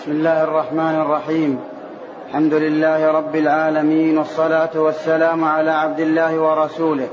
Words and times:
بسم 0.00 0.12
الله 0.12 0.44
الرحمن 0.44 0.94
الرحيم. 1.00 1.60
الحمد 2.28 2.54
لله 2.54 3.12
رب 3.12 3.36
العالمين 3.36 4.18
والصلاة 4.18 4.70
والسلام 4.74 5.44
على 5.44 5.70
عبد 5.70 6.00
الله 6.00 6.38
ورسوله 6.38 7.08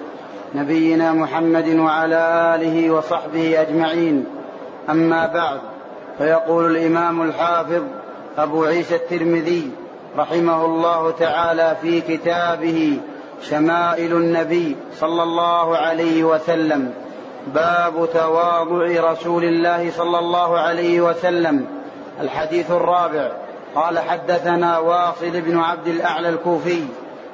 نبينا 0.55 1.13
محمد 1.13 1.67
وعلى 1.67 2.53
آله 2.55 2.91
وصحبه 2.91 3.61
أجمعين. 3.61 4.25
أما 4.89 5.27
بعد 5.27 5.59
فيقول 6.17 6.75
الإمام 6.75 7.21
الحافظ 7.21 7.83
أبو 8.37 8.63
عيسى 8.63 8.95
الترمذي 8.95 9.71
رحمه 10.17 10.65
الله 10.65 11.11
تعالى 11.11 11.75
في 11.81 12.01
كتابه 12.01 12.99
شمائل 13.41 14.13
النبي 14.13 14.75
صلى 14.95 15.23
الله 15.23 15.77
عليه 15.77 16.23
وسلم 16.23 16.93
باب 17.55 18.09
تواضع 18.13 19.11
رسول 19.11 19.43
الله 19.43 19.91
صلى 19.91 20.19
الله 20.19 20.59
عليه 20.59 21.01
وسلم. 21.01 21.76
الحديث 22.21 22.71
الرابع. 22.71 23.31
قال 23.75 23.99
حدثنا 23.99 24.79
واصل 24.79 25.41
بن 25.41 25.59
عبد 25.59 25.87
الأعلى 25.87 26.29
الكوفي. 26.29 26.83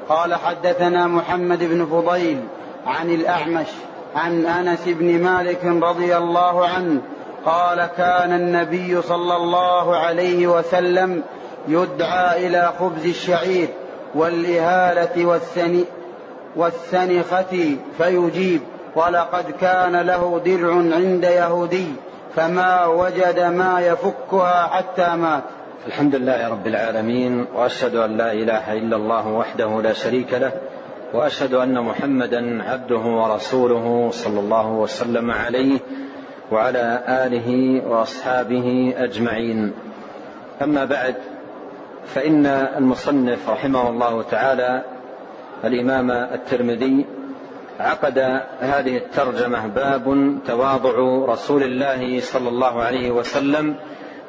قال 0.09 0.35
حدثنا 0.35 1.07
محمد 1.07 1.63
بن 1.63 1.85
فضيل 1.85 2.39
عن 2.85 3.09
الأعمش 3.09 3.67
عن 4.15 4.45
أنس 4.45 4.81
بن 4.85 5.23
مالك 5.23 5.65
رضي 5.65 6.17
الله 6.17 6.67
عنه. 6.67 7.01
قال 7.45 7.89
كان 7.97 8.33
النبي 8.33 9.01
صلى 9.01 9.35
الله 9.35 9.95
عليه 9.95 10.47
وسلم 10.47 11.23
يدعى 11.67 12.47
إلى 12.47 12.73
خبز 12.79 13.05
الشعير 13.05 13.67
والإهالة 14.15 15.25
والسن 15.25 15.83
والسنخة 16.55 17.75
فيجيب. 17.97 18.61
ولقد 18.95 19.52
كان 19.61 19.95
له 19.95 20.41
درع 20.45 20.73
عند 20.73 21.23
يهودي. 21.23 21.88
فما 22.35 22.85
وجد 22.85 23.39
ما 23.39 23.79
يفكها 23.79 24.67
حتى 24.67 25.15
مات. 25.15 25.43
الحمد 25.87 26.15
لله 26.15 26.49
رب 26.49 26.67
العالمين 26.67 27.45
وأشهد 27.55 27.95
أن 27.95 28.17
لا 28.17 28.31
إله 28.31 28.73
إلا 28.73 28.95
الله 28.95 29.27
وحده 29.27 29.81
لا 29.81 29.94
شريك 29.94 30.33
له 30.33 30.52
وأشهد 31.13 31.53
أن 31.53 31.81
محمدا 31.81 32.63
عبده 32.63 32.97
ورسوله 32.97 34.09
صلى 34.11 34.39
الله 34.39 34.71
وسلم 34.71 35.31
عليه 35.31 35.80
وعلى 36.52 37.03
آله 37.08 37.81
وأصحابه 37.88 38.93
أجمعين. 38.97 39.73
أما 40.61 40.86
بعد 40.86 41.15
فإن 42.05 42.45
المصنف 42.45 43.49
رحمه 43.49 43.89
الله 43.89 44.21
تعالى 44.21 44.81
الإمام 45.63 46.11
الترمذي 46.11 47.05
عقد 47.79 48.19
هذه 48.59 48.97
الترجمة 48.97 49.67
باب 49.67 50.38
تواضع 50.47 51.25
رسول 51.33 51.63
الله 51.63 52.19
صلى 52.19 52.49
الله 52.49 52.81
عليه 52.81 53.11
وسلم 53.11 53.75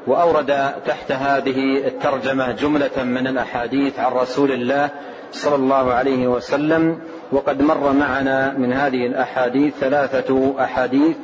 وأورد 0.06 0.72
تحت 0.86 1.12
هذه 1.12 1.86
الترجمة 1.86 2.52
جملة 2.52 3.04
من 3.04 3.26
الأحاديث 3.26 3.98
عن 3.98 4.12
رسول 4.12 4.52
الله 4.52 4.90
صلى 5.32 5.54
الله 5.54 5.92
عليه 5.92 6.26
وسلم 6.26 6.98
وقد 7.32 7.62
مر 7.62 7.92
معنا 7.92 8.52
من 8.58 8.72
هذه 8.72 9.06
الأحاديث 9.06 9.74
ثلاثة 9.80 10.54
أحاديث 10.64 11.16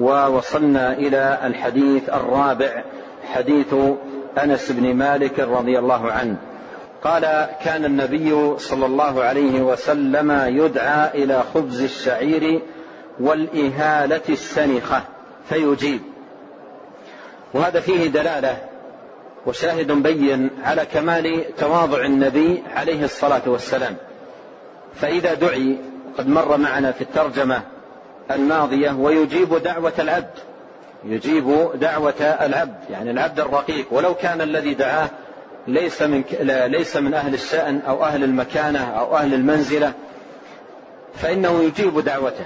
ووصلنا 0.00 0.92
إلى 0.92 1.38
الحديث 1.44 2.08
الرابع 2.08 2.82
حديث 3.32 3.74
أنس 4.42 4.72
بن 4.72 4.94
مالك 4.94 5.40
رضي 5.40 5.78
الله 5.78 6.12
عنه. 6.12 6.36
قال 7.04 7.48
كان 7.64 7.84
النبي 7.84 8.58
صلى 8.58 8.86
الله 8.86 9.22
عليه 9.22 9.60
وسلم 9.60 10.32
يدعى 10.46 11.24
إلى 11.24 11.42
خبز 11.54 11.82
الشعير 11.82 12.62
والإهالة 13.20 14.20
السنخة 14.28 15.02
فيجيب. 15.48 16.00
وهذا 17.54 17.80
فيه 17.80 18.06
دلالة 18.06 18.56
وشاهد 19.46 19.92
بين 19.92 20.50
على 20.64 20.86
كمال 20.92 21.56
تواضع 21.56 22.04
النبي 22.04 22.62
عليه 22.76 23.04
الصلاة 23.04 23.42
والسلام. 23.46 23.96
فإذا 24.94 25.34
دعي 25.34 25.78
قد 26.18 26.28
مر 26.28 26.56
معنا 26.56 26.92
في 26.92 27.00
الترجمة 27.00 27.62
الماضية 28.30 28.90
ويجيب 28.90 29.54
دعوة 29.54 29.92
العبد. 29.98 30.38
يجيب 31.04 31.70
دعوة 31.74 32.20
العبد 32.20 32.90
يعني 32.90 33.10
العبد 33.10 33.40
الرقيق. 33.40 33.86
ولو 33.90 34.14
كان 34.14 34.40
الذي 34.40 34.74
دعاه 34.74 35.10
ليس 35.68 36.02
من 36.02 36.24
ليس 36.66 36.96
من 36.96 37.14
أهل 37.14 37.34
الشأن 37.34 37.80
أو 37.88 38.04
أهل 38.04 38.24
المكانة 38.24 38.84
أو 38.84 39.16
أهل 39.16 39.34
المنزلة 39.34 39.92
فإنه 41.14 41.62
يجيب 41.62 42.00
دعوته. 42.00 42.44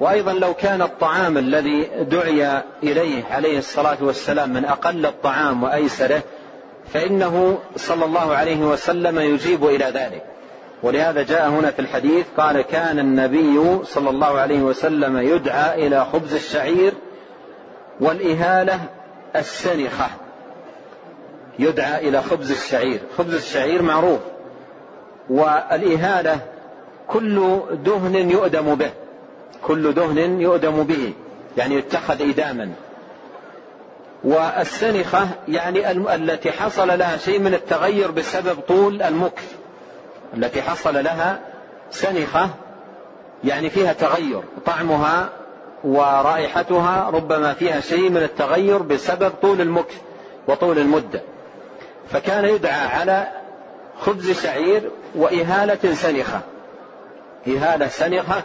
وأيضا 0.00 0.32
لو 0.32 0.54
كان 0.54 0.82
الطعام 0.82 1.38
الذي 1.38 1.88
دعي 2.00 2.62
إليه 2.82 3.24
عليه 3.30 3.58
الصلاة 3.58 3.96
والسلام 4.00 4.50
من 4.50 4.64
أقل 4.64 5.06
الطعام 5.06 5.62
وأيسره 5.62 6.22
فإنه 6.92 7.58
صلى 7.76 8.04
الله 8.04 8.36
عليه 8.36 8.60
وسلم 8.60 9.18
يجيب 9.18 9.64
إلى 9.64 9.84
ذلك. 9.84 10.22
ولهذا 10.82 11.22
جاء 11.22 11.48
هنا 11.48 11.70
في 11.70 11.78
الحديث 11.78 12.26
قال 12.36 12.60
كان 12.60 12.98
النبي 12.98 13.84
صلى 13.84 14.10
الله 14.10 14.38
عليه 14.38 14.60
وسلم 14.60 15.18
يدعى 15.18 15.86
إلى 15.86 16.06
خبز 16.12 16.34
الشعير 16.34 16.92
والإهالة 18.00 18.80
السنخه 19.36 20.10
يدعى 21.58 22.08
إلى 22.08 22.22
خبز 22.22 22.50
الشعير. 22.50 23.00
خبز 23.18 23.34
الشعير 23.34 23.82
معروف. 23.82 24.20
والإهالة 25.30 26.38
كل 27.08 27.60
دهن 27.84 28.30
يؤدم 28.30 28.74
به. 28.74 28.90
كل 29.62 29.92
دهن 29.92 30.40
يؤدم 30.40 30.82
به. 30.82 31.12
يعني 31.56 31.74
يتخذ 31.74 32.28
إداما. 32.28 32.70
والسنخة 34.24 35.28
يعني 35.48 35.90
التي 36.14 36.52
حصل 36.52 36.98
لها 36.98 37.16
شيء 37.16 37.38
من 37.38 37.54
التغير 37.54 38.10
بسبب 38.10 38.60
طول 38.68 39.02
المكث. 39.02 39.54
التي 40.34 40.62
حصل 40.62 41.04
لها 41.04 41.40
سنخة 41.90 42.50
يعني 43.44 43.70
فيها 43.70 43.92
تغير. 43.92 44.42
طعمها 44.66 45.28
ورائحتها 45.84 47.10
ربما 47.10 47.52
فيها 47.52 47.80
شيء 47.80 48.10
من 48.10 48.22
التغير 48.22 48.82
بسبب 48.82 49.32
طول 49.42 49.60
المكث 49.60 50.00
وطول 50.48 50.78
المدة. 50.78 51.22
فكان 52.10 52.44
يدعى 52.44 52.86
على 52.86 53.26
خبز 53.98 54.30
شعير 54.42 54.90
وإهالة 55.14 55.94
سنخة. 55.94 56.40
إهالة 57.48 57.88
سنخة 57.88 58.42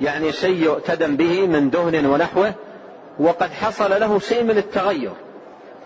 يعني 0.00 0.32
شيء 0.32 0.62
يؤتدم 0.62 1.16
به 1.16 1.46
من 1.46 1.70
دهن 1.70 2.06
ونحوه 2.06 2.54
وقد 3.18 3.50
حصل 3.50 4.00
له 4.00 4.18
شيء 4.18 4.42
من 4.42 4.58
التغير. 4.58 5.12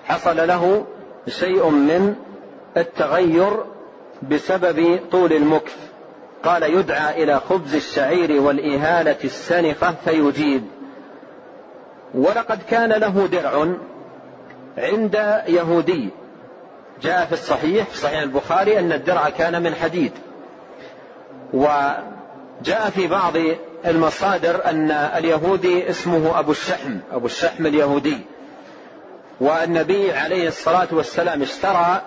حصل 0.04 0.36
له 0.36 0.84
شيء 1.28 1.68
من 1.68 2.14
التغير 2.76 3.64
بسبب 4.30 5.00
طول 5.12 5.32
المكث 5.32 5.76
قال 6.44 6.62
يدعى 6.62 7.22
إلى 7.22 7.40
خبز 7.40 7.74
الشعير 7.74 8.40
والإهالة 8.40 9.16
السنخة 9.24 9.94
فيجيب. 10.04 10.64
ولقد 12.14 12.58
كان 12.70 12.90
له 12.92 13.28
درع 13.32 13.74
عند 14.78 15.42
يهودي. 15.48 16.10
جاء 17.02 17.26
في 17.26 17.32
الصحيح 17.32 17.86
في 17.86 17.98
صحيح 17.98 18.20
البخاري 18.20 18.78
أن 18.78 18.92
الدرع 18.92 19.28
كان 19.28 19.62
من 19.62 19.74
حديد. 19.74 20.12
وجاء 21.52 22.90
في 22.94 23.06
بعض 23.06 23.32
المصادر 23.86 24.64
أن 24.64 24.90
اليهودي 24.90 25.90
اسمه 25.90 26.38
أبو 26.38 26.50
الشحم 26.50 26.98
أبو 27.12 27.26
الشحم 27.26 27.66
اليهودي. 27.66 28.18
والنبي 29.40 30.12
عليه 30.12 30.48
الصلاة 30.48 30.88
والسلام 30.92 31.42
اشترى 31.42 32.00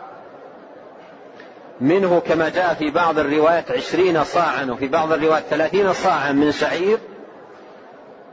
منه 1.82 2.22
كما 2.28 2.50
جاء 2.50 2.74
في 2.74 2.92
بعض 2.92 3.20
الروايات 3.20 3.72
عشرين 3.72 4.24
صاعا 4.24 4.66
وفي 4.66 4.88
بعض 4.88 5.12
الروايات 5.12 5.44
ثلاثين 5.50 5.94
صاعا 5.94 6.32
من 6.32 6.52
شعير. 6.52 6.98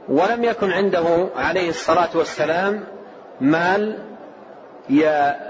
ولم 0.08 0.44
يكن 0.44 0.70
عنده 0.70 1.28
عليه 1.36 1.68
الصلاة 1.68 2.08
والسلام 2.14 2.84
مال 3.40 4.13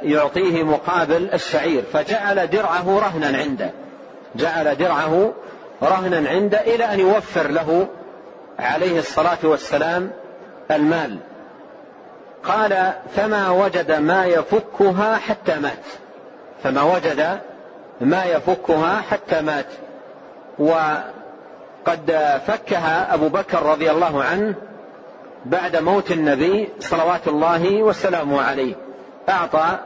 يعطيه 0.02 0.62
مقابل 0.62 1.30
الشعير 1.34 1.82
فجعل 1.92 2.50
درعه 2.50 2.98
رهنا 2.98 3.38
عنده. 3.38 3.70
جعل 4.36 4.76
درعه 4.76 5.32
رهنا 5.82 6.28
عنده 6.28 6.60
إلى 6.60 6.84
أن 6.84 7.00
يوفر 7.00 7.50
له 7.50 7.88
عليه 8.58 8.98
الصلاة 8.98 9.38
والسلام 9.42 10.10
المال. 10.70 11.19
قال 12.44 12.92
فما 13.16 13.50
وجد 13.50 13.92
ما 13.92 14.26
يفكها 14.26 15.16
حتى 15.16 15.54
مات. 15.54 15.84
فما 16.62 16.82
وجد 16.82 17.40
ما 18.00 18.25
يفكها 18.25 19.00
حتى 19.10 19.40
مات. 19.40 19.66
وقد 20.58 22.38
فكها 22.46 23.14
أبو 23.14 23.28
بكر 23.28 23.62
رضي 23.62 23.90
الله 23.90 24.25
عنه 24.25 24.54
بعد 25.44 25.76
موت 25.76 26.10
النبي 26.10 26.69
صلوات 26.80 27.28
الله 27.28 27.82
وسلامه 27.82 28.42
عليه. 28.42 28.83
أعطى 29.29 29.79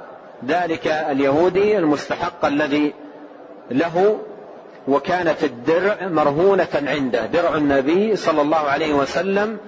ذلك 0.46 0.86
اليهودي 0.86 1.78
المستحق 1.78 2.44
الذي 2.44 2.94
له 3.70 4.18
وكانت 4.88 5.44
الدرع 5.44 5.96
مرهونة 6.00 6.68
عنده. 6.74 7.26
درع 7.26 7.54
النبي 7.54 8.16
صلى 8.16 8.42
الله 8.42 8.56
عليه 8.58 8.94
وسلم 8.94 9.58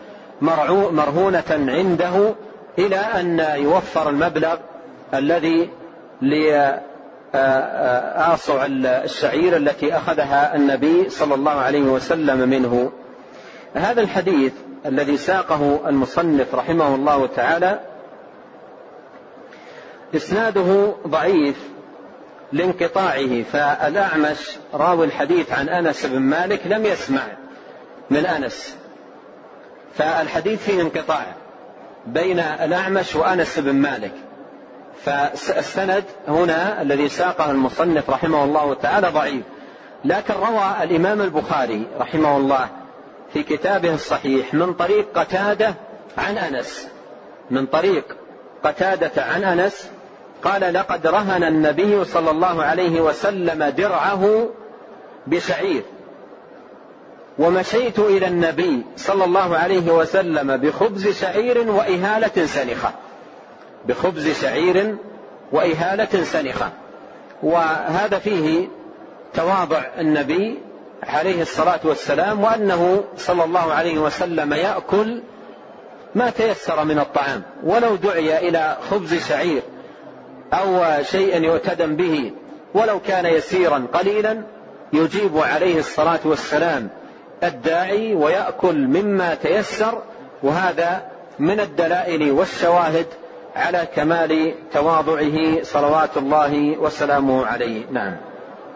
مرهونة 0.93 1.43
عنده 1.51 2.35
إلى 2.79 2.97
أن 2.97 3.39
يوفر 3.57 4.09
المبلغ 4.09 4.57
الذي 5.15 5.71
لآصع 7.33 8.67
الشعير 9.05 9.57
التي 9.57 9.97
أخذها 9.97 10.57
النبي 10.57 11.09
صلى 11.09 11.35
الله 11.35 11.53
عليه 11.53 11.83
وسلم 11.83 12.49
منه. 12.49 12.93
هذا 13.75 14.01
الحديث 14.01 14.53
الذي 14.87 15.17
ساقه 15.17 15.81
المصنف 15.89 16.55
رحمه 16.55 16.95
الله 16.95 17.27
تعالى 17.27 17.81
إسناده 20.17 20.95
ضعيف 21.07 21.57
لانقطاعه 22.53 23.43
فالأعمش 23.43 24.39
راوي 24.75 25.07
الحديث 25.07 25.53
عن 25.53 25.69
أنس 25.69 26.07
بن 26.07 26.19
مالك 26.19 26.61
لم 26.67 26.87
يسمع 26.87 27.23
من 28.11 28.27
أنس. 28.27 28.77
فالحديث 29.95 30.65
فيه 30.65 30.83
انقطاع 30.83 31.27
بين 32.07 32.41
الأعمش 32.41 33.17
وأنس 33.17 33.59
بن 33.59 33.75
مالك. 33.75 34.12
فالسند 35.05 36.05
هنا 36.29 36.83
الذي 36.83 37.09
ساقه 37.09 37.51
المصنف 37.51 38.11
رحمه 38.11 38.45
الله 38.45 38.75
تعالى 38.75 39.09
ضعيف. 39.09 39.43
لكن 40.05 40.35
روى 40.35 40.75
الإمام 40.83 41.21
البخاري 41.21 41.87
رحمه 41.99 42.37
الله 42.37 42.69
في 43.33 43.43
كتابه 43.43 43.95
الصحيح 43.95 44.55
من 44.55 44.75
طريق 44.75 45.19
قتادة 45.19 45.75
عن 46.19 46.39
أنس. 46.39 46.89
من 47.51 47.67
طريق 47.67 48.17
قتادة 48.65 49.23
عن 49.25 49.45
أنس 49.45 49.91
قال 50.45 50.75
لقد 50.75 51.07
رهن 51.07 51.45
النبي 51.45 52.05
صلى 52.05 52.31
الله 52.31 52.63
عليه 52.63 53.01
وسلم 53.01 53.65
درعه 53.65 54.49
بشعير. 55.27 55.83
ومشيت 57.39 57.99
إلى 57.99 58.27
النبي 58.27 58.83
صلى 58.97 59.25
الله 59.25 59.57
عليه 59.57 59.93
وسلم 59.93 60.57
بخبز 60.57 61.09
شعير 61.09 61.71
وإهالة 61.71 62.47
سنخة. 62.47 62.93
بخبز 63.87 64.41
شعير 64.43 64.97
وإهالة 65.53 66.25
سنخة. 66.25 66.71
وهذا 67.43 68.19
فيه 68.19 68.69
تواضع 69.35 69.83
النبي 69.99 70.59
عليه 71.03 71.43
الصلاة 71.43 71.81
والسلام 71.85 72.45
وأنه 72.45 73.05
صلى 73.17 73.45
الله 73.45 73.73
عليه 73.73 73.99
وسلم 73.99 74.53
يأكل 74.53 75.23
ما 76.15 76.31
تيسر 76.31 76.85
من 76.85 76.99
الطعام. 76.99 77.43
ولو 77.65 77.97
دعي 77.97 78.49
إلى 78.49 78.77
خبز 78.91 79.29
شعير 79.29 79.63
أو 80.55 81.02
شيء 81.02 81.43
يعتدم 81.43 81.97
به 81.97 82.32
ولو 82.75 83.00
كان 83.00 83.26
يسيرا 83.26 83.87
قليلا 83.93 84.43
يجيب 84.93 85.38
عليه 85.38 85.79
الصلاة 85.79 86.20
والسلام 86.25 86.88
الداعي 87.43 88.14
ويأكل 88.14 88.87
مما 88.87 89.35
تيسر 89.35 89.99
وهذا 90.43 91.02
من 91.38 91.61
الدلائل 91.61 92.32
والشواهد 92.32 93.06
على 93.56 93.88
كمال 93.94 94.55
تواضعه 94.73 95.62
صلوات 95.62 96.17
الله 96.17 96.79
وسلامه 96.79 97.47
عليه. 97.47 97.85
نعم. 97.91 98.17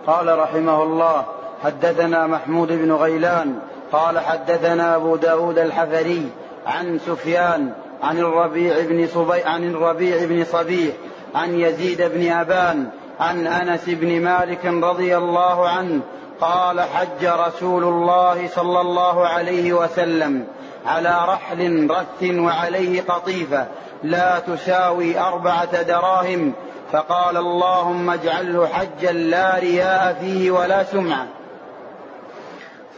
قال 0.06 0.38
رحمه 0.38 0.82
الله 0.82 1.26
حدثنا 1.64 2.26
محمود 2.26 2.68
بن 2.68 2.92
غيلان 2.92 3.58
قال 3.92 4.18
حدثنا 4.18 4.96
أبو 4.96 5.16
داود 5.16 5.58
الحفري 5.58 6.28
عن 6.66 6.98
سفيان 6.98 7.72
عن 8.02 8.18
الربيع 8.18 8.80
بن 8.80 9.06
صبي 9.06 9.42
عن 9.42 9.70
الربيع 9.70 10.24
بن 10.24 10.44
صبيح 10.44 10.94
عن 11.34 11.60
يزيد 11.60 12.02
بن 12.02 12.32
أبان 12.32 12.90
عن 13.20 13.46
أنس 13.46 13.84
بن 13.86 14.20
مالك 14.20 14.66
رضي 14.66 15.16
الله 15.16 15.68
عنه 15.68 16.00
قال 16.40 16.80
حج 16.80 17.24
رسول 17.24 17.84
الله 17.84 18.48
صلى 18.48 18.80
الله 18.80 19.26
عليه 19.26 19.72
وسلم 19.72 20.46
على 20.86 21.24
رحل 21.28 21.90
رث 21.90 22.30
وعليه 22.30 23.02
قطيفة 23.02 23.66
لا 24.02 24.38
تساوي 24.38 25.18
أربعة 25.18 25.82
دراهم 25.82 26.52
فقال 26.92 27.36
اللهم 27.36 28.10
اجعله 28.10 28.66
حجا 28.66 29.12
لا 29.12 29.58
رياء 29.58 30.18
فيه 30.20 30.50
ولا 30.50 30.84
سمعة. 30.84 31.26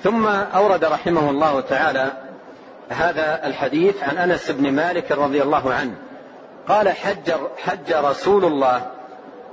ثم 0.02 0.26
أورد 0.26 0.84
رحمه 0.84 1.30
الله 1.30 1.60
تعالى 1.60 2.12
هذا 2.88 3.46
الحديث 3.46 4.02
عن 4.02 4.16
أنس 4.16 4.50
بن 4.50 4.72
مالك 4.72 5.12
رضي 5.12 5.42
الله 5.42 5.74
عنه. 5.74 5.94
قال 6.68 6.88
حج, 6.88 7.32
حج 7.58 7.92
رسول 7.92 8.44
الله 8.44 8.90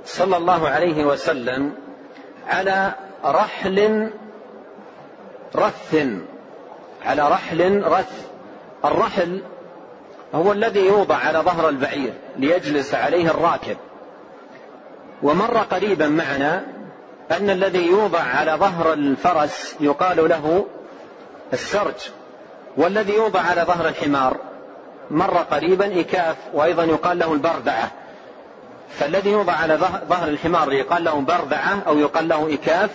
صلى 0.04 0.36
الله 0.36 0.68
عليه 0.68 1.04
وسلم 1.04 1.74
على 2.48 2.92
رحل 3.24 4.10
رث 5.56 5.96
على 7.04 7.28
رحل 7.28 7.82
رث. 7.84 8.26
الرحل 8.84 9.42
هو 10.34 10.52
الذي 10.52 10.86
يوضع 10.86 11.16
على 11.16 11.38
ظهر 11.38 11.68
البعير 11.68 12.12
ليجلس 12.36 12.94
عليه 12.94 13.30
الراكب. 13.30 13.76
ومر 15.22 15.58
قريبا 15.58 16.08
معنا 16.08 16.64
أن 17.30 17.50
الذي 17.50 17.86
يوضع 17.86 18.20
على 18.20 18.52
ظهر 18.52 18.92
الفرس 18.92 19.76
يقال 19.80 20.28
له 20.28 20.66
السرج 21.52 22.10
والذي 22.76 23.12
يوضع 23.12 23.40
على 23.40 23.62
ظهر 23.62 23.88
الحمار 23.88 24.36
مر 25.10 25.36
قريبا 25.38 26.00
إكاف 26.00 26.36
وأيضا 26.52 26.84
يقال 26.84 27.18
له 27.18 27.32
البردعة. 27.32 27.90
فالذي 28.88 29.30
يوضع 29.30 29.52
على 29.52 29.78
ظهر 30.08 30.28
الحمار 30.28 30.72
يقال 30.72 31.04
له 31.04 31.20
بردعة 31.20 31.82
أو 31.86 31.98
يقال 31.98 32.28
له 32.28 32.54
إكاف 32.54 32.90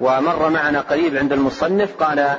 ومر 0.00 0.50
معنا 0.50 0.80
قريب 0.80 1.16
عند 1.16 1.32
المصنف 1.32 2.02
قال 2.02 2.36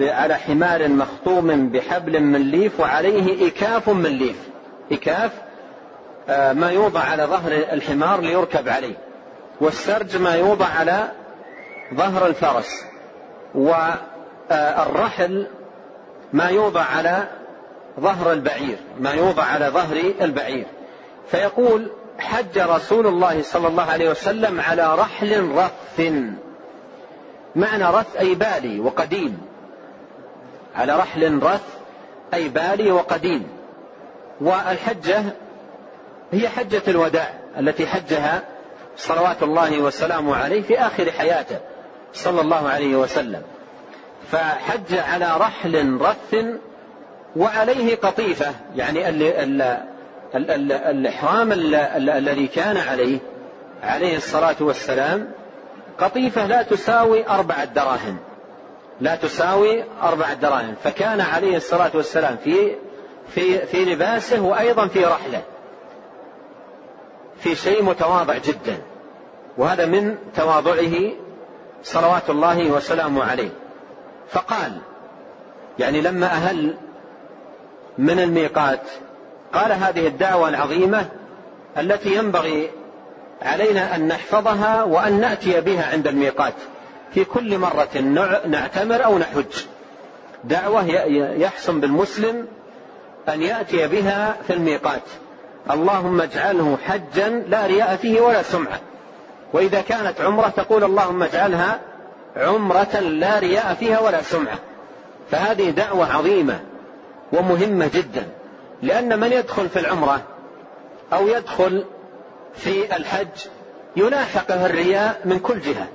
على 0.00 0.34
حمار 0.34 0.88
مخطوم 0.88 1.68
بحبل 1.68 2.20
من 2.20 2.40
ليف 2.40 2.80
وعليه 2.80 3.48
إكاف 3.48 3.88
من 3.88 4.10
ليف. 4.10 4.48
إكاف 4.92 5.30
آه، 6.28 6.52
ما 6.52 6.70
يوضع 6.70 7.00
على 7.00 7.24
ظهر 7.24 7.52
الحمار 7.52 8.20
ليركب 8.20 8.68
عليه. 8.68 8.94
والسرج 9.60 10.16
ما 10.16 10.34
يوضع 10.34 10.66
على 10.66 11.08
ظهر 11.94 12.26
الفرس. 12.26 12.84
والرحل 13.54 15.46
ما 16.32 16.48
يوضع 16.48 16.82
على 16.82 17.28
ظهر 18.00 18.32
البعير 18.32 18.76
ما 19.00 19.12
يوضع 19.12 19.42
على 19.42 19.68
ظهر 19.68 19.96
البعير. 20.20 20.66
فيقول 21.30 21.90
حج 22.18 22.58
رسول 22.58 23.06
الله 23.06 23.42
صلى 23.42 23.68
الله 23.68 23.82
عليه 23.82 24.10
وسلم 24.10 24.60
على 24.60 24.94
رحل 24.94 25.50
رث 25.50 26.12
معنى 27.56 27.84
رث 27.84 28.16
أي 28.16 28.34
بالي 28.34 28.80
وقديم. 28.80 29.40
على 30.74 30.96
رحل 30.96 31.42
رث 31.42 31.64
أي 32.34 32.48
بالي 32.48 32.92
وقديم. 32.92 33.46
والحجة 34.40 35.22
هي 36.32 36.48
حجة 36.48 36.82
الوداع 36.88 37.34
التي 37.58 37.86
حجها 37.86 38.42
صلوات 38.96 39.42
الله 39.42 39.78
وسلامه 39.78 40.36
عليه 40.36 40.62
في 40.62 40.78
آخر 40.78 41.10
حياته 41.10 41.58
صلى 42.14 42.40
الله 42.40 42.68
عليه 42.68 42.96
وسلم. 42.96 43.42
فحج 44.32 44.94
على 44.94 45.36
رحل 45.36 45.98
رث 46.00 46.44
وعليه 47.36 47.96
قطيفة 47.96 48.54
يعني 48.76 49.08
الإحرام 50.90 51.52
الذي 51.52 52.46
كان 52.46 52.76
عليه 52.76 53.18
عليه 53.82 54.16
الصلاة 54.16 54.56
والسلام 54.60 55.30
قطيفة 55.98 56.46
لا 56.46 56.62
تساوي 56.62 57.28
أربعة 57.28 57.64
دراهم. 57.64 58.16
لا 59.00 59.16
تساوي 59.16 59.84
أربعة 60.02 60.34
دراهم. 60.34 60.74
فكان 60.84 61.20
عليه 61.20 61.56
الصلاة 61.56 61.90
والسلام 61.94 62.36
في 62.44 62.76
في 63.28 63.66
في 63.66 63.84
لباسه 63.84 64.40
وأيضا 64.40 64.86
في 64.86 65.04
رحله. 65.04 65.42
في 67.38 67.54
شيء 67.54 67.82
متواضع 67.82 68.38
جدا. 68.38 68.78
وهذا 69.58 69.86
من 69.86 70.16
تواضعه 70.36 70.94
صلوات 71.82 72.30
الله 72.30 72.70
وسلامه 72.70 73.24
عليه. 73.24 73.50
فقال 74.28 74.72
يعني 75.78 76.00
لما 76.00 76.26
أهل 76.26 76.74
من 77.98 78.20
الميقات. 78.20 78.80
قال 79.52 79.72
هذه 79.72 80.06
الدعوة 80.06 80.48
العظيمة 80.48 81.06
التي 81.78 82.14
ينبغي 82.14 82.70
علينا 83.42 83.96
أن 83.96 84.08
نحفظها 84.08 84.82
وأن 84.82 85.20
نأتي 85.20 85.60
بها 85.60 85.92
عند 85.92 86.06
الميقات. 86.06 86.54
في 87.14 87.24
كل 87.24 87.58
مرة 87.58 87.98
نعتمر 88.46 89.04
أو 89.04 89.18
نحج. 89.18 89.64
دعوة 90.44 90.84
يحسن 91.38 91.80
بالمسلم 91.80 92.46
أن 93.28 93.42
يأتي 93.42 93.86
بها 93.86 94.36
في 94.46 94.52
الميقات. 94.52 95.02
اللهم 95.70 96.20
اجعله 96.20 96.78
حجا 96.84 97.28
لا 97.48 97.66
رياء 97.66 97.96
فيه 97.96 98.20
ولا 98.20 98.42
سمعة. 98.42 98.80
وإذا 99.52 99.80
كانت 99.80 100.20
عمرة 100.20 100.48
تقول 100.48 100.84
اللهم 100.84 101.22
اجعلها 101.22 101.80
عمرة 102.36 103.00
لا 103.00 103.38
رياء 103.38 103.74
فيها 103.74 104.00
ولا 104.00 104.22
سمعة. 104.22 104.58
فهذه 105.30 105.70
دعوة 105.70 106.16
عظيمة. 106.16 106.60
ومهمة 107.34 107.90
جدا 107.94 108.26
لأن 108.82 109.20
من 109.20 109.32
يدخل 109.32 109.68
في 109.68 109.78
العمرة 109.78 110.22
أو 111.12 111.28
يدخل 111.28 111.84
في 112.54 112.96
الحج 112.96 113.28
يلاحقه 113.96 114.66
الرياء 114.66 115.20
من 115.24 115.38
كل 115.38 115.60
جهة 115.60 115.88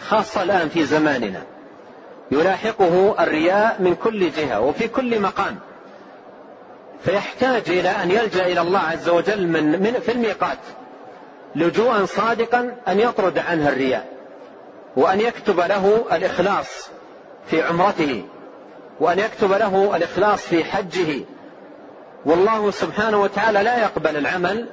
خاصة 0.00 0.42
الآن 0.42 0.68
في 0.68 0.84
زماننا. 0.84 1.42
يلاحقه 2.30 3.14
الرياء 3.20 3.76
من 3.78 3.94
كل 3.94 4.30
جهة 4.30 4.60
وفي 4.60 4.88
كل 4.88 5.20
مقام. 5.20 5.58
فيحتاج 7.04 7.62
إلى 7.68 7.88
أن 7.88 8.10
يلجأ 8.10 8.46
إلى 8.46 8.60
الله 8.60 8.78
عز 8.78 9.08
وجل 9.08 9.46
من, 9.48 9.82
من 9.82 9.92
في 9.92 10.12
الميقات 10.12 10.58
لجوءا 11.54 12.04
صادقا 12.04 12.76
أن 12.88 13.00
يطرد 13.00 13.38
عنه 13.38 13.68
الرياء 13.68 14.08
وأن 14.96 15.20
يكتب 15.20 15.60
له 15.60 16.04
الإخلاص 16.12 16.90
في 17.46 17.62
عمرته. 17.62 18.24
وأن 19.00 19.18
يكتب 19.18 19.52
له 19.52 19.96
الإخلاص 19.96 20.40
في 20.40 20.64
حجه. 20.64 21.24
والله 22.26 22.70
سبحانه 22.70 23.22
وتعالى 23.22 23.62
لا 23.62 23.78
يقبل 23.78 24.16
العمل 24.16 24.66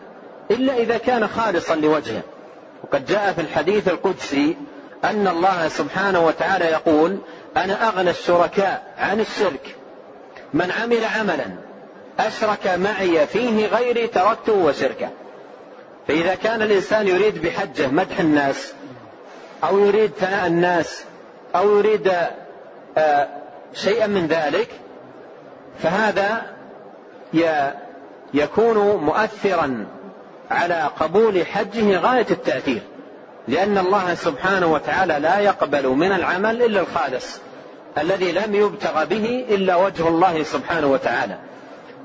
إلا 0.51 0.77
إذا 0.77 0.97
كان 0.97 1.27
خالصا 1.27 1.75
لوجهه. 1.75 2.21
وقد 2.83 3.05
جاء 3.05 3.33
في 3.33 3.41
الحديث 3.41 3.87
القدسي 3.87 4.57
أن 5.03 5.27
الله 5.27 5.67
سبحانه 5.67 6.25
وتعالى 6.25 6.65
يقول 6.65 7.17
أنا 7.57 7.87
أغنى 7.87 8.09
الشركاء 8.09 8.93
عن 8.97 9.19
الشرك. 9.19 9.75
من 10.53 10.71
عمل 10.71 11.05
عملا 11.19 11.45
أشرك 12.19 12.67
معي 12.67 13.27
فيه 13.27 13.67
غيري 13.67 14.07
تركته 14.07 14.53
وشركه. 14.53 15.09
فإذا 16.07 16.35
كان 16.35 16.61
الإنسان 16.61 17.07
يريد 17.07 17.41
بحجه 17.41 17.87
مدح 17.87 18.19
الناس 18.19 18.73
أو 19.63 19.79
يريد 19.79 20.11
ثناء 20.19 20.47
الناس 20.47 21.03
أو 21.55 21.77
يريد 21.77 22.11
آه، 22.97 23.27
شيئا 23.73 24.07
من 24.07 24.27
ذلك 24.27 24.69
فهذا 25.79 26.41
يكون 28.33 28.77
مؤثرا 28.95 29.87
على 30.51 30.89
قبول 30.99 31.45
حجه 31.45 31.97
غاية 31.97 32.25
التأثير 32.31 32.81
لأن 33.47 33.77
الله 33.77 34.13
سبحانه 34.13 34.73
وتعالى 34.73 35.19
لا 35.19 35.39
يقبل 35.39 35.87
من 35.87 36.11
العمل 36.11 36.63
إلا 36.63 36.79
الخالص 36.79 37.39
الذي 37.97 38.31
لم 38.31 38.55
يبتغى 38.55 39.05
به 39.05 39.45
إلا 39.49 39.75
وجه 39.75 40.07
الله 40.07 40.43
سبحانه 40.43 40.87
وتعالى. 40.87 41.37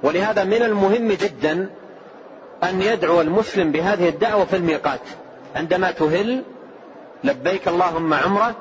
ولهذا 0.02 0.44
من 0.44 0.62
المهم 0.62 1.08
جدا 1.12 1.70
أن 2.64 2.82
يدعو 2.82 3.20
المسلم 3.20 3.72
بهذه 3.72 4.08
الدعوة 4.08 4.44
في 4.44 4.56
الميقات. 4.56 5.00
عندما 5.56 5.90
تهل 5.90 6.42
لبيك 7.24 7.68
اللهم 7.68 8.14
عمرة 8.14 8.54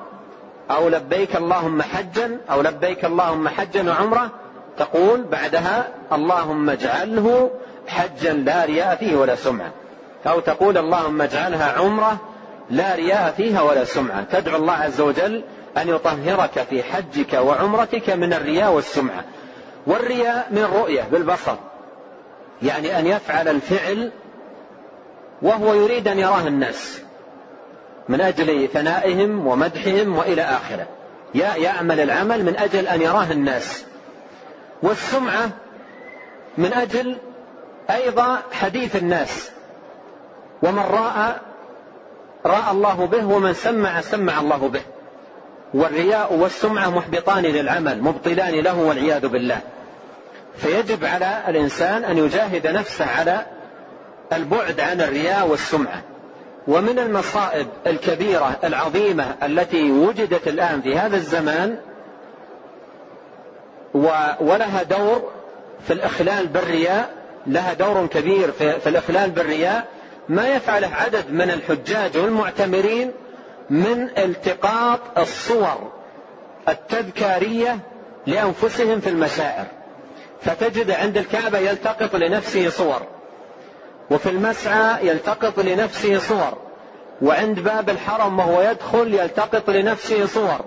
أو 0.75 0.89
لبيك 0.89 1.35
اللهم 1.35 1.81
حجا 1.81 2.37
أو 2.51 2.61
لبيك 2.61 3.05
اللهم 3.05 3.47
حجا 3.47 3.89
وعمرة 3.89 4.29
تقول 4.77 5.21
بعدها 5.21 5.87
اللهم 6.13 6.69
اجعله 6.69 7.51
حجا 7.87 8.33
لا 8.33 8.65
رياء 8.65 8.95
فيه 8.95 9.15
ولا 9.15 9.35
سمعة. 9.35 9.71
أو 10.27 10.39
تقول 10.39 10.77
اللهم 10.77 11.21
اجعلها 11.21 11.71
عمرة 11.71 12.17
لا 12.69 12.95
رياء 12.95 13.33
فيها 13.37 13.61
ولا 13.61 13.83
سمعة. 13.83 14.23
تدعو 14.23 14.55
الله 14.55 14.73
عز 14.73 15.01
وجل 15.01 15.43
أن 15.77 15.89
يطهرك 15.89 16.65
في 16.69 16.83
حجك 16.83 17.33
وعمرتك 17.33 18.09
من 18.09 18.33
الرياء 18.33 18.71
والسمعة. 18.71 19.23
والرياء 19.87 20.47
من 20.51 20.63
رؤية 20.63 21.03
بالبصر. 21.11 21.55
يعني 22.61 22.99
أن 22.99 23.07
يفعل 23.07 23.47
الفعل 23.47 24.11
وهو 25.41 25.73
يريد 25.73 26.07
أن 26.07 26.19
يراه 26.19 26.47
الناس. 26.47 27.01
من 28.09 28.21
أجل 28.21 28.69
ثنائهم 28.73 29.47
ومدحهم 29.47 30.17
وإلى 30.17 30.41
آخره. 30.41 30.87
يعمل 31.33 31.99
العمل 31.99 32.45
من 32.45 32.57
أجل 32.57 32.87
أن 32.87 33.01
يراه 33.01 33.31
الناس. 33.31 33.85
والسمعة 34.83 35.49
من 36.57 36.73
أجل 36.73 37.17
أيضا 37.89 38.37
حديث 38.51 38.95
الناس. 38.95 39.51
ومن 40.63 40.79
رأى 40.79 41.35
رأى 42.45 42.71
الله 42.71 43.05
به 43.05 43.25
ومن 43.25 43.53
سمع 43.53 44.01
سمع 44.01 44.39
الله 44.39 44.67
به. 44.67 44.81
والرياء 45.73 46.33
والسمعة 46.33 46.89
محبطان 46.89 47.43
للعمل 47.43 48.01
مبطلان 48.01 48.53
له 48.53 48.79
والعياذ 48.79 49.27
بالله. 49.27 49.59
فيجب 50.57 51.05
على 51.05 51.43
الإنسان 51.47 52.03
أن 52.03 52.17
يجاهد 52.17 52.67
نفسه 52.67 53.05
على 53.05 53.45
البعد 54.33 54.79
عن 54.79 55.01
الرياء 55.01 55.47
والسمعة. 55.47 56.01
ومن 56.67 56.99
المصائب 56.99 57.67
الكبيرة 57.87 58.59
العظيمة 58.63 59.35
التي 59.43 59.91
وجدت 59.91 60.47
الآن 60.47 60.81
في 60.81 60.97
هذا 60.97 61.15
الزمان 61.17 61.77
ولها 64.41 64.83
دور 64.83 65.31
في 65.87 65.93
الإخلال 65.93 66.47
بالرياء 66.47 67.09
لها 67.47 67.73
دور 67.73 68.07
كبير 68.07 68.51
في 68.51 68.89
الإخلال 68.89 69.29
بالرياء. 69.29 69.87
ما 70.29 70.47
يفعله 70.47 70.87
عدد 70.87 71.31
من 71.31 71.51
الحجاج 71.51 72.17
والمعتمرين 72.17 73.11
من 73.69 74.09
التقاط 74.17 74.99
الصور 75.17 75.91
التذكارية 76.69 77.79
لأنفسهم 78.27 78.99
في 78.99 79.09
المشاعر 79.09 79.65
فتجد 80.41 80.91
عند 80.91 81.17
الكعبة 81.17 81.57
يلتقط 81.57 82.15
لنفسه 82.15 82.69
صور. 82.69 83.01
وفي 84.09 84.29
المسعى 84.29 85.07
يلتقط 85.07 85.59
لنفسه 85.59 86.19
صور. 86.19 86.57
وعند 87.21 87.59
باب 87.59 87.89
الحرم 87.89 88.39
وهو 88.39 88.61
يدخل 88.61 89.13
يلتقط 89.13 89.69
لنفسه 89.69 90.25
صور. 90.25 90.65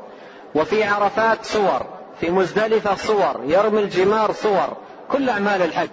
وفي 0.54 0.84
عرفات 0.84 1.44
صور 1.44 1.86
في 2.20 2.30
مزدلفة 2.30 2.94
صور 2.94 3.40
يرمي 3.46 3.80
الجمار 3.80 4.32
صور 4.32 4.76
كل 5.10 5.30
أعمال 5.30 5.62
الحج. 5.62 5.88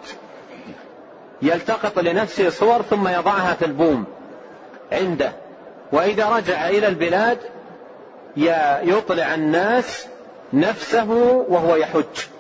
يلتقط 1.42 2.00
لنفسه 2.00 2.50
صور 2.50 2.82
ثم 2.82 3.08
يضعها 3.08 3.54
في 3.54 3.66
البوم 3.66 4.06
عنده. 4.92 5.32
وإذا 5.92 6.30
رجع 6.30 6.70
إلى 6.70 6.88
البلاد 6.88 7.38
يطلع 8.84 9.34
الناس 9.34 10.08
نفسه 10.54 11.12
وهو 11.50 11.76
يحج. 11.76 12.31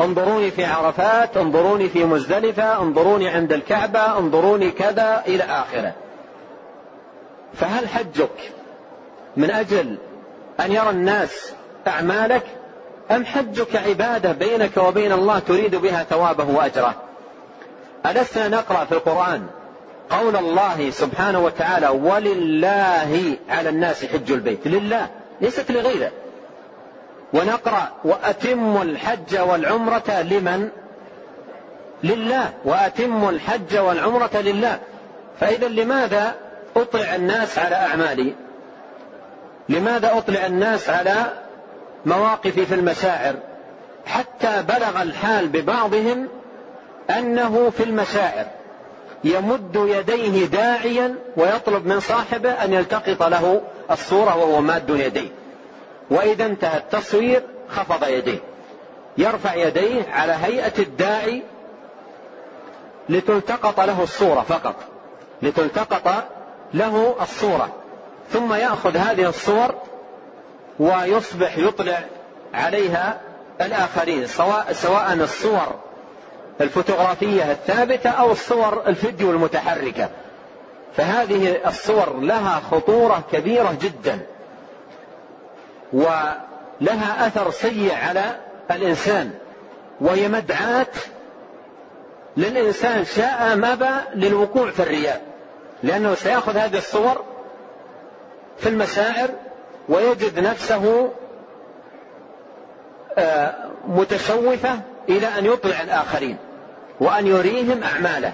انظروني 0.00 0.50
في 0.50 0.64
عرفات 0.64 1.36
انظروني 1.36 1.88
في 1.88 2.04
مزدلفة 2.04 2.82
انظروني 2.82 3.28
عند 3.28 3.52
الكعبة 3.52 4.18
انظروني 4.18 4.70
كذا 4.70 5.22
إلى 5.26 5.42
آخره. 5.42 5.92
فهل 7.54 7.88
حجك 7.88 8.52
من 9.36 9.50
أجل 9.50 9.96
أن 10.60 10.72
يرى 10.72 10.90
الناس 10.90 11.52
أعمالك؟ 11.86 12.42
أم 13.10 13.24
حجك 13.24 13.76
عبادة 13.76 14.32
بينك 14.32 14.76
وبين 14.76 15.12
الله 15.12 15.38
تريد 15.38 15.76
بها 15.76 16.04
ثوابه 16.04 16.44
وأجره؟ 16.44 16.94
ألسنا 18.06 18.48
نقرأ 18.48 18.84
في 18.84 18.92
القرآن 18.92 19.46
قول 20.10 20.36
الله 20.36 20.90
سبحانه 20.90 21.44
وتعالى 21.44 21.88
ولله 21.88 23.36
على 23.48 23.68
الناس 23.68 24.04
حج 24.04 24.32
البيت 24.32 24.66
لله 24.66 25.08
ليست 25.40 25.70
لغيره. 25.70 26.10
ونقرأ 27.34 27.88
وأتم 28.04 28.82
الحج 28.82 29.38
والعمرة 29.38 30.22
لمن؟ 30.22 30.68
لله. 32.04 32.52
وأتم 32.64 33.28
الحج 33.28 33.78
والعمرة 33.78 34.30
لله. 34.34 34.78
فإذا 35.40 35.68
لماذا 35.68 36.34
أطلع 36.76 37.14
الناس 37.14 37.58
على 37.58 37.76
أعمالي؟ 37.76 38.34
لماذا 39.68 40.18
أطلع 40.18 40.46
الناس 40.46 40.90
على 40.90 41.14
مواقفي 42.06 42.66
في 42.66 42.74
المشاعر؟ 42.74 43.34
حتى 44.06 44.62
بلغ 44.68 45.02
الحال 45.02 45.48
ببعضهم 45.48 46.28
أنه 47.10 47.70
في 47.76 47.82
المشاعر. 47.84 48.46
يمد 49.24 49.76
يديه 49.76 50.46
داعيا 50.46 51.14
ويطلب 51.36 51.86
من 51.86 52.00
صاحبه 52.00 52.50
أن 52.50 52.72
يلتقط 52.72 53.22
له 53.22 53.60
الصورة 53.90 54.36
وهو 54.36 54.60
ماد 54.60 54.90
يديه. 54.90 55.43
وإذا 56.10 56.46
انتهى 56.46 56.78
التصوير 56.78 57.42
خفض 57.68 58.08
يديه. 58.08 58.38
يرفع 59.18 59.54
يديه 59.54 60.02
على 60.12 60.32
هيئة 60.32 60.78
الداعي 60.78 61.42
لتلتقط 63.08 63.80
له 63.80 64.02
الصورة 64.02 64.40
فقط. 64.40 64.74
لتلتقط 65.42 66.24
له 66.74 67.16
الصورة. 67.22 67.68
ثم 68.30 68.54
يأخذ 68.54 68.96
هذه 68.96 69.28
الصور 69.28 69.74
ويصبح 70.78 71.58
يطلع 71.58 71.98
عليها 72.54 73.20
الآخرين 73.60 74.26
سواء 74.26 74.72
سواء 74.72 75.12
الصور 75.12 75.74
الفوتوغرافية 76.60 77.52
الثابتة 77.52 78.10
أو 78.10 78.32
الصور 78.32 78.82
الفيديو 78.86 79.30
المتحركة. 79.30 80.08
فهذه 80.96 81.68
الصور 81.68 82.20
لها 82.20 82.62
خطورة 82.70 83.22
كبيرة 83.32 83.76
جدا. 83.80 84.20
ولها 85.94 87.26
أثر 87.26 87.50
سيء 87.50 87.94
على 87.94 88.36
الإنسان 88.70 89.30
وهي 90.00 90.28
مدعاة 90.28 90.86
للإنسان 92.36 93.04
شاء 93.04 93.52
أم 93.52 93.64
أبى 93.64 93.90
للوقوع 94.14 94.70
في 94.70 94.80
الرياء 94.80 95.22
لأنه 95.82 96.14
سيأخذ 96.14 96.56
هذه 96.56 96.78
الصور 96.78 97.24
في 98.58 98.68
المشاعر 98.68 99.28
ويجد 99.88 100.38
نفسه 100.38 101.10
آه، 103.18 103.54
متشوفة 103.88 104.80
إلى 105.08 105.26
أن 105.26 105.46
يطلع 105.46 105.82
الآخرين 105.82 106.36
وأن 107.00 107.26
يريهم 107.26 107.82
أعماله 107.82 108.32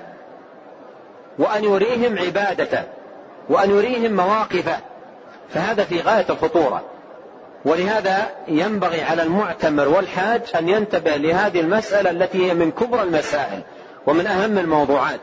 وأن 1.39 1.65
يريهم 1.65 2.19
عبادته 2.19 2.83
وأن 3.49 3.71
يريهم 3.71 4.17
مواقفه 4.17 4.77
فهذا 5.51 5.85
في 5.85 6.01
غاية 6.01 6.27
الخطورة. 6.31 6.83
ولهذا 7.65 8.31
ينبغي 8.49 9.03
على 9.03 9.23
المعتمر 9.23 9.89
والحاج 9.89 10.43
أن 10.59 10.69
ينتبه 10.69 11.17
لهذه 11.17 11.61
المسألة 11.61 12.11
التي 12.11 12.51
هي 12.51 12.55
من 12.55 12.71
كبرى 12.71 13.03
المسائل 13.03 13.61
ومن 14.07 14.27
أهم 14.27 14.59
الموضوعات. 14.59 15.21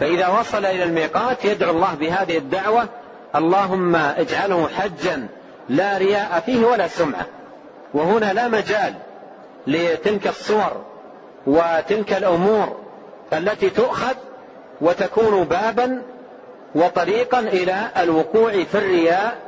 فإذا 0.00 0.28
وصل 0.28 0.64
إلى 0.64 0.84
الميقات 0.84 1.44
يدعو 1.44 1.70
الله 1.70 1.94
بهذه 1.94 2.38
الدعوة 2.38 2.88
اللهم 3.36 3.96
اجعله 3.96 4.68
حجا 4.68 5.26
لا 5.68 5.98
رياء 5.98 6.42
فيه 6.46 6.66
ولا 6.66 6.88
سمعة. 6.88 7.26
وهنا 7.94 8.32
لا 8.32 8.48
مجال 8.48 8.94
لتلك 9.66 10.26
الصور 10.26 10.84
وتلك 11.46 12.12
الأمور 12.12 12.76
التي 13.32 13.70
تؤخذ 13.70 14.14
وتكون 14.80 15.44
بابا 15.44 16.02
وطريقا 16.74 17.38
إلى 17.38 17.76
الوقوع 17.96 18.52
في 18.52 18.74
الرياء 18.74 19.47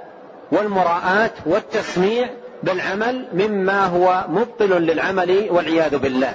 والمراءة 0.52 1.30
والتسميع 1.46 2.28
بالعمل 2.62 3.26
مما 3.32 3.86
هو 3.86 4.24
مبطل 4.28 4.70
للعمل 4.70 5.46
والعياذ 5.50 5.98
بالله. 5.98 6.34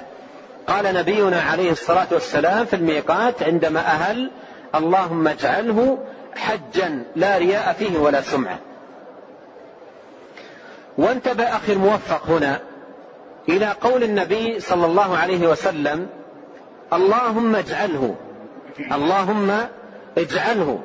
قال 0.66 0.94
نبينا 0.94 1.40
عليه 1.40 1.70
الصلاة 1.70 2.06
والسلام 2.12 2.66
في 2.66 2.76
الميقات 2.76 3.42
عندما 3.42 3.80
أهل 3.80 4.30
اللهم 4.74 5.28
اجعله 5.28 5.98
حجا 6.36 7.04
لا 7.16 7.38
رياء 7.38 7.72
فيه 7.72 7.98
ولا 7.98 8.20
سمعة. 8.20 8.58
وانتبه 10.98 11.44
أخي 11.44 11.72
الموفق 11.72 12.26
هنا 12.28 12.60
إلى 13.48 13.66
قول 13.80 14.02
النبي 14.02 14.60
صلى 14.60 14.86
الله 14.86 15.16
عليه 15.16 15.48
وسلم 15.48 16.06
اللهم 16.92 17.56
اجعله 17.56 18.14
اللهم 18.92 19.52
اجعله. 20.18 20.80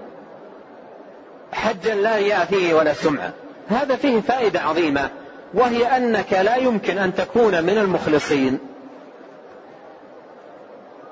حجا 1.54 1.96
لا 1.96 2.16
رياء 2.16 2.46
فيه 2.46 2.74
ولا 2.74 2.94
سمعة. 2.94 3.34
هذا 3.70 3.96
فيه 3.96 4.22
فائدة 4.22 4.62
عظيمة 4.62 5.10
وهي 5.54 5.98
أنك 5.98 6.34
لا 6.34 6.56
يمكن 6.56 6.98
أن 6.98 7.16
تكون 7.16 7.64
من 7.64 7.78
المخلصين. 7.78 8.60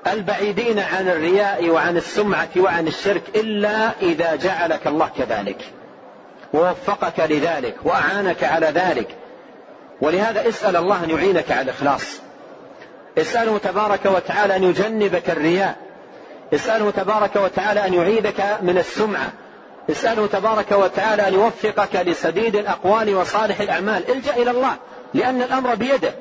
البعيدين 0.06 0.78
عن 0.78 1.08
الرياء 1.08 1.68
وعن 1.68 1.96
السمعة 1.96 2.48
وعن 2.56 2.86
الشرك 2.86 3.22
إلا 3.34 3.90
إذا 4.02 4.36
جعلك 4.36 4.86
الله 4.86 5.10
كذلك 5.18 5.72
ووفقك 6.52 7.20
لذلك 7.20 7.74
وأعانك 7.84 8.44
على 8.44 8.66
ذلك. 8.66 9.08
ولهذا 10.00 10.48
اسأل 10.48 10.76
الله 10.76 11.04
أن 11.04 11.10
يعينك 11.10 11.50
على 11.50 11.60
الإخلاص. 11.60 12.20
اسأله 13.18 13.58
تبارك 13.58 14.06
وتعالى 14.06 14.56
أن 14.56 14.64
يجنبك 14.64 15.30
الرياء. 15.30 15.76
اسأله 16.54 16.90
تبارك 16.90 17.36
وتعالى 17.36 17.86
أن 17.86 17.94
يعيدك 17.94 18.58
من 18.62 18.78
السمعة. 18.78 19.32
اسأله 19.90 20.26
تبارك 20.26 20.72
وتعالى 20.72 21.28
أن 21.28 21.34
يوفقك 21.34 21.96
لسديد 21.96 22.56
الأقوال 22.56 23.14
وصالح 23.14 23.60
الأعمال. 23.60 24.10
الجأ 24.10 24.36
إلى 24.36 24.50
الله 24.50 24.76
لأن 25.14 25.42
الأمر 25.42 25.74
بيده. 25.74 26.12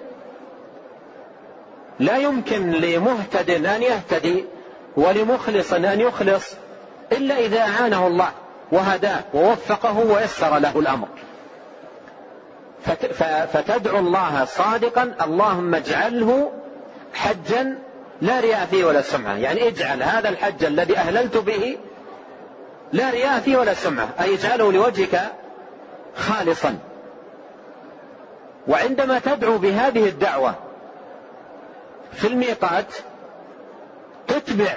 لا 2.00 2.18
يمكن 2.18 2.72
لمهتد 2.72 3.66
أن 3.66 3.82
يهتدي 3.84 4.46
ولمخلص 4.98 5.74
أن 5.74 6.02
يخلص 6.02 6.54
إلا 7.12 7.40
إذا 7.40 7.60
أعانه 7.60 8.08
الله 8.08 8.32
وهداه 8.72 9.20
ووفقه 9.34 10.00
ويسر 10.00 10.58
له 10.60 10.80
الأمر. 10.80 11.08
فتدعو 13.54 14.00
الله 14.00 14.46
صادقا 14.46 15.16
اللهم 15.22 15.76
اجعله 15.76 16.52
حجا 17.14 17.78
لا 18.22 18.40
رياء 18.40 18.66
فيه 18.72 18.86
ولا 18.86 19.02
سمعة 19.02 19.36
يعني 19.36 19.68
اجعل 19.68 20.04
هذا 20.04 20.30
الحج 20.30 20.66
الذي 20.66 20.98
أهللت 20.98 21.38
به 21.38 21.78
لا 22.94 23.10
رياء 23.10 23.40
فيه 23.40 23.58
ولا 23.58 23.74
سمعة. 23.74 24.10
أي 24.20 24.36
اجعله 24.36 24.72
لوجهك 24.72 25.22
خالصا. 26.16 26.78
وعندما 28.68 29.20
تدعو 29.20 29.58
بهذه 29.58 30.10
الدعوة 30.10 30.56
في 32.14 32.28
الميقات 32.28 32.94
تتبع 34.28 34.74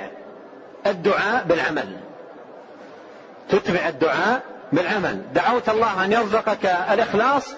الدعاء 0.87 1.45
بالعمل. 1.45 1.97
تتبع 3.49 3.89
الدعاء 3.89 4.43
بالعمل. 4.73 5.23
دعوت 5.35 5.69
الله 5.69 6.05
أن 6.05 6.13
يرزقك 6.13 6.67
الإخلاص 6.67 7.55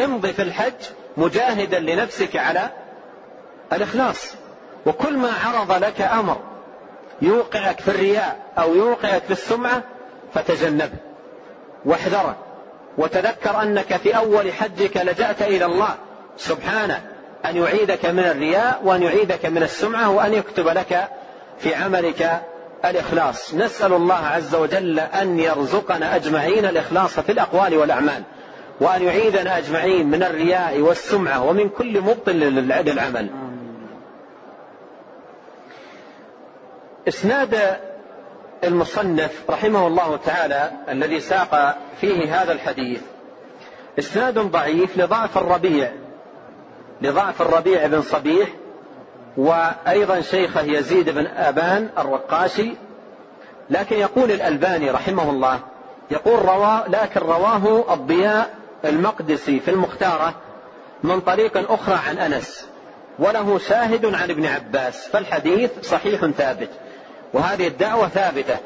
امضي 0.00 0.32
في 0.32 0.42
الحج 0.42 0.84
مجاهدا 1.16 1.78
لنفسك 1.78 2.36
على 2.36 2.68
الإخلاص. 3.72 4.34
وكل 4.86 5.16
ما 5.16 5.32
عرض 5.44 5.84
لك 5.84 6.00
أمر 6.00 6.40
يوقعك 7.22 7.80
في 7.80 7.90
الرياء 7.90 8.36
أو 8.58 8.74
يوقعك 8.74 9.22
في 9.22 9.30
السمعة 9.30 9.82
فتجنبه 10.34 10.98
واحذره 11.84 12.36
وتذكر 12.98 13.62
أنك 13.62 13.96
في 13.96 14.16
أول 14.16 14.52
حجك 14.52 14.96
لجأت 14.96 15.42
إلى 15.42 15.64
الله. 15.64 15.94
سبحانه. 16.36 17.02
أن 17.46 17.56
يعيدك 17.56 18.06
من 18.06 18.24
الرياء 18.24 18.80
وأن 18.84 19.02
يعيدك 19.02 19.46
من 19.46 19.62
السمعة 19.62 20.10
وأن 20.10 20.34
يكتب 20.34 20.68
لك 20.68 21.08
في 21.58 21.74
عملك 21.74 22.42
الإخلاص. 22.84 23.54
نسأل 23.54 23.92
الله 23.92 24.26
عز 24.26 24.54
وجل 24.54 25.00
أن 25.00 25.38
يرزقنا 25.38 26.16
أجمعين 26.16 26.64
الإخلاص 26.64 27.20
في 27.20 27.32
الأقوال 27.32 27.76
والأعمال. 27.76 28.22
وأن 28.80 29.02
يعيذنا 29.02 29.58
أجمعين 29.58 30.10
من 30.10 30.22
الرياء 30.22 30.80
والسمعة 30.80 31.44
ومن 31.44 31.68
كل 31.68 32.00
مبطل 32.00 32.32
للعمل 32.32 33.30
إسناد 37.08 37.78
المصنف 38.64 39.42
رحمه 39.50 39.86
الله 39.86 40.16
تعالى 40.16 40.70
الذي 40.88 41.20
ساق 41.20 41.76
فيه 42.00 42.42
هذا 42.42 42.52
الحديث. 42.52 43.00
إسناد 43.98 44.38
ضعيف 44.38 44.98
لضعف 44.98 45.38
الربيع 45.38 45.92
لضعف 47.02 47.42
الربيع 47.42 47.86
بن 47.86 48.02
صبيح 48.02 48.48
وأيضا 49.36 50.20
شيخه 50.20 50.62
يزيد 50.62 51.10
بن 51.10 51.26
أبان 51.26 51.88
الرقاشي. 51.98 52.72
لكن 53.70 53.96
يقول 53.96 54.30
الألباني 54.32 54.90
رحمه 54.90 55.30
الله 55.30 55.60
يقول 56.10 56.44
روا 56.44 56.88
لكن 56.88 57.20
رواه 57.20 57.94
الضياء 57.94 58.54
المقدسي 58.84 59.60
في 59.60 59.70
المختارة 59.70 60.34
من 61.02 61.20
طريق 61.20 61.72
أخرى 61.72 61.98
عن 62.08 62.18
أنس 62.18 62.68
وله 63.18 63.58
شاهد 63.58 64.06
عن 64.06 64.30
ابن 64.30 64.46
عباس 64.46 65.08
فالحديث 65.08 65.70
صحيح 65.82 66.26
ثابت. 66.26 66.68
وهذه 67.32 67.66
الدعوة 67.66 68.08
ثابتة 68.08 68.56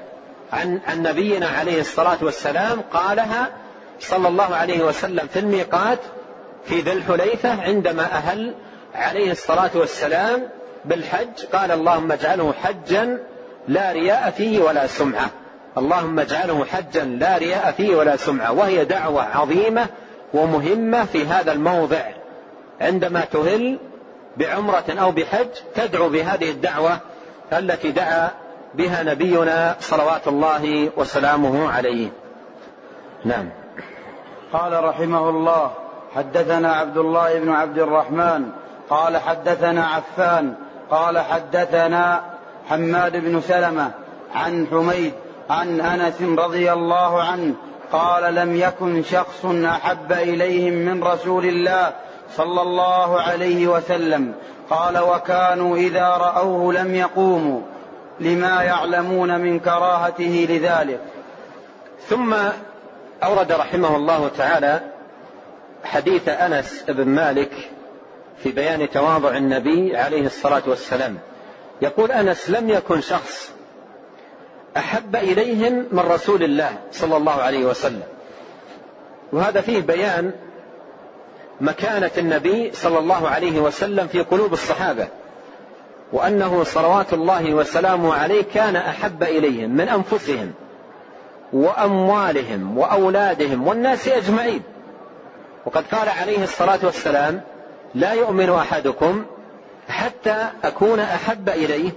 عن 0.52 0.80
عن 0.86 1.02
نبينا 1.02 1.48
عليه 1.48 1.80
الصلاة 1.80 2.18
والسلام 2.22 2.80
قالها 2.92 3.48
صلى 4.00 4.28
الله 4.28 4.54
عليه 4.56 4.84
وسلم 4.84 5.26
في 5.32 5.38
الميقات 5.38 5.98
في 6.64 6.80
ذي 6.80 6.92
الحليفة 6.92 7.62
عندما 7.62 8.02
أهل 8.02 8.54
عليه 8.94 9.32
الصلاة 9.32 9.70
والسلام 9.74 10.48
بالحج 10.84 11.44
قال 11.52 11.70
اللهم 11.70 12.12
اجعله 12.12 12.52
حجا 12.52 13.18
لا 13.68 13.92
رياء 13.92 14.30
فيه 14.30 14.60
ولا 14.60 14.86
سمعة. 14.86 15.30
اللهم 15.78 16.18
اجعله 16.20 16.64
حجا 16.64 17.04
لا 17.04 17.38
رياء 17.38 17.72
فيه 17.72 17.96
ولا 17.96 18.16
سمعة. 18.16 18.52
وهي 18.52 18.84
دعوة 18.84 19.22
عظيمة 19.22 19.86
ومهمة 20.34 21.04
في 21.04 21.26
هذا 21.26 21.52
الموضع. 21.52 22.02
عندما 22.80 23.20
تهل 23.32 23.78
بعمرة 24.36 24.84
أو 24.88 25.10
بحج 25.10 25.48
تدعو 25.74 26.08
بهذه 26.08 26.50
الدعوة 26.50 27.00
التي 27.52 27.90
دعا 27.90 28.30
بها 28.74 29.02
نبينا 29.02 29.76
صلوات 29.80 30.28
الله 30.28 30.90
وسلامه 30.96 31.72
عليه. 31.72 32.08
نعم. 33.24 33.48
قال 34.52 34.84
رحمه 34.84 35.28
الله 35.28 35.70
حدثنا 36.14 36.72
عبد 36.72 36.98
الله 36.98 37.38
بن 37.38 37.50
عبد 37.50 37.78
الرحمن 37.78 38.50
قال 38.90 39.16
حدثنا 39.16 39.86
عفان 39.86 40.54
قال 40.90 41.18
حدثنا 41.18 42.22
حماد 42.68 43.16
بن 43.16 43.40
سلمة 43.40 43.90
عن 44.34 44.66
حميد 44.70 45.12
عن 45.50 45.80
أنس 45.80 46.22
رضي 46.22 46.72
الله 46.72 47.22
عنه 47.22 47.54
قال 47.92 48.34
لم 48.34 48.56
يكن 48.56 49.02
شخص 49.02 49.44
أحب 49.44 50.12
إليهم 50.12 50.72
من 50.72 51.04
رسول 51.04 51.44
الله 51.44 51.92
صلى 52.36 52.62
الله 52.62 53.20
عليه 53.20 53.66
وسلم. 53.66 54.34
قال 54.70 54.98
وكانوا 54.98 55.76
إذا 55.76 56.08
رأوه 56.08 56.72
لم 56.72 56.94
يقوموا. 56.94 57.60
لما 58.22 58.62
يعلمون 58.62 59.40
من 59.40 59.60
كراهته 59.60 60.46
لذلك. 60.50 61.00
ثم 62.08 62.34
أورد 63.22 63.52
رحمه 63.52 63.96
الله 63.96 64.30
تعالى 64.38 64.80
حديث 65.84 66.28
أنس 66.28 66.84
بن 66.88 67.08
مالك 67.08 67.70
في 68.42 68.52
بيان 68.52 68.90
تواضع 68.90 69.36
النبي 69.36 69.96
عليه 69.96 70.26
الصلاة 70.26 70.62
والسلام. 70.66 71.18
يقول 71.82 72.12
أنس 72.12 72.50
لم 72.50 72.70
يكن 72.70 73.00
شخص 73.00 73.52
أحب 74.76 75.16
إليهم 75.16 75.86
من 75.92 75.98
رسول 75.98 76.42
الله 76.42 76.72
صلى 76.92 77.16
الله 77.16 77.42
عليه 77.42 77.64
وسلم. 77.64 78.02
وهذا 79.32 79.60
فيه 79.60 79.80
بيان 79.80 80.32
مكانة 81.60 82.10
النبي 82.18 82.70
صلى 82.72 82.98
الله 82.98 83.28
عليه 83.28 83.60
وسلم 83.60 84.06
في 84.06 84.20
قلوب 84.20 84.52
الصحابة. 84.52 85.08
وأنه 86.12 86.64
صلوات 86.64 87.12
الله 87.12 87.54
وسلامه 87.54 88.14
عليه 88.14 88.42
كان 88.54 88.76
أحب 88.76 89.22
إليهم 89.22 89.70
من 89.70 89.88
أنفسهم 89.88 90.52
وأموالهم 91.52 92.78
وأولادهم 92.78 93.66
والناس 93.68 94.08
أجمعين. 94.08 94.62
وقد 95.66 95.84
قال 95.92 96.08
عليه 96.08 96.44
الصلاة 96.44 96.78
والسلام 96.82 97.40
لا 97.94 98.12
يؤمن 98.12 98.50
أحدكم 98.50 99.24
حتى 99.88 100.48
أكون 100.64 101.00
أحب 101.00 101.48
إليه 101.48 101.90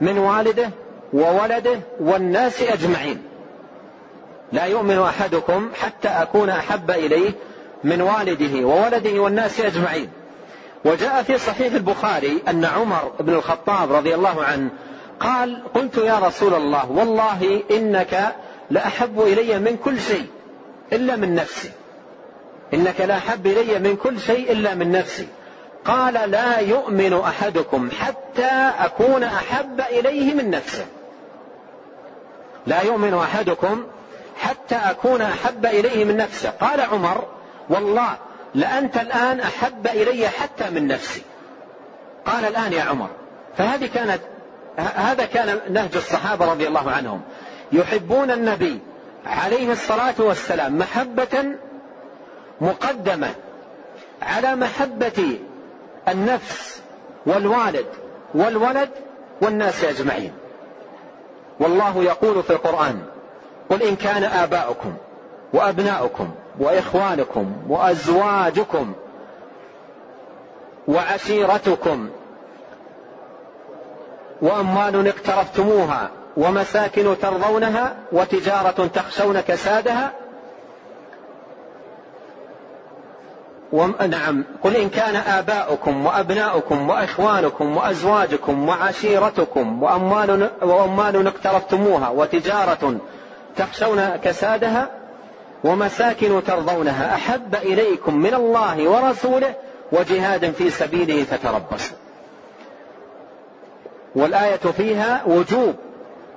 من 0.00 0.18
والده 0.18 0.70
وولده 1.12 1.80
والناس 2.00 2.62
أجمعين. 2.62 3.22
لا 4.52 4.64
يؤمن 4.64 4.98
أحدكم 4.98 5.70
حتى 5.74 6.08
أكون 6.08 6.50
أحب 6.50 6.90
إليه 6.90 7.30
من 7.84 8.00
والده 8.00 8.66
وولده 8.66 9.20
والناس 9.20 9.60
أجمعين. 9.60 10.08
وجاء 10.84 11.22
في 11.22 11.38
صحيح 11.38 11.74
البخاري 11.74 12.42
أن 12.48 12.64
عمر 12.64 13.12
بن 13.20 13.34
الخطاب 13.34 13.92
رضي 13.92 14.14
الله 14.14 14.44
عنه 14.44 14.70
قال 15.20 15.62
قلت 15.74 15.96
يا 15.96 16.18
رسول 16.18 16.54
الله 16.54 16.90
والله 16.90 17.62
إنك 17.70 18.34
لأحب 18.70 19.20
إلي 19.20 19.58
من 19.58 19.76
كل 19.76 20.00
شيء 20.00 20.26
إلا 20.92 21.16
من 21.16 21.34
نفسي. 21.34 21.70
إنك 22.74 23.00
لأحب 23.00 23.46
إلي 23.46 23.78
من 23.78 23.96
كل 23.96 24.20
شيء 24.20 24.52
إلا 24.52 24.74
من 24.74 24.92
نفسي. 24.92 25.26
قال 25.84 26.30
لا 26.30 26.58
يؤمن 26.58 27.20
أحدكم 27.20 27.90
حتى 28.00 28.72
أكون 28.78 29.22
أحب 29.22 29.80
إليه 29.80 30.34
من 30.34 30.50
نفسه. 30.50 30.86
لا 32.66 32.82
يؤمن 32.82 33.14
أحدكم 33.14 33.84
حتى 34.36 34.74
أكون 34.74 35.22
أحب 35.22 35.66
إليه 35.66 36.04
من 36.04 36.16
نفسه. 36.16 36.50
قال 36.50 36.80
عمر 36.80 37.24
والله 37.70 38.16
لأنت 38.54 38.96
الآن 38.96 39.40
أحب 39.40 39.86
إلي 39.86 40.28
حتى 40.28 40.70
من 40.70 40.86
نفسي. 40.86 41.22
قال 42.26 42.44
الآن 42.44 42.72
يا 42.72 42.82
عمر 42.82 43.08
فهذه 43.56 43.86
كانت 43.94 44.20
هذا 44.76 45.24
كان 45.24 45.58
نهج 45.70 45.96
الصحابة 45.96 46.52
رضي 46.52 46.68
الله 46.68 46.90
عنهم. 46.90 47.22
يحبون 47.72 48.30
النبي 48.30 48.80
عليه 49.26 49.72
الصلاة 49.72 50.14
والسلام 50.18 50.78
محبة 50.78 51.44
مقدمة 52.60 53.34
على 54.22 54.56
محبة 54.56 55.38
النفس 56.08 56.82
والوالد 57.26 57.86
والولد 58.34 58.90
والناس 59.40 59.84
أجمعين. 59.84 60.32
والله 61.60 62.04
يقول 62.04 62.42
في 62.42 62.50
القرآن 62.50 63.02
قل 63.70 63.82
إن 63.82 63.96
كان 63.96 64.24
آباؤكم 64.24 64.94
وأبناؤكم 65.52 66.30
وإخوانكم 66.58 67.52
وأزواجكم 67.68 68.92
وعشيرتكم 70.88 72.08
وأموال 74.42 75.06
اقترفتموها 75.08 76.10
ومساكن 76.36 77.16
ترضونها 77.22 77.96
وتجارة 78.12 78.86
تخشون 78.86 79.40
كسادها 79.40 80.12
نعم. 84.08 84.44
قل 84.64 84.76
إن 84.76 84.88
كان 84.88 85.16
آباؤكم 85.16 86.06
وأبناؤكم 86.06 86.90
وإخوانكم 86.90 87.76
وأزواجكم 87.76 88.68
وعشيرتكم 88.68 89.82
وأموال, 89.82 90.50
وأموال 90.62 91.26
اقترفتموها 91.26 92.08
وتجارة 92.08 92.96
تخشون 93.56 94.16
كسادها 94.16 95.01
ومساكن 95.64 96.44
ترضونها 96.44 97.14
أحب 97.14 97.54
إليكم 97.54 98.16
من 98.16 98.34
الله 98.34 98.88
ورسوله 98.88 99.54
وجهاد 99.92 100.50
في 100.50 100.70
سبيله 100.70 101.24
فتربصوا. 101.24 101.96
والآية 104.14 104.56
فيها 104.56 105.22
وجوب 105.26 105.74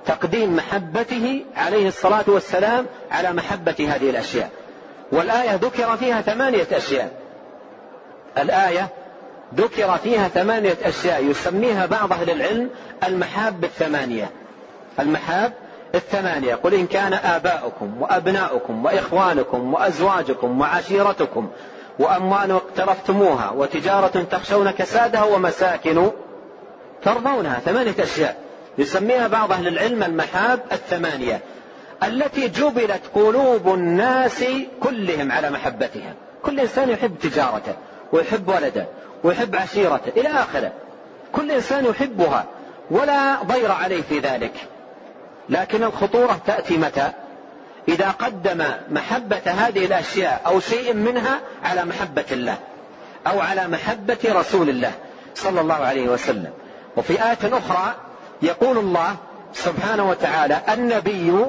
تقديم 0.06 0.56
محبته 0.56 1.44
عليه 1.56 1.88
الصلاة 1.88 2.24
والسلام 2.26 2.86
على 3.10 3.32
محبة 3.32 3.74
هذه 3.78 4.10
الأشياء. 4.10 4.50
والآية 5.12 5.54
ذكر 5.54 5.96
فيها 5.96 6.20
ثمانية 6.20 6.66
أشياء. 6.72 7.12
الآية 8.38 8.88
ذكر 9.54 9.96
فيها 9.96 10.28
ثمانية 10.28 10.76
أشياء 10.82 11.24
يسميها 11.24 11.86
بعض 11.86 12.12
أهل 12.12 12.30
العلم 12.30 12.70
المحاب 13.04 13.64
الثمانية. 13.64 14.30
المحاب 15.00 15.52
الثمانية 15.94 16.54
قل 16.54 16.74
إن 16.74 16.86
كان 16.86 17.12
آباؤكم 17.12 18.02
وأبناؤكم 18.02 18.84
وإخوانكم 18.84 19.74
وأزواجكم 19.74 20.60
وعشيرتكم 20.60 21.48
وأموال 21.98 22.50
اقترفتموها 22.50 23.50
وتجارة 23.50 24.26
تخشون 24.30 24.70
كسادها 24.70 25.24
ومساكن 25.24 26.10
ترضونها. 27.02 27.58
ثمانية 27.58 27.94
أشياء. 28.00 28.36
يسميها 28.78 29.28
بعض 29.28 29.52
أهل 29.52 29.68
العلم 29.68 30.02
المحاب 30.02 30.60
الثمانية 30.72 31.40
التي 32.02 32.48
جبلت 32.48 33.00
قلوب 33.14 33.74
الناس 33.74 34.44
كلهم 34.82 35.32
على 35.32 35.50
محبتها. 35.50 36.14
كل 36.42 36.60
إنسان 36.60 36.90
يحب 36.90 37.18
تجارته 37.18 37.72
ويحب 38.12 38.48
ولده 38.48 38.86
ويحب 39.24 39.56
عشيرته 39.56 40.20
إلى 40.20 40.28
آخره. 40.28 40.72
كل 41.32 41.50
إنسان 41.50 41.84
يحبها 41.84 42.44
ولا 42.90 43.42
ضير 43.42 43.72
عليه 43.72 44.02
في 44.02 44.18
ذلك. 44.18 44.52
لكن 45.48 45.84
الخطورة 45.84 46.40
تأتي 46.46 46.76
متى؟ 46.76 47.10
إذا 47.88 48.10
قدم 48.10 48.64
محبة 48.90 49.42
هذه 49.46 49.86
الأشياء 49.86 50.42
أو 50.46 50.60
شيء 50.60 50.94
منها 50.94 51.40
على 51.64 51.84
محبة 51.84 52.24
الله 52.32 52.58
أو 53.26 53.40
على 53.40 53.68
محبة 53.68 54.18
رسول 54.26 54.68
الله 54.68 54.92
صلى 55.34 55.60
الله 55.60 55.74
عليه 55.74 56.08
وسلم. 56.08 56.50
وفي 56.96 57.12
آية 57.12 57.38
أخرى 57.42 57.94
يقول 58.42 58.78
الله 58.78 59.16
سبحانه 59.52 60.10
وتعالى 60.10 60.60
النبي 60.68 61.46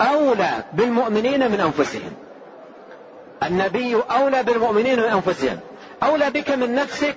أولى 0.00 0.50
بالمؤمنين 0.72 1.50
من 1.50 1.60
أنفسهم. 1.60 2.12
النبي 3.42 3.96
أولى 4.10 4.42
بالمؤمنين 4.42 4.98
من 4.98 5.04
أنفسهم. 5.04 5.58
أولى 6.02 6.30
بك 6.30 6.50
من 6.50 6.74
نفسك. 6.74 7.16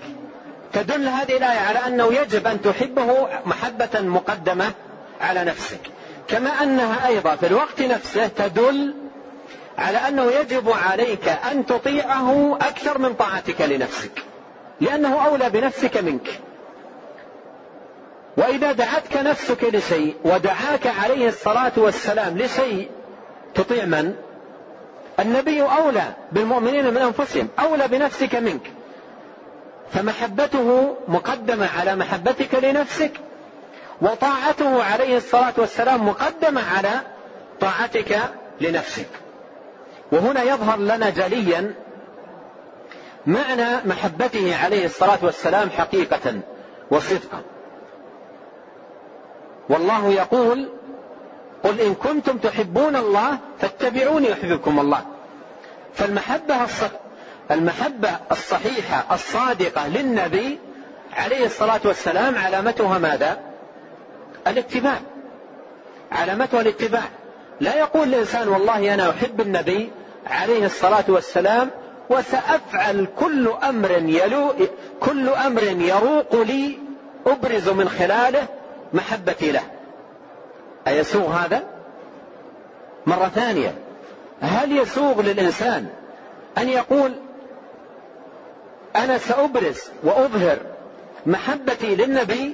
تدل 0.74 1.08
هذه 1.08 1.38
الآية 1.38 1.60
على 1.60 1.80
أنه 1.88 2.14
يجب 2.14 2.48
أن 2.48 2.62
تحبه 2.62 3.28
محبة 3.46 4.02
مقدمة 4.02 4.72
على 5.24 5.44
نفسك. 5.44 5.80
كما 6.28 6.50
أنها 6.50 7.08
أيضا 7.08 7.36
في 7.36 7.48
الوقت 7.48 7.82
نفسه 7.82 8.28
تدل 8.28 8.94
على 9.78 9.98
أنه 9.98 10.32
يجب 10.32 10.72
عليك 10.72 11.28
أن 11.28 11.66
تطيعه 11.66 12.58
أكثر 12.62 12.98
من 12.98 13.14
طاعتك 13.14 13.62
لنفسك. 13.62 14.24
لأنه 14.82 15.26
أولى 15.26 15.50
بنفسك 15.50 15.98
منك. 15.98 16.40
وإذا 18.38 18.72
دعتك 18.72 19.18
نفسك 19.18 19.64
لشيء 19.64 20.16
ودعاك 20.26 20.88
عليه 20.88 21.28
الصلاة 21.28 21.72
والسلام 21.78 22.38
لشيء 22.38 22.90
تطيع 23.56 23.86
من؟ 23.86 24.16
النبي 25.20 25.62
أولى 25.62 26.14
بالمؤمنين 26.32 26.94
من 26.94 26.98
أنفسهم 26.98 27.48
أولى 27.60 27.88
بنفسك 27.88 28.36
منك. 28.36 28.72
فمحبته 29.92 30.96
مقدمة 31.08 31.70
على 31.80 31.96
محبتك 31.96 32.56
لنفسك 32.64 33.12
وطاعته 34.04 34.84
عليه 34.84 35.18
الصلاة 35.18 35.54
والسلام 35.58 36.08
مقدمة 36.08 36.62
على 36.78 36.90
طاعتك 37.60 38.20
لنفسك. 38.62 39.08
وهنا 40.12 40.44
يظهر 40.44 40.80
لنا 40.80 41.10
جليا 41.10 41.74
معنى 43.26 43.78
محبته 43.86 44.58
عليه 44.64 44.86
الصلاة 44.86 45.20
والسلام 45.22 45.70
حقيقة 45.70 46.40
وصدقا. 46.92 47.42
والله 49.70 50.10
يقول 50.10 50.70
قل 51.64 51.80
إن 51.80 51.94
كنتم 51.94 52.38
تحبون 52.38 52.96
الله 52.96 53.38
فاتبعوني 53.60 54.30
يحببكم 54.30 54.80
الله. 54.80 55.02
فالمحبة 55.94 56.64
الص... 56.64 56.84
المحبة 57.52 58.10
الصحيحة 58.32 59.16
الصادقة 59.16 59.88
للنبي 59.88 60.60
عليه 61.14 61.46
الصلاة 61.46 61.82
والسلام 61.86 62.38
علامتها 62.38 62.98
ماذا؟ 62.98 63.53
الاتباع. 64.48 65.00
علامتها 66.12 66.62
الاتباع. 66.62 67.04
لا 67.60 67.76
يقول 67.76 68.08
الإنسان 68.08 68.48
والله 68.48 68.94
أنا 68.94 69.10
أحب 69.10 69.42
النبي 69.42 69.92
عليه 70.28 70.66
الصلاة 70.66 71.04
والسلام 71.08 71.70
وسأفعل 72.10 73.08
كل 73.20 73.48
أمر 73.48 73.92
يلو 73.92 74.54
كل 75.00 75.30
أمر 75.30 75.64
يروق 75.64 76.36
لي 76.36 76.78
أبرز 77.28 77.70
من 77.70 77.90
خلاله 77.90 78.48
محبتي 78.94 79.52
له. 79.52 79.64
أيسوغ 80.88 81.28
هذا؟ 81.28 81.64
مرة 83.06 83.28
ثانية. 83.28 83.76
هل 84.42 84.78
يسوغ 84.78 85.22
للإنسان 85.22 85.88
أن 86.58 86.70
يقول 86.70 87.12
أنا 88.96 89.18
سأبرز 89.18 89.82
وأظهر 90.04 90.58
محبتي 91.26 91.96
للنبي 91.96 92.54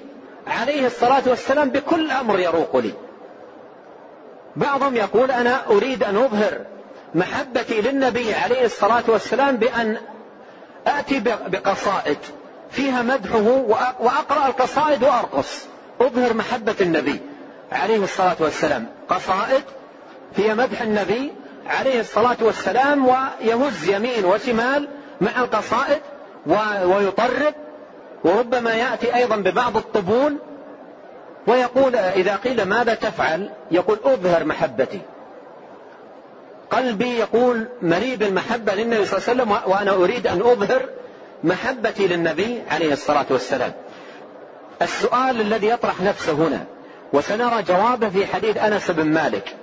عليه 0.50 0.88
الصلاة 0.88 1.22
والسلام 1.26 1.70
بكل 1.70 2.12
أمر 2.12 2.40
يروق 2.40 2.78
لي. 2.78 2.94
بعضهم 4.56 4.96
يقول 4.96 5.32
أنا 5.32 5.68
أريد 5.68 6.04
أن 6.04 6.18
أظهر 6.18 6.66
محبتي 7.16 7.82
للنبي 7.82 8.34
عليه 8.34 8.66
الصلاة 8.66 9.04
والسلام 9.08 9.58
بأن 9.58 9.98
آتي 10.88 11.20
بقصائد. 11.20 12.18
فيها 12.72 13.02
مدحه 13.02 13.66
وأقرأ 14.00 14.48
القصائد 14.48 15.04
وأرقص. 15.04 15.66
أظهر 16.02 16.34
محبة 16.34 16.76
النبي 16.82 17.20
عليه 17.72 18.04
الصلاة 18.04 18.36
والسلام. 18.40 18.86
قصائد 19.10 19.64
فيها 20.36 20.54
مدح 20.54 20.82
النبي 20.82 21.34
عليه 21.68 22.00
الصلاة 22.00 22.38
والسلام 22.42 23.08
ويهز 23.08 23.90
يمين 23.90 24.26
وشمال 24.26 24.88
مع 25.22 25.42
القصائد 25.42 26.00
ويطرب 26.86 27.54
وربما 28.24 28.74
يأتي 28.74 29.16
أيضا 29.16 29.36
ببعض 29.36 29.78
الطبول 29.78 30.38
ويقول 31.48 31.96
إذا 31.96 32.36
قيل 32.36 32.64
ماذا 32.64 32.94
تفعل؟ 32.94 33.50
يقول 33.72 34.00
أظهر 34.04 34.44
محبتي. 34.46 35.02
قلبي 36.72 37.18
يقول 37.18 37.68
مليء 37.82 38.16
بالمحبة 38.16 38.74
للنبي 38.74 39.06
صلى 39.06 39.18
الله 39.18 39.30
عليه 39.30 39.54
وسلم 39.54 39.72
وأنا 39.72 39.92
أريد 39.92 40.28
أن 40.28 40.42
أظهر 40.42 40.86
محبتي 41.44 42.08
للنبي 42.08 42.62
عليه 42.72 42.94
الصلاة 42.94 43.26
والسلام. 43.30 43.74
السؤال 44.82 45.42
الذي 45.42 45.68
يطرح 45.68 46.02
نفسه 46.02 46.34
هنا 46.34 46.66
وسنرى 47.14 47.64
جوابه 47.64 48.10
في 48.10 48.26
حديث 48.26 48.58
أنس 48.58 48.92
بن 48.92 49.06
مالك. 49.06 49.56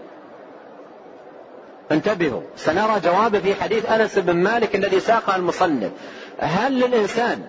انتبهوا 1.93 2.43
سنرى 2.57 3.01
جوابه 3.01 3.39
في 3.39 3.55
حديث 3.55 3.91
أنس 3.91 4.19
بن 4.19 4.37
مالك 4.37 4.77
الذي 4.77 5.01
ساقه 5.01 5.37
المصنف. 5.37 5.91
هل 6.39 6.81
للإنسان 6.81 7.43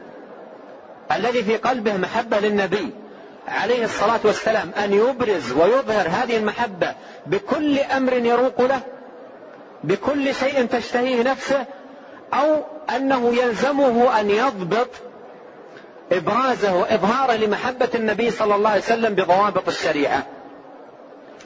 الذي 1.12 1.43
في 1.43 1.58
قلبه 1.58 1.98
محبة 1.98 2.39
للنبي 2.39 2.93
عليه 3.48 3.84
الصلاة 3.86 4.20
والسلام 4.24 4.72
أن 4.84 4.93
يبرز 4.93 5.52
ويظهر 5.52 6.08
هذه 6.08 6.38
المحبة 6.38 6.96
بكل 7.26 7.80
أمر 7.80 8.13
يروق 8.13 8.62
له 8.62 8.82
بكل 9.84 10.36
شيء 10.36 10.65
تشتهيه 10.65 11.24
نفسه 11.24 11.65
أو 12.34 12.63
أنه 12.96 13.36
يلزمه 13.36 14.20
أن 14.20 14.30
يضبط 14.30 14.89
إبرازه 16.12 16.76
وإظهاره 16.76 17.34
لمحبة 17.34 17.89
النبي 17.96 18.32
صلى 18.32 18.56
الله 18.56 18.70
عليه 18.70 18.82
وسلم 18.82 19.15
بضوابط 19.15 19.67
الشريعة. 19.67 20.26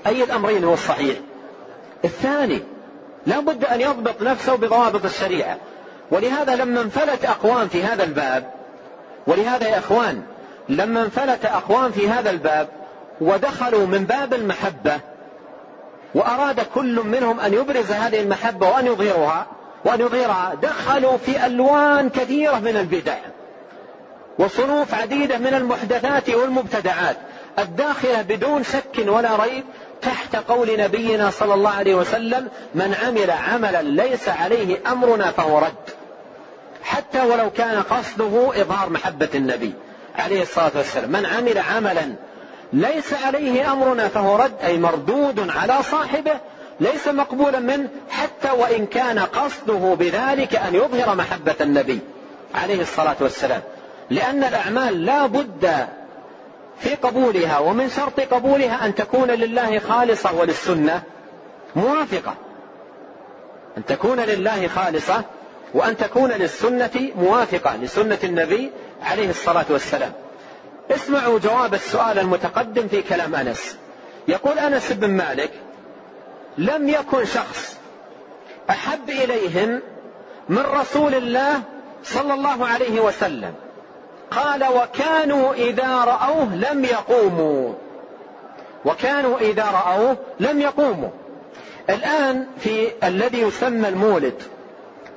أي 0.07 0.23
الأمرين 0.23 0.63
هو 0.63 0.73
الصحيح؟ 0.73 1.17
الثاني 2.05 2.63
لا 3.25 3.39
بد 3.39 3.65
أن 3.65 3.81
يضبط 3.81 4.21
نفسه 4.21 4.55
بضوابط 4.55 5.05
الشريعة. 5.05 5.57
ولهذا 6.11 6.55
لما 6.55 6.81
انفلت 6.81 7.25
أقوام 7.25 7.67
في 7.67 7.83
هذا 7.83 8.03
الباب 8.03 8.60
ولهذا 9.27 9.67
يا 9.67 9.77
إخوان 9.79 10.23
لما 10.69 11.01
انفلت 11.01 11.45
أقوام 11.45 11.91
في 11.91 12.09
هذا 12.09 12.29
الباب 12.29 12.67
ودخلوا 13.21 13.85
من 13.85 14.05
باب 14.05 14.33
المحبة 14.33 14.99
وأراد 16.15 16.59
كل 16.75 17.01
منهم 17.05 17.39
أن 17.39 17.53
يبرز 17.53 17.91
هذه 17.91 18.19
المحبة 18.21 18.69
وأن 18.69 18.85
يظهرها 18.85 19.47
وأن 19.85 19.99
يظهرها 20.01 20.53
دخلوا 20.61 21.17
في 21.17 21.45
ألوان 21.45 22.09
كثيرة 22.09 22.59
من 22.59 22.77
البدع 22.77 23.17
وصنوف 24.39 24.93
عديدة 24.93 25.37
من 25.37 25.53
المحدثات 25.53 26.29
والمبتدعات 26.29 27.17
الداخلة 27.59 28.21
بدون 28.21 28.63
شك 28.63 29.07
ولا 29.07 29.35
ريب 29.35 29.63
تحت 30.01 30.35
قول 30.35 30.79
نبينا 30.79 31.29
صلى 31.29 31.53
الله 31.53 31.69
عليه 31.69 31.95
وسلم 31.95 32.47
من 32.75 32.95
عمل 33.05 33.31
عملا 33.31 33.81
ليس 33.81 34.29
عليه 34.29 34.77
أمرنا 34.91 35.31
فهو 35.31 35.59
رد. 35.59 36.00
حتى 36.83 37.21
ولو 37.21 37.49
كان 37.49 37.81
قصده 37.83 38.61
إظهار 38.61 38.89
محبة 38.89 39.29
النبي 39.35 39.73
عليه 40.15 40.41
الصلاة 40.41 40.71
والسلام. 40.75 41.11
من 41.11 41.25
عمل 41.25 41.57
عملا 41.57 42.13
ليس 42.73 43.13
عليه 43.13 43.71
أمرنا 43.71 44.07
فهو 44.07 44.35
رد 44.35 44.53
أي 44.63 44.77
مردود 44.77 45.49
على 45.49 45.83
صاحبه 45.83 46.33
ليس 46.79 47.07
مقبولا 47.07 47.59
منه 47.59 47.89
حتى 48.09 48.51
وإن 48.51 48.85
كان 48.85 49.19
قصده 49.19 49.95
بذلك 49.99 50.55
أن 50.55 50.75
يظهر 50.75 51.15
محبة 51.15 51.55
النبي 51.61 51.99
عليه 52.55 52.81
الصلاة 52.81 53.15
والسلام. 53.19 53.61
لأن 54.09 54.43
الأعمال 54.43 55.05
لا 55.05 55.25
بد 55.25 55.87
في 56.79 56.95
قبولها 56.95 57.59
ومن 57.59 57.89
شرط 57.89 58.19
قبولها 58.19 58.85
أن 58.85 58.95
تكون 58.95 59.31
لله 59.31 59.79
خالصة 59.79 60.33
وللسنة 60.33 61.01
موافقة. 61.75 62.35
أن 63.77 63.85
تكون 63.85 64.19
لله 64.19 64.67
خالصة 64.67 65.23
وأن 65.73 65.97
تكون 65.97 66.31
للسنة 66.31 67.11
موافقة 67.15 67.75
لسنة 67.75 68.17
النبي 68.23 68.71
عليه 69.03 69.29
الصلاة 69.29 69.65
والسلام. 69.69 70.11
اسمعوا 70.91 71.39
جواب 71.39 71.73
السؤال 71.73 72.19
المتقدم 72.19 72.87
في 72.87 73.01
كلام 73.01 73.35
أنس. 73.35 73.77
يقول 74.27 74.59
أنس 74.59 74.91
بن 74.91 75.09
مالك 75.09 75.51
لم 76.57 76.89
يكن 76.89 77.25
شخص 77.25 77.77
أحب 78.69 79.09
إليهم 79.09 79.81
من 80.49 80.59
رسول 80.59 81.15
الله 81.15 81.61
صلى 82.03 82.33
الله 82.33 82.67
عليه 82.67 82.99
وسلم. 82.99 83.53
قال 84.31 84.63
وكانوا 84.63 85.53
إذا 85.53 86.03
رأوه 86.03 86.55
لم 86.55 86.85
يقوموا. 86.85 87.73
وكانوا 88.85 89.39
إذا 89.39 89.65
رأوه 89.65 90.17
لم 90.39 90.61
يقوموا. 90.61 91.09
الآن 91.89 92.47
في 92.59 92.91
الذي 93.03 93.39
يسمى 93.39 93.89
المولد. 93.89 94.41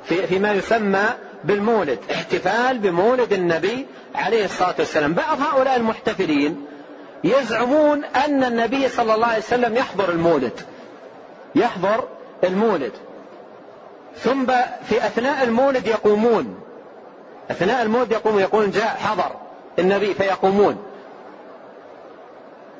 في 0.04 0.26
فيما 0.26 0.52
يسمى 0.52 1.04
بالمولد 1.44 1.98
احتفال 2.10 2.78
بمولد 2.78 3.32
النبي 3.32 3.86
عليه 4.14 4.44
الصلاة 4.44 4.74
والسلام. 4.78 5.14
بعض 5.14 5.40
هؤلاء 5.40 5.76
المحتفلين 5.76 6.66
يزعمون 7.24 8.04
أن 8.04 8.44
النبي 8.44 8.88
صلى 8.88 9.14
الله 9.14 9.26
عليه 9.26 9.38
وسلم 9.38 9.76
يحضر 9.76 10.10
المولد 10.10 10.60
يحضر 11.54 12.08
المولد. 12.44 12.92
ثم 14.18 14.46
في 14.88 15.06
أثناء 15.06 15.44
المولد 15.44 15.86
يقومون 15.86 16.60
أثناء 17.50 17.82
المولد 17.82 18.12
يقومون 18.12 18.40
يقولون 18.40 18.70
جاء 18.70 18.96
حضر 18.96 19.36
النبي 19.78 20.14
فيقومون. 20.14 20.82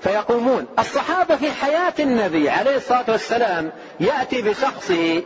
فيقومون. 0.01 0.67
الصحابة 0.79 1.37
في 1.37 1.51
حياة 1.51 1.95
النبي 2.01 2.51
عليه 2.51 2.77
الصلاة 2.77 3.05
والسلام 3.09 3.71
يأتي 4.01 4.43
بشخصه 4.43 5.23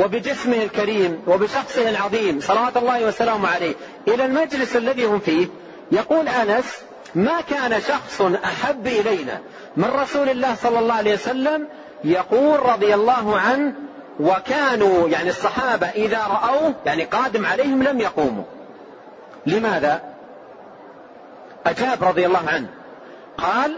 وبجسمه 0.00 0.62
الكريم 0.62 1.22
وبشخصه 1.26 1.88
العظيم 1.90 2.40
صلوات 2.40 2.76
الله 2.76 3.04
وسلامه 3.04 3.48
عليه 3.48 3.74
إلى 4.08 4.24
المجلس 4.24 4.76
الذي 4.76 5.04
هم 5.04 5.18
فيه 5.18 5.46
يقول 5.92 6.28
أنس 6.28 6.78
ما 7.14 7.40
كان 7.40 7.80
شخص 7.80 8.22
أحب 8.44 8.86
إلينا 8.86 9.40
من 9.76 9.84
رسول 9.84 10.28
الله 10.28 10.54
صلى 10.54 10.78
الله 10.78 10.94
عليه 10.94 11.14
وسلم 11.14 11.68
يقول 12.04 12.60
رضي 12.60 12.94
الله 12.94 13.38
عنه 13.38 13.72
وكانوا 14.20 15.08
يعني 15.08 15.28
الصحابة 15.30 15.86
إذا 15.86 16.18
رأوه 16.18 16.74
يعني 16.86 17.04
قادم 17.04 17.46
عليهم 17.46 17.82
لم 17.82 18.00
يقوموا. 18.00 18.44
لماذا؟ 19.46 20.02
أجاب 21.66 22.04
رضي 22.04 22.26
الله 22.26 22.42
عنه 22.48 22.66
قال 23.38 23.76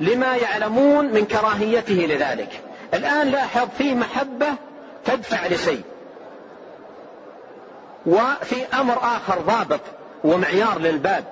لما 0.00 0.36
يعلمون 0.36 1.04
من 1.04 1.24
كراهيته 1.24 1.94
لذلك. 1.94 2.60
الآن 2.94 3.30
لاحظ 3.30 3.68
فيه 3.78 3.94
محبة 3.94 4.46
تدفع 5.04 5.46
لشيء. 5.46 5.82
وفي 8.06 8.66
أمر 8.74 8.98
آخر 8.98 9.40
ضابط 9.40 9.80
ومعيار 10.24 10.78
للباب. 10.78 11.24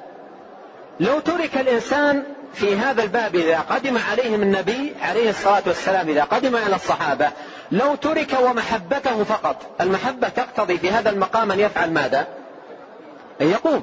لو 1.00 1.20
ترك 1.20 1.56
الإنسان 1.56 2.24
في 2.54 2.76
هذا 2.76 3.02
الباب 3.02 3.36
إذا 3.36 3.58
قدم 3.58 3.98
عليهم 4.10 4.42
النبي 4.42 4.94
عليه 5.02 5.30
الصلاة 5.30 5.62
والسلام 5.66 6.08
إذا 6.08 6.24
قدم 6.24 6.56
إلى 6.56 6.76
الصحابة 6.76 7.30
لو 7.72 7.94
ترك 7.94 8.36
ومحبته 8.42 9.24
فقط 9.24 9.56
المحبة 9.80 10.28
تقتضي 10.28 10.78
في 10.78 10.90
هذا 10.90 11.10
المقام 11.10 11.52
أن 11.52 11.60
يفعل 11.60 11.90
ماذا؟ 11.90 12.26
أن 13.40 13.46
يقوم. 13.46 13.82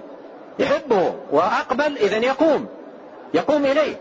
يحبه 0.60 1.16
وأقبل 1.32 1.98
إذا 1.98 2.18
يقوم. 2.18 2.68
يقوم 3.34 3.66
إليه. 3.66 3.96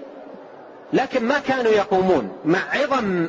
لكن 0.92 1.24
ما 1.24 1.38
كانوا 1.38 1.72
يقومون. 1.72 2.36
مع 2.44 2.58
عظم 2.72 3.28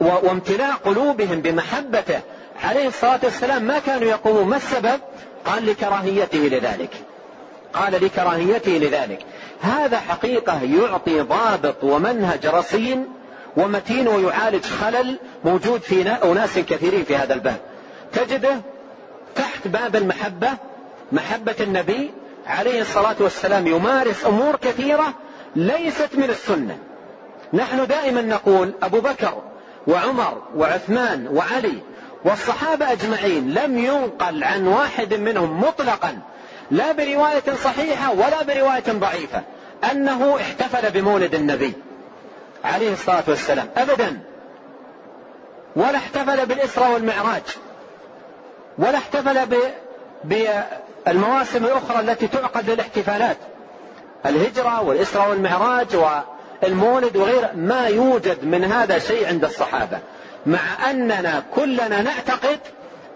وامتلاء 0.00 0.72
قلوبهم 0.84 1.40
بمحبته. 1.40 2.20
عليه 2.64 2.88
الصلاة 2.88 3.20
والسلام 3.22 3.62
ما 3.62 3.78
كانوا 3.78 4.08
يقومون 4.08 4.48
ما 4.48 4.56
السبب؟ 4.56 5.00
قال 5.44 5.66
لكراهيته 5.66 6.38
لذلك. 6.38 6.90
قال 7.72 7.92
لكراهيته 8.04 8.72
لذلك. 8.72 9.18
هذا 9.60 10.00
حقيقة 10.00 10.62
يعطي 10.62 11.20
ضابط 11.20 11.84
ومنهج 11.84 12.46
رصين 12.46 13.06
ومتين 13.56 14.08
ويعالج 14.08 14.64
خلل 14.64 15.18
موجود 15.44 15.80
في 15.80 16.02
أناس 16.02 16.58
كثيرين 16.58 17.04
في 17.04 17.16
هذا 17.16 17.34
الباب. 17.34 17.60
تجده 18.12 18.56
تحت 19.34 19.68
باب 19.68 19.96
المحبة 19.96 20.48
محبة 21.12 21.54
النبي 21.60 22.10
عليه 22.46 22.80
الصلاة 22.80 23.16
والسلام 23.20 23.66
يمارس 23.66 24.26
أمور 24.26 24.56
كثيرة 24.56 25.14
ليست 25.56 26.08
من 26.14 26.30
السنة. 26.30 26.78
نحن 27.52 27.86
دائما 27.86 28.22
نقول 28.22 28.74
أبو 28.82 29.00
بكر 29.00 29.42
وعمر 29.86 30.42
وعثمان 30.56 31.28
وعلي 31.28 31.78
والصحابة 32.24 32.92
أجمعين 32.92 33.54
لم 33.54 33.78
ينقل 33.78 34.44
عن 34.44 34.66
واحد 34.66 35.14
منهم 35.14 35.60
مطلقا 35.60 36.18
لا 36.70 36.92
برواية 36.92 37.54
صحيحة 37.64 38.12
ولا 38.12 38.42
برواية 38.42 38.84
ضعيفة 38.88 39.42
أنه 39.90 40.36
احتفل 40.36 40.90
بمولد 40.90 41.34
النبي 41.34 41.72
عليه 42.64 42.92
الصلاة 42.92 43.24
والسلام 43.28 43.68
أبدا. 43.76 44.20
ولا 45.76 45.96
احتفل 45.96 46.46
بالإسراء 46.46 46.92
والمعراج 46.92 47.42
ولا 48.78 48.98
احتفل 48.98 49.58
بالمواسم 50.24 51.64
الأخرى 51.64 52.00
التي 52.00 52.28
تعقد 52.28 52.70
للاحتفالات 52.70 53.36
الهجرة 54.26 54.82
والإسراء 54.82 55.30
والمعراج 55.30 55.96
والمولد 56.64 57.16
وغيره 57.16 57.50
ما 57.54 57.86
يوجد 57.86 58.44
من 58.44 58.64
هذا 58.64 58.98
شيء 58.98 59.28
عند 59.28 59.44
الصحابة 59.44 59.98
مع 60.46 60.90
أننا 60.90 61.42
كلنا 61.54 62.02
نعتقد 62.02 62.58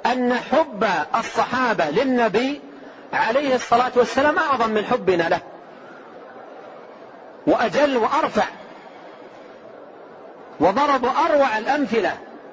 أن 0.06 0.34
حب 0.34 0.86
الصحابة 1.18 1.90
للنبي 1.90 2.60
عليه 3.12 3.54
الصلاة 3.54 3.92
والسلام 3.96 4.38
أعظم 4.38 4.70
من 4.70 4.84
حبنا 4.84 5.22
له 5.22 5.40
وأجل 7.46 7.96
وأرفع 7.96 8.44
وضربوا 10.60 11.10
أروع 11.26 11.58
الأمثلة 11.58 12.12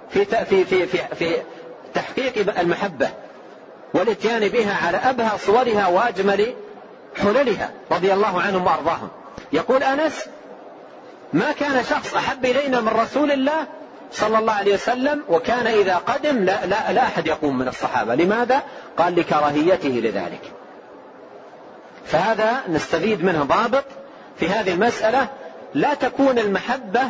في 0.10 0.26
في 0.26 0.66
في 0.66 0.86
في, 0.88 1.16
في 1.16 1.36
تحقيق 1.94 2.60
المحبة 2.60 3.10
والاتيان 3.94 4.48
بها 4.48 4.88
على 4.88 4.98
أبهى 4.98 5.38
صورها 5.38 5.88
وأجمل 5.88 6.54
حللها 7.22 7.72
رضي 7.92 8.14
الله 8.14 8.42
عنهم 8.42 8.66
وأرضاهم. 8.66 9.10
يقول 9.54 9.84
أنس 9.84 10.26
ما 11.36 11.52
كان 11.52 11.84
شخص 11.84 12.16
أحب 12.16 12.46
إلينا 12.46 12.82
من 12.82 12.88
رسول 12.88 13.32
الله 13.32 13.68
صلى 14.12 14.38
الله 14.40 14.54
عليه 14.54 14.74
وسلم 14.74 15.24
وكان 15.30 15.68
إذا 15.68 15.96
قدم 15.96 16.44
لا, 16.44 16.66
لا, 16.66 16.92
لا 16.92 17.04
أحد 17.04 17.28
يقوم 17.28 17.58
من 17.58 17.68
الصحابة. 17.68 18.16
لماذا؟ 18.16 18.64
قال 18.98 19.16
لكراهيته 19.16 19.90
لذلك. 19.90 20.52
فهذا 22.06 22.64
نستفيد 22.70 23.24
منه 23.24 23.44
ضابط 23.44 23.84
في 24.40 24.50
هذه 24.50 24.74
المسألة. 24.74 25.28
لا 25.74 25.94
تكون 25.94 26.40
المحبة 26.40 27.02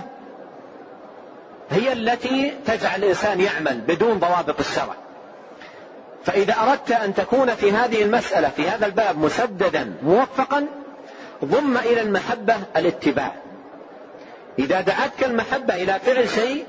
هي 1.69 1.93
التي 1.93 2.53
تجعل 2.65 2.99
الإنسان 3.03 3.41
يعمل 3.41 3.81
بدون 3.81 4.19
ضوابط 4.19 4.59
الشرع. 4.59 4.95
فإذا 6.25 6.55
أردت 6.61 6.91
أن 6.91 7.13
تكون 7.13 7.55
في 7.55 7.71
هذه 7.71 8.03
المسألة 8.03 8.49
في 8.49 8.69
هذا 8.69 8.85
الباب 8.85 9.17
مسددا 9.17 9.95
موفقا 10.03 10.65
ضم 11.45 11.77
إلى 11.77 12.01
المحبة 12.01 12.55
الاتباع. 12.77 13.44
إذا 14.59 14.81
دعتك 14.81 15.23
المحبة 15.23 15.75
إلى 15.75 15.99
فعل 15.99 16.29
شيء 16.29 16.65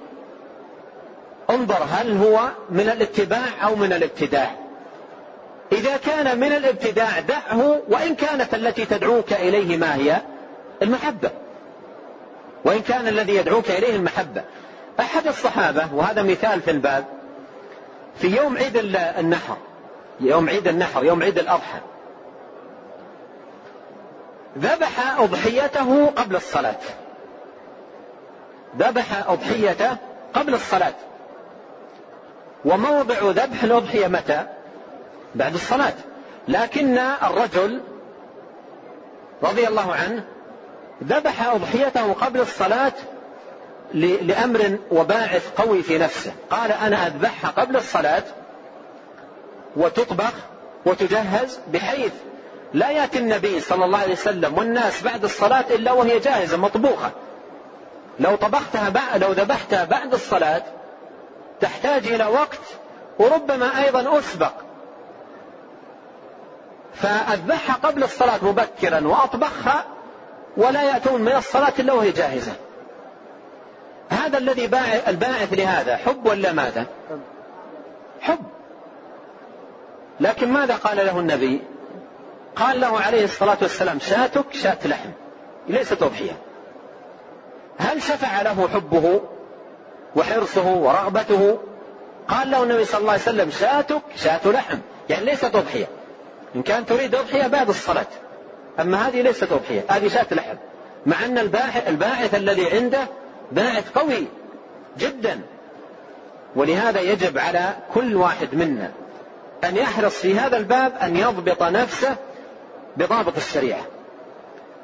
انظر 1.50 1.86
هل 1.90 2.16
هو 2.16 2.48
من 2.70 2.88
الاتباع 2.88 3.46
أو 3.62 3.76
من 3.76 3.92
الابتداع. 3.92 4.50
إذا 5.72 5.96
كان 5.96 6.40
من 6.40 6.52
الابتداع 6.52 7.20
دعه 7.20 7.80
وإن 7.88 8.14
كانت 8.14 8.54
التي 8.54 8.84
تدعوك 8.84 9.32
إليه 9.32 9.76
ما 9.76 9.94
هي؟ 9.94 10.20
المحبة. 10.82 11.30
وإن 12.64 12.82
كان 12.82 13.08
الذي 13.08 13.34
يدعوك 13.34 13.70
إليه 13.70 13.96
المحبة. 13.96 14.42
أحد 15.00 15.26
الصحابة 15.26 15.94
وهذا 15.94 16.22
مثال 16.22 16.62
في 16.62 16.70
الباب 16.70 17.04
في 18.18 18.36
يوم 18.36 18.56
عيد 18.56 18.76
النحر 19.18 19.56
يوم 20.20 20.48
عيد 20.48 20.68
النحر 20.68 21.04
يوم 21.04 21.22
عيد 21.22 21.38
الأضحى 21.38 21.78
ذبح 24.58 25.18
أضحيته 25.20 26.06
قبل 26.06 26.36
الصلاة. 26.36 26.78
ذبح 28.78 29.30
أضحيته 29.30 29.96
قبل 30.34 30.54
الصلاة. 30.54 30.94
وموضع 32.64 33.16
ذبح 33.22 33.62
الأضحية 33.62 34.06
متى؟ 34.06 34.46
بعد 35.34 35.54
الصلاة. 35.54 35.94
لكن 36.48 36.98
الرجل 36.98 37.80
رضي 39.42 39.68
الله 39.68 39.94
عنه 39.94 40.24
ذبح 41.04 41.42
أضحيته 41.42 42.12
قبل 42.12 42.40
الصلاة 42.40 42.92
لأمر 43.94 44.78
وباعث 44.90 45.50
قوي 45.56 45.82
في 45.82 45.98
نفسه. 45.98 46.32
قال 46.50 46.72
أنا 46.72 47.06
أذبحها 47.06 47.50
قبل 47.50 47.76
الصلاة 47.76 48.22
وتطبخ 49.76 50.32
وتجهز 50.86 51.58
بحيث 51.72 52.12
لا 52.74 52.90
يأتي 52.90 53.18
النبي 53.18 53.60
صلى 53.60 53.84
الله 53.84 53.98
عليه 53.98 54.12
وسلم 54.12 54.58
والناس 54.58 55.02
بعد 55.02 55.24
الصلاة 55.24 55.64
إلا 55.70 55.92
وهي 55.92 56.18
جاهزة 56.18 56.56
مطبوخة. 56.56 57.10
لو 58.20 58.36
طبختها 58.36 58.88
بعد 58.88 59.24
لو 59.24 59.32
ذبحتها 59.32 59.84
بعد 59.84 60.14
الصلاة 60.14 60.62
تحتاج 61.60 62.06
إلى 62.06 62.26
وقت 62.26 62.60
وربما 63.18 63.84
أيضا 63.84 64.18
أسبق. 64.18 64.52
فأذبحها 66.94 67.76
قبل 67.82 68.04
الصلاة 68.04 68.38
مبكرا 68.42 69.06
وأطبخها 69.06 69.84
ولا 70.56 70.82
يأتون 70.82 71.20
من 71.20 71.32
الصلاة 71.32 71.72
إلا 71.78 71.92
وهي 71.92 72.10
جاهزة. 72.10 72.52
هذا 74.10 74.38
الذي 74.38 74.64
الباعث 75.08 75.52
لهذا 75.52 75.96
حب 75.96 76.26
ولا 76.26 76.52
ماذا؟ 76.52 76.86
حب. 78.20 78.42
لكن 80.20 80.52
ماذا 80.52 80.74
قال 80.74 80.96
له 80.96 81.18
النبي؟ 81.18 81.62
قال 82.56 82.80
له 82.80 83.00
عليه 83.00 83.24
الصلاة 83.24 83.58
والسلام 83.62 83.98
شاتك 84.00 84.52
شات 84.52 84.86
لحم 84.86 85.10
ليست 85.68 86.02
أضحية. 86.02 86.36
هل 87.78 88.02
شفع 88.02 88.42
له 88.42 88.68
حبه 88.74 89.20
وحرصه 90.16 90.66
ورغبته؟ 90.66 91.58
قال 92.28 92.50
له 92.50 92.62
النبي 92.62 92.84
صلى 92.84 93.00
الله 93.00 93.12
عليه 93.12 93.22
وسلم 93.22 93.50
شاتك 93.50 94.02
شات 94.16 94.46
لحم. 94.46 94.78
يعني 95.10 95.24
ليست 95.24 95.54
أضحية. 95.54 95.86
إن 96.56 96.62
كان 96.62 96.86
تريد 96.86 97.14
أضحية 97.14 97.46
بعد 97.46 97.68
الصلاة. 97.68 98.06
أما 98.80 99.08
هذه 99.08 99.22
ليست 99.22 99.52
أضحية 99.52 99.84
هذه 99.88 100.08
شات 100.08 100.32
لحم. 100.32 100.56
مع 101.06 101.24
أن 101.24 101.38
الباحث, 101.38 101.88
الباعث 101.88 102.34
الذي 102.34 102.70
عنده 102.70 103.06
باعث 103.52 103.90
قوي 103.90 104.26
جدا. 104.98 105.40
ولهذا 106.56 107.00
يجب 107.00 107.38
على 107.38 107.76
كل 107.94 108.16
واحد 108.16 108.54
منا 108.54 108.90
أن 109.64 109.76
يحرص 109.76 110.14
في 110.14 110.38
هذا 110.38 110.56
الباب 110.56 110.92
أن 111.02 111.16
يضبط 111.16 111.62
نفسه 111.62 112.16
بضابط 112.96 113.36
الشريعة. 113.36 113.80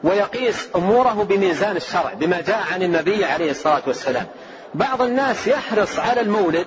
ويقيس 0.05 0.69
أموره 0.77 1.27
بميزان 1.29 1.77
الشرع 1.77 2.12
بما 2.15 2.41
جاء 2.41 2.62
عن 2.73 2.83
النبي 2.83 3.25
عليه 3.25 3.51
الصلاة 3.51 3.83
والسلام. 3.87 4.27
بعض 4.75 5.03
الناس 5.03 5.47
يحرص 5.47 5.99
على 5.99 6.21
المولد 6.21 6.67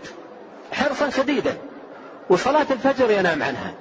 حرصا 0.71 1.10
شديدا 1.10 1.58
وصلاة 2.30 2.65
الفجر 2.71 3.12
ينام 3.12 3.43
عنها. 3.43 3.74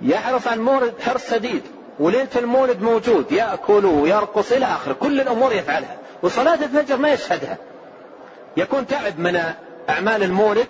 يحرص 0.00 0.46
على 0.46 0.56
المولد 0.56 0.94
حرص 1.00 1.30
شديد 1.30 1.62
وليلة 1.98 2.28
المولد 2.36 2.82
موجود 2.82 3.32
يأكل 3.32 3.86
ويرقص 3.86 4.52
إلى 4.52 4.64
آخره 4.64 4.92
كل 4.92 5.20
الأمور 5.20 5.52
يفعلها 5.52 5.96
وصلاة 6.22 6.54
الفجر 6.54 6.96
ما 6.96 7.08
يشهدها. 7.08 7.56
يكون 8.56 8.86
تعب 8.86 9.18
من 9.18 9.40
أعمال 9.90 10.22
المولد 10.22 10.66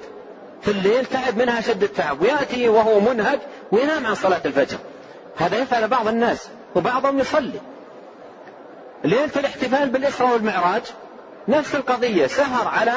في 0.63 0.71
الليل 0.71 1.07
تعب 1.07 1.37
منها 1.37 1.61
شد 1.61 1.83
التعب 1.83 2.23
ويأتي 2.23 2.69
وهو 2.69 3.01
منهك 3.01 3.41
وينام 3.73 4.07
عن 4.07 4.15
صلاة 4.15 4.41
الفجر. 4.45 4.79
هذا 5.37 5.59
يفعل 5.59 5.89
بعض 5.89 6.09
الناس. 6.09 6.49
وبعضهم 6.77 7.19
يصلي. 7.19 7.61
ليلة 9.05 9.31
الاحتفال 9.37 9.89
بالإسراء 9.89 10.33
والمعراج 10.33 10.83
نفس 11.49 11.75
القضية 11.75 12.27
سهر 12.27 12.69
على 12.69 12.95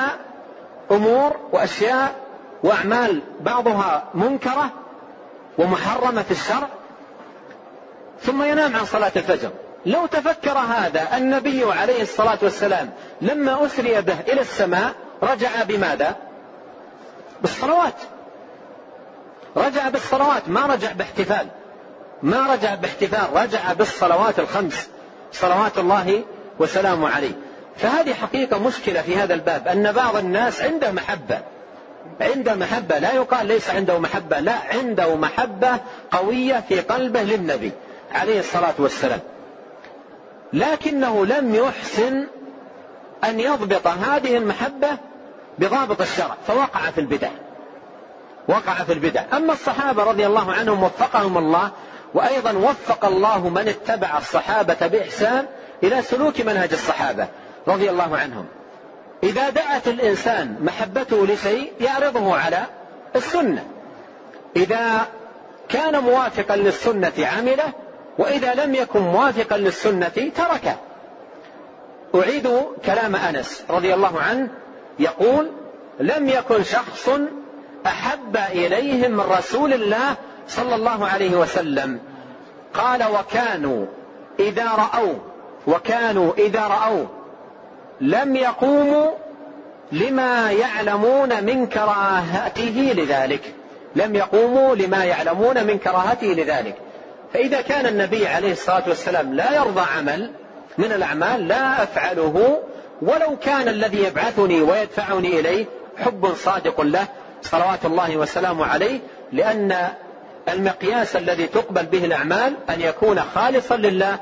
أمور 0.92 1.36
وأشياء 1.52 2.16
وأعمال 2.64 3.22
بعضها 3.42 4.04
منكرة 4.14 4.72
ومحرمة 5.58 6.22
في 6.22 6.32
الشرع 6.32 6.68
ثم 8.22 8.44
ينام 8.44 8.76
عن 8.76 8.86
صلاة 8.86 9.12
الفجر. 9.16 9.50
لو 9.86 10.06
تفكر 10.06 10.58
هذا 10.58 11.18
النبي 11.18 11.64
عليه 11.74 12.02
الصلاة 12.02 12.38
والسلام 12.42 12.90
لما 13.22 13.66
أسري 13.66 14.02
به 14.02 14.20
إلى 14.20 14.42
السماء 14.42 14.94
رجع 15.24 15.64
بماذا؟ 15.64 16.16
بالصلوات. 17.42 17.96
رجع 19.58 19.90
بالصلوات 19.90 20.50
ما 20.50 20.66
رجع 20.66 20.92
باحتفال. 20.92 21.48
ما 22.24 22.54
رجع 22.54 22.76
باحتفال 22.76 23.42
رجع 23.44 23.74
بالصلوات 23.74 24.40
الخمس 24.40 24.90
صلوات 25.32 25.78
الله 25.78 26.24
وسلامه 26.60 27.10
عليه. 27.10 27.32
فهذه 27.78 28.14
حقيقة 28.14 28.60
مشكلة 28.68 29.02
في 29.02 29.16
هذا 29.16 29.34
الباب 29.34 29.68
أن 29.68 29.92
بعض 29.92 30.16
الناس 30.16 30.62
عنده 30.62 30.92
محبة. 30.92 31.40
عنده 32.22 32.56
محبة 32.56 32.98
لا 32.98 33.14
يقال 33.14 33.46
ليس 33.46 33.70
عنده 33.70 34.00
محبة 34.00 34.40
لا 34.40 34.56
عنده 34.74 35.16
محبة 35.16 35.80
قوية 36.12 36.64
في 36.70 36.80
قلبه 36.80 37.22
للنبي 37.22 37.72
عليه 38.12 38.40
الصلاة 38.40 38.74
والسلام. 38.78 39.20
لكنه 40.54 41.26
لم 41.26 41.56
يحسن 41.56 42.28
أن 43.24 43.40
يضبط 43.40 43.88
هذه 43.88 44.38
المحبة 44.38 44.90
بضابط 45.60 46.02
الشرع 46.02 46.36
فوقع 46.48 46.80
في 46.80 47.02
البدع. 47.02 47.30
وقع 48.48 48.74
في 48.74 48.94
البدع. 48.94 49.24
أما 49.34 49.54
الصحابة 49.54 50.04
رضي 50.04 50.26
الله 50.26 50.52
عنهم 50.52 50.84
وفقهم 50.84 51.38
الله 51.38 51.72
وأيضا 52.14 52.52
وفق 52.52 53.06
الله 53.06 53.50
من 53.50 53.68
اتبع 53.68 54.18
الصحابة 54.18 54.88
بإحسان 54.88 55.46
إلى 55.84 56.02
سلوك 56.02 56.42
منهج 56.42 56.74
الصحابة 56.74 57.28
رضي 57.68 57.90
الله 57.90 58.18
عنهم. 58.18 58.46
إذا 59.24 59.50
دعت 59.50 59.88
الإنسان 59.88 60.56
محبته 60.62 61.28
لشيء 61.28 61.74
يعرضه 61.82 62.36
على 62.36 62.64
السنة. 63.16 63.66
إذا 64.56 65.08
كان 65.70 66.00
موافقا 66.00 66.56
للسنة 66.56 67.14
عمله 67.20 67.74
وإذا 68.18 68.54
لم 68.54 68.76
يكن 68.76 69.00
موافقا 69.00 69.58
للسنة 69.58 70.32
تركه. 70.36 70.76
أعيد 72.16 72.50
كلام 72.86 73.16
أنس 73.16 73.64
رضي 73.70 73.94
الله 73.94 74.22
عنه 74.22 74.48
يقول 75.00 75.52
لم 76.00 76.30
يكن 76.30 76.64
شخص 76.64 77.10
أحب 77.86 78.38
إليهم 78.38 79.22
رسول 79.22 79.74
الله 79.74 80.16
صلى 80.50 80.76
الله 80.76 81.08
عليه 81.08 81.36
وسلم 81.36 82.00
قال 82.74 83.04
وكانوا 83.04 83.86
إذا 84.40 84.66
رأوا 84.66 85.14
وكانوا 85.68 86.34
إذا 86.38 86.68
رأوا 86.68 87.06
لم 88.02 88.36
يقوموا 88.36 89.12
لما 89.92 90.52
يعلمون 90.52 91.44
من 91.44 91.68
كراهته 91.68 92.94
لذلك. 92.98 93.54
لم 93.96 94.16
يقوموا 94.16 94.76
لما 94.76 95.04
يعلمون 95.04 95.64
من 95.64 95.78
كراهته 95.78 96.28
لذلك. 96.28 96.76
فإذا 97.34 97.62
كان 97.62 97.86
النبي 97.86 98.28
عليه 98.28 98.52
الصلاة 98.52 98.84
والسلام 98.88 99.34
لا 99.34 99.56
يرضى 99.56 99.82
عمل 99.98 100.32
من 100.78 100.92
الأعمال 100.92 101.48
لا 101.48 101.84
أفعله 101.84 102.60
ولو 103.02 103.38
كان 103.44 103.68
الذي 103.68 104.04
يبعثني 104.04 104.62
ويدفعني 104.62 105.40
إليه 105.40 105.66
حب 105.98 106.34
صادق 106.36 106.82
له 106.82 107.08
صلوات 107.42 107.86
الله 107.86 108.18
وسلامه 108.18 108.66
عليه 108.66 109.00
لأن 109.32 109.90
المقياس 110.50 111.16
الذي 111.16 111.48
تقبل 111.48 111.86
به 111.86 112.06
الأعمال 112.06 112.54
أن 112.70 112.82
يكون 112.82 113.20
خالصا 113.20 113.78
لله 113.78 114.20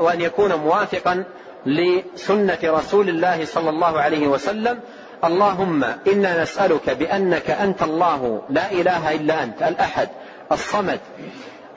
وأن 0.00 0.20
يكون 0.20 0.54
موافقا 0.54 1.24
لسنة 1.66 2.58
رسول 2.64 3.08
الله 3.08 3.44
صلى 3.44 3.70
الله 3.70 4.00
عليه 4.00 4.26
وسلم 4.26 4.80
اللهم 5.24 5.84
إنا 5.84 6.42
نسألك 6.42 6.90
بأنك 6.90 7.50
أنت 7.50 7.82
الله 7.82 8.42
لا 8.50 8.72
إله 8.72 9.14
إلا 9.14 9.42
أنت 9.42 9.62
الأحد 9.62 10.08
الصمد 10.52 11.00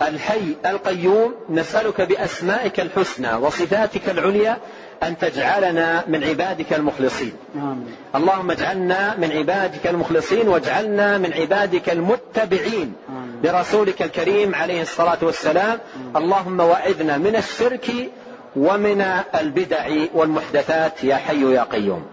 الحي 0.02 0.56
القيوم 0.66 1.34
نسألك 1.50 2.02
بأسمائك 2.02 2.80
الحسنى 2.80 3.34
وصفاتك 3.34 4.10
العليا 4.10 4.58
أن 5.04 5.18
تجعلنا 5.18 6.04
من 6.08 6.24
عبادك 6.24 6.74
المخلصين 6.74 7.34
آمين. 7.56 7.86
اللهم 8.16 8.52
اجعلنا 8.52 9.16
من 9.18 9.32
عبادك 9.32 9.88
المخلصين 9.88 10.48
واجعلنا 10.48 11.18
من 11.18 11.34
عبادك 11.34 11.90
المتبعين 11.90 12.94
آمين. 13.10 13.21
لرسولك 13.44 14.02
الكريم 14.02 14.56
عليه 14.56 14.82
الصلاة 14.82 15.18
والسلام. 15.22 15.80
اللهم 16.16 16.60
وعذنا 16.60 17.18
من 17.18 17.36
الشرك 17.36 17.92
ومن 18.56 19.02
البدع 19.36 19.90
والمحدثات 20.14 21.04
يا 21.04 21.16
حي 21.16 21.54
يا 21.54 21.64
قيوم 21.64 22.06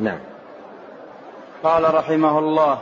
نعم 0.00 0.18
قال 1.62 1.94
رحمه 1.94 2.38
الله 2.38 2.78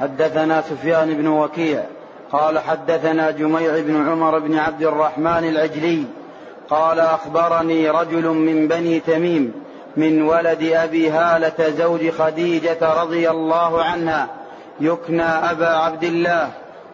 حدثنا 0.00 0.62
سفيان 0.62 1.14
بن 1.14 1.26
وكيع 1.26 1.84
قال 2.32 2.58
حدثنا 2.58 3.30
جميع 3.30 3.80
بن 3.80 4.08
عمر 4.08 4.38
بن 4.38 4.58
عبد 4.58 4.82
الرحمن 4.82 5.48
العجلي 5.48 6.04
قال 6.70 7.00
أخبرني 7.00 7.90
رجل 7.90 8.24
من 8.28 8.68
بني 8.68 9.00
تميم 9.00 9.52
من 9.96 10.22
ولد 10.22 10.62
أبي 10.62 11.10
هالة 11.10 11.70
زوج 11.70 12.10
خديجة 12.10 13.02
رضي 13.02 13.30
الله 13.30 13.82
عنها 13.82 14.28
يكنى 14.80 15.22
أبا 15.22 15.68
عبد 15.68 16.04
الله 16.04 16.50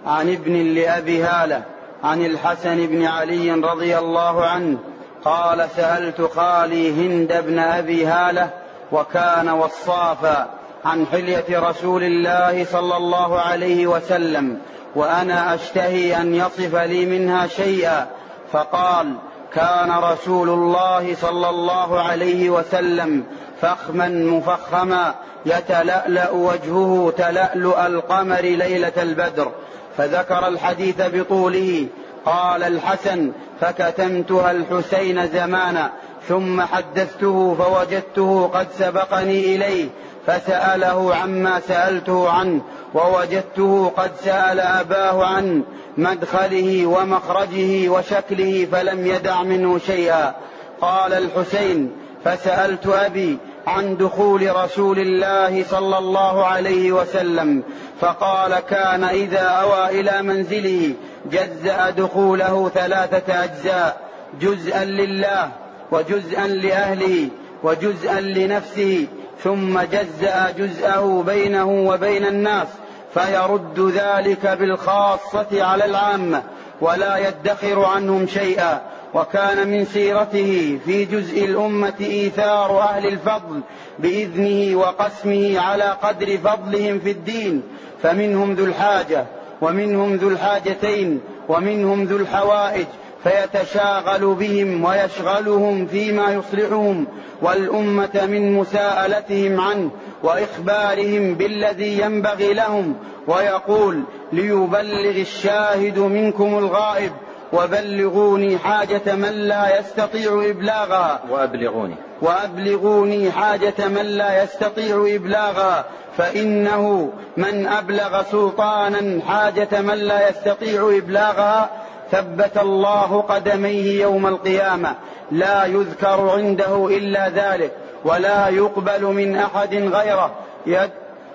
عن 0.07 0.33
ابن 0.33 0.75
لأبي 0.75 1.23
هالة 1.23 1.63
عن 2.05 2.27
الحسن 2.27 2.87
بن 2.87 3.05
علي 3.05 3.51
رضي 3.51 3.99
الله 3.99 4.45
عنه 4.45 4.79
قال 5.25 5.69
سألت 5.77 6.21
خالي 6.21 6.91
هند 6.91 7.45
بن 7.47 7.59
أبي 7.59 8.07
هالة 8.07 8.51
وكان 8.93 9.49
وصافا 9.49 10.51
عن 10.85 11.07
حلية 11.07 11.45
رسول 11.51 12.03
الله 12.05 12.65
صلى 12.65 12.97
الله 12.97 13.41
عليه 13.41 13.87
وسلم 13.87 14.59
وأنا 14.95 15.55
أشتهي 15.55 16.21
أن 16.21 16.35
يصف 16.35 16.75
لي 16.75 17.07
منها 17.07 17.47
شيئا 17.47 18.07
فقال 18.53 19.15
كان 19.55 19.91
رسول 19.91 20.49
الله 20.49 21.15
صلى 21.15 21.51
الله 21.51 22.01
عليه 22.01 22.51
وسلم 22.51 23.25
فخما 23.65 24.09
مفخما 24.09 25.15
يتلألأ 25.47 26.31
وجهه 26.31 27.13
تلألؤ 27.17 27.87
القمر 27.87 28.41
ليلة 28.41 28.93
البدر. 29.03 29.53
فذكر 29.97 30.49
الحديث 30.49 31.03
بطوله 31.15 31.87
قال 32.25 32.63
الحسن 32.63 33.33
فكتمتها 33.61 34.51
الحسين 34.51 35.27
زمانا 35.27 35.91
ثم 36.29 36.61
حدثته 36.61 37.55
فوجدته 37.55 38.51
قد 38.55 38.67
سبقني 38.79 39.57
إليه 39.57 39.89
فسأله 40.27 41.15
عما 41.15 41.61
سألته 41.61 42.31
عنه 42.31 42.61
ووجدته 42.95 43.93
قد 43.97 44.11
سأل 44.17 44.61
أباه 44.61 45.27
عن 45.27 45.63
مدخله 45.97 46.87
ومخرجه 46.87 47.89
وشكله 47.89 48.69
فلم 48.73 49.07
يدع 49.07 49.43
منه 49.43 49.79
شيئا. 49.79 50.35
قال 50.81 51.13
الحسين 51.13 51.93
فسألت 52.25 52.87
أبي 52.87 53.39
عن 53.67 53.97
دخول 53.97 54.57
رسول 54.57 54.99
الله 54.99 55.65
صلى 55.71 55.99
الله 55.99 56.45
عليه 56.45 56.93
وسلم 56.93 57.63
فقال 58.01 58.59
كان 58.59 59.05
إذا 59.05 59.41
أوى 59.41 60.01
إلى 60.01 60.23
منزله 60.23 60.95
جزأ 61.31 61.91
دخوله 61.91 62.71
ثلاثة 62.75 63.45
أجزاء 63.45 64.01
جزءا 64.41 64.85
لله 64.85 65.49
وجزءا 65.91 66.47
لاهله 66.47 67.29
وجزءا 67.63 68.21
لنفسه 68.21 69.07
ثم 69.45 69.81
جزأ 69.81 70.51
جزءه 70.59 71.23
بينه 71.27 71.71
وبين 71.71 72.27
الناس 72.27 72.69
فيرد 73.15 73.81
ذلك 73.81 74.47
بالخاصة 74.47 75.47
على 75.65 75.85
العامة 75.85 76.43
ولا 76.81 77.17
يدخر 77.29 77.85
عنهم 77.85 78.27
شيئا 78.27 78.81
وكان 79.15 79.69
من 79.69 79.85
سيرته 79.85 80.79
في 80.85 81.05
جزء 81.05 81.45
الأمة 81.45 81.95
إيثار 82.01 82.81
أهل 82.81 83.07
الفضل 83.07 83.61
بإذنه 83.99 84.77
وقسمه 84.77 85.61
على 85.61 85.85
قدر 86.03 86.39
فضلهم 86.39 86.99
في 86.99 87.11
الدين 87.11 87.63
فمنهم 88.03 88.55
ذو 88.55 88.65
الحاجة 88.65 89.27
ومنهم 89.61 90.17
ذو 90.17 90.29
الحاجتين 90.29 91.21
ومنهم 91.49 92.05
ذو 92.05 92.17
الحوائج 92.17 92.87
فيتشاغل 93.25 94.35
بهم 94.35 94.85
ويشغلهم 94.85 95.87
فيما 95.87 96.33
يصلحهم 96.33 97.07
والأمة 97.43 98.27
من 98.27 98.53
مساءلتهم 98.53 99.61
عنه 99.61 99.91
وإخبارهم 100.23 101.35
بالذي 101.35 102.01
ينبغي 102.01 102.55
لهم 102.55 102.95
ويقول 103.27 104.03
ليبلغ 104.33 105.21
الشاهد 105.21 105.99
منكم 105.99 106.59
الغائب 106.59 107.13
وبلغوني 107.55 108.59
حاجة 108.59 109.15
من 109.15 109.33
لا 109.49 109.79
يستطيع 109.79 110.51
إبلاغها 110.51 111.21
وأبلغوني. 111.31 111.95
وأبلغوني 112.23 113.31
حاجة 113.31 113.89
من 113.89 114.07
لا 114.07 114.43
يستطيع 114.43 115.07
إبلاغها 115.09 115.85
فإنه 116.17 117.13
من 117.37 117.67
أبلغ 117.67 118.23
سلطانا 118.23 119.21
حاجة 119.29 119.81
من 119.81 119.95
لا 119.95 120.29
يستطيع 120.29 120.99
إبلاغها 120.99 121.71
ثبت 122.11 122.59
الله 122.59 123.21
قدميه 123.21 124.03
يوم 124.03 124.27
القيامة. 124.27 124.97
لا 125.31 125.65
يذكر 125.65 126.31
عنده 126.31 126.87
إلا 126.87 127.29
ذلك 127.29 127.73
ولا 128.05 128.49
يقبل 128.49 129.05
من 129.05 129.37
أحد 129.37 129.75
غيره. 129.75 130.31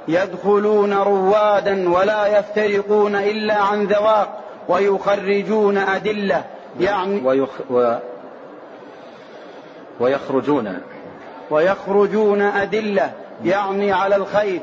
يدخلون 0.07 0.93
روادا 0.93 1.89
ولا 1.89 2.39
يفترقون 2.39 3.15
إلا 3.15 3.55
عن 3.55 3.85
ذواق. 3.85 4.38
ويخرجون 4.69 5.77
أدلة. 5.77 6.43
يعني 6.79 7.21
ويخ 7.23 7.49
و 7.69 7.95
ويخرجون. 9.99 10.79
ويخرجون 11.49 12.41
أدلة. 12.41 13.11
يعني 13.45 13.91
على 13.91 14.15
الخير. 14.15 14.61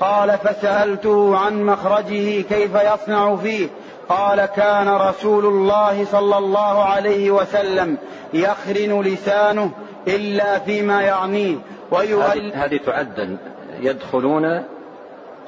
قال 0.00 0.38
فسألته 0.38 1.36
عن 1.36 1.64
مخرجه 1.66 2.42
كيف 2.42 2.70
يصنع 2.74 3.36
فيه. 3.36 3.68
قال 4.08 4.46
كان 4.46 4.88
رسول 4.88 5.46
الله 5.46 6.04
صلى 6.04 6.38
الله 6.38 6.84
عليه 6.84 7.30
وسلم 7.30 7.98
يخرن 8.34 9.00
لسانه 9.00 9.70
إلا 10.08 10.58
فيما 10.58 11.02
يعنيه. 11.02 11.56
ويؤل 11.90 12.52
هذه 12.54 12.80
تعد 12.86 13.38
يدخلون 13.80 14.64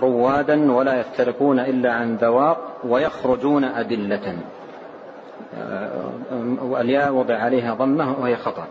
روادا 0.02 0.72
ولا 0.72 1.00
يفترقون 1.00 1.58
إلا 1.60 1.92
عن 1.92 2.16
ذواق 2.16 2.58
ويخرجون 2.88 3.64
أدلة. 3.64 4.36
والياء 6.62 7.12
وضع 7.12 7.34
عليها 7.34 7.74
ضمة 7.74 8.20
وهي 8.20 8.36
خطأ. 8.36 8.66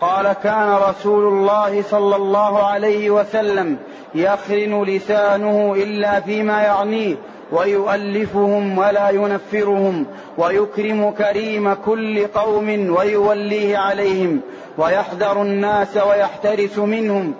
قال 0.00 0.32
كان 0.32 0.74
رسول 0.88 1.28
الله 1.28 1.82
صلى 1.82 2.16
الله 2.16 2.62
عليه 2.62 3.10
وسلم 3.10 3.76
يخرن 4.14 4.82
لسانه 4.82 5.74
إلا 5.76 6.20
فيما 6.20 6.62
يعنيه 6.62 7.16
ويؤلفهم 7.52 8.78
ولا 8.78 9.10
ينفرهم 9.10 10.06
ويكرم 10.38 11.10
كريم 11.10 11.74
كل 11.74 12.26
قوم 12.26 12.94
ويوليه 12.96 13.78
عليهم 13.78 14.40
ويحذر 14.78 15.42
الناس 15.42 15.96
ويحترس 15.96 16.78
منهم 16.78 17.34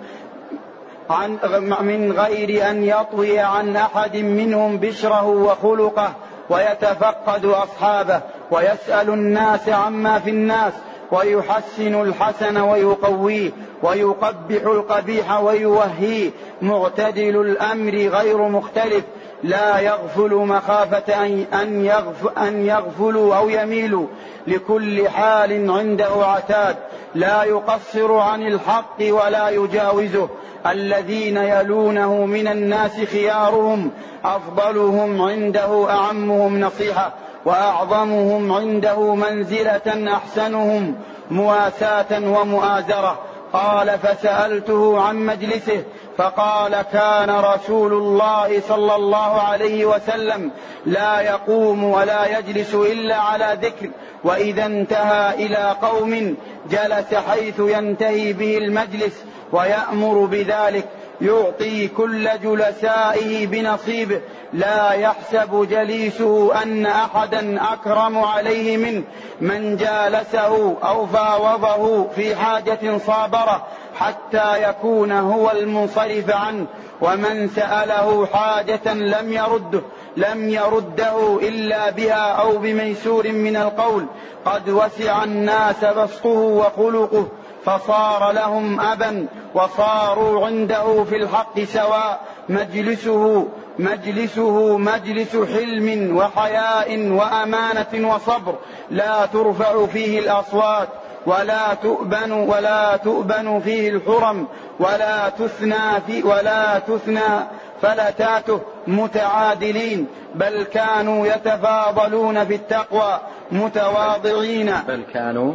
عن 1.09 1.37
من 1.81 2.11
غير 2.11 2.69
أن 2.69 2.83
يطوي 2.83 3.39
عن 3.39 3.75
أحد 3.75 4.17
منهم 4.17 4.77
بشره 4.77 5.25
وخلقه 5.25 6.13
ويتفقد 6.49 7.45
أصحابه 7.45 8.21
ويسأل 8.51 9.09
الناس 9.09 9.69
عما 9.69 10.19
في 10.19 10.29
الناس 10.29 10.73
ويحسن 11.11 12.01
الحسن 12.01 12.57
ويقويه 12.57 13.51
ويقبح 13.83 14.61
القبيح 14.65 15.39
ويوهيه. 15.39 16.31
معتدل 16.61 17.41
الأمر 17.41 17.91
غير 17.91 18.37
مختلف. 18.37 19.03
لا 19.43 19.79
يغفل 19.79 20.35
مخافة 20.35 21.25
أن, 21.61 21.85
يغف 21.85 22.37
أن 22.37 22.65
يغفلوا 22.65 23.35
أو 23.35 23.49
يميلوا. 23.49 24.07
لكل 24.47 25.09
حال 25.09 25.71
عنده 25.71 26.09
عتاد. 26.25 26.75
لا 27.15 27.43
يقصر 27.43 28.13
عن 28.13 28.47
الحق 28.47 28.97
ولا 28.99 29.49
يجاوزه. 29.49 30.29
الذين 30.67 31.37
يلونه 31.37 32.25
من 32.25 32.47
الناس 32.47 32.99
خيارهم 32.99 33.91
أفضلهم 34.25 35.21
عنده 35.21 35.89
أعمهم 35.89 36.59
نصيحة 36.59 37.13
وأعظمهم 37.45 38.51
عنده 38.51 39.15
منزلة 39.15 40.13
أحسنهم 40.13 40.95
مواساة 41.31 42.39
ومؤازرة. 42.39 43.19
قال 43.53 43.99
فسألته 43.99 45.01
عن 45.01 45.15
مجلسه 45.15 45.83
فقال 46.17 46.81
كان 46.81 47.29
رسول 47.29 47.93
الله 47.93 48.61
صلى 48.67 48.95
الله 48.95 49.41
عليه 49.41 49.85
وسلم 49.85 50.51
لا 50.85 51.21
يقوم 51.21 51.83
ولا 51.83 52.39
يجلس 52.39 52.73
إلا 52.73 53.15
على 53.15 53.57
ذكر 53.61 53.89
وإذا 54.23 54.65
انتهى 54.65 55.45
إلى 55.45 55.75
قوم 55.81 56.37
جلس 56.69 57.13
حيث 57.13 57.59
ينتهي 57.59 58.33
به 58.33 58.57
المجلس 58.57 59.25
ويأمر 59.51 60.25
بذلك 60.25 60.85
يعطي 61.21 61.87
كل 61.87 62.29
جلسائه 62.43 63.47
بنصيبه 63.47 64.21
لا 64.53 64.91
يحسب 64.91 65.67
جليسه 65.69 66.63
أن 66.63 66.85
أحدا 66.85 67.73
أكرم 67.73 68.17
عليه 68.17 68.77
منه 68.77 69.03
من 69.41 69.77
جالسه 69.77 70.77
أو 70.83 71.07
فاوضه 71.07 72.07
في 72.09 72.35
حاجة 72.35 72.97
صابرة. 72.97 73.67
حتى 73.95 74.69
يكون 74.69 75.11
هو 75.11 75.51
المنصرف 75.51 76.29
عنه. 76.29 76.65
ومن 77.01 77.47
سأله 77.47 78.25
حاجة 78.25 78.93
لم 78.93 79.33
يرده 79.33 79.81
لم 80.17 80.49
يرده 80.49 81.39
إلا 81.41 81.89
بها 81.89 82.31
أو 82.31 82.57
بميسور 82.57 83.31
من 83.31 83.55
القول. 83.55 84.05
قد 84.45 84.69
وسع 84.69 85.23
الناس 85.23 85.85
بسطه 85.85 86.29
وخلقه 86.29 87.27
فصار 87.65 88.31
لهم 88.31 88.79
أبا 88.79 89.27
وصاروا 89.53 90.45
عنده 90.45 91.03
في 91.03 91.15
الحق 91.15 91.59
سواء. 91.63 92.21
مجلسه 92.49 93.47
مجلسه 93.79 94.77
مجلس 94.77 95.35
حلم 95.35 96.17
وحياء 96.17 97.09
وأمانة 97.09 98.15
وصبر. 98.15 98.55
لا 98.91 99.25
ترفع 99.25 99.85
فيه 99.85 100.19
الأصوات. 100.19 100.87
ولا 101.25 101.73
تؤبن 101.73 102.31
ولا 102.31 102.97
تؤبن 102.97 103.59
فيه 103.59 103.89
الحرم 103.89 104.47
ولا 104.79 105.29
تثنى 105.29 106.01
في 106.07 106.23
ولا 106.23 106.79
تثنى 106.79 107.47
فلتاته 107.81 108.61
متعادلين 108.87 110.07
بل 110.35 110.63
كانوا 110.63 111.27
يتفاضلون 111.27 112.45
في 112.45 112.55
التقوى 112.55 113.19
متواضعين. 113.51 114.73
بل 114.87 115.03
كانوا 115.13 115.53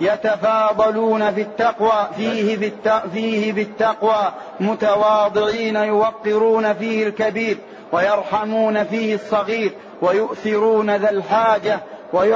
يتفاضلون 0.00 1.34
في 1.34 1.40
التقوى 1.40 2.08
فيه, 2.16 2.72
فيه 3.12 3.52
بالتقوى 3.52 4.32
متواضعين 4.60 5.76
يوقرون 5.76 6.74
فيه 6.74 7.06
الكبير 7.06 7.56
ويرحمون 7.92 8.84
فيه 8.84 9.14
الصغير 9.14 9.72
ويؤثرون 10.02 10.96
ذا 10.96 11.10
الحاجة 11.10 11.80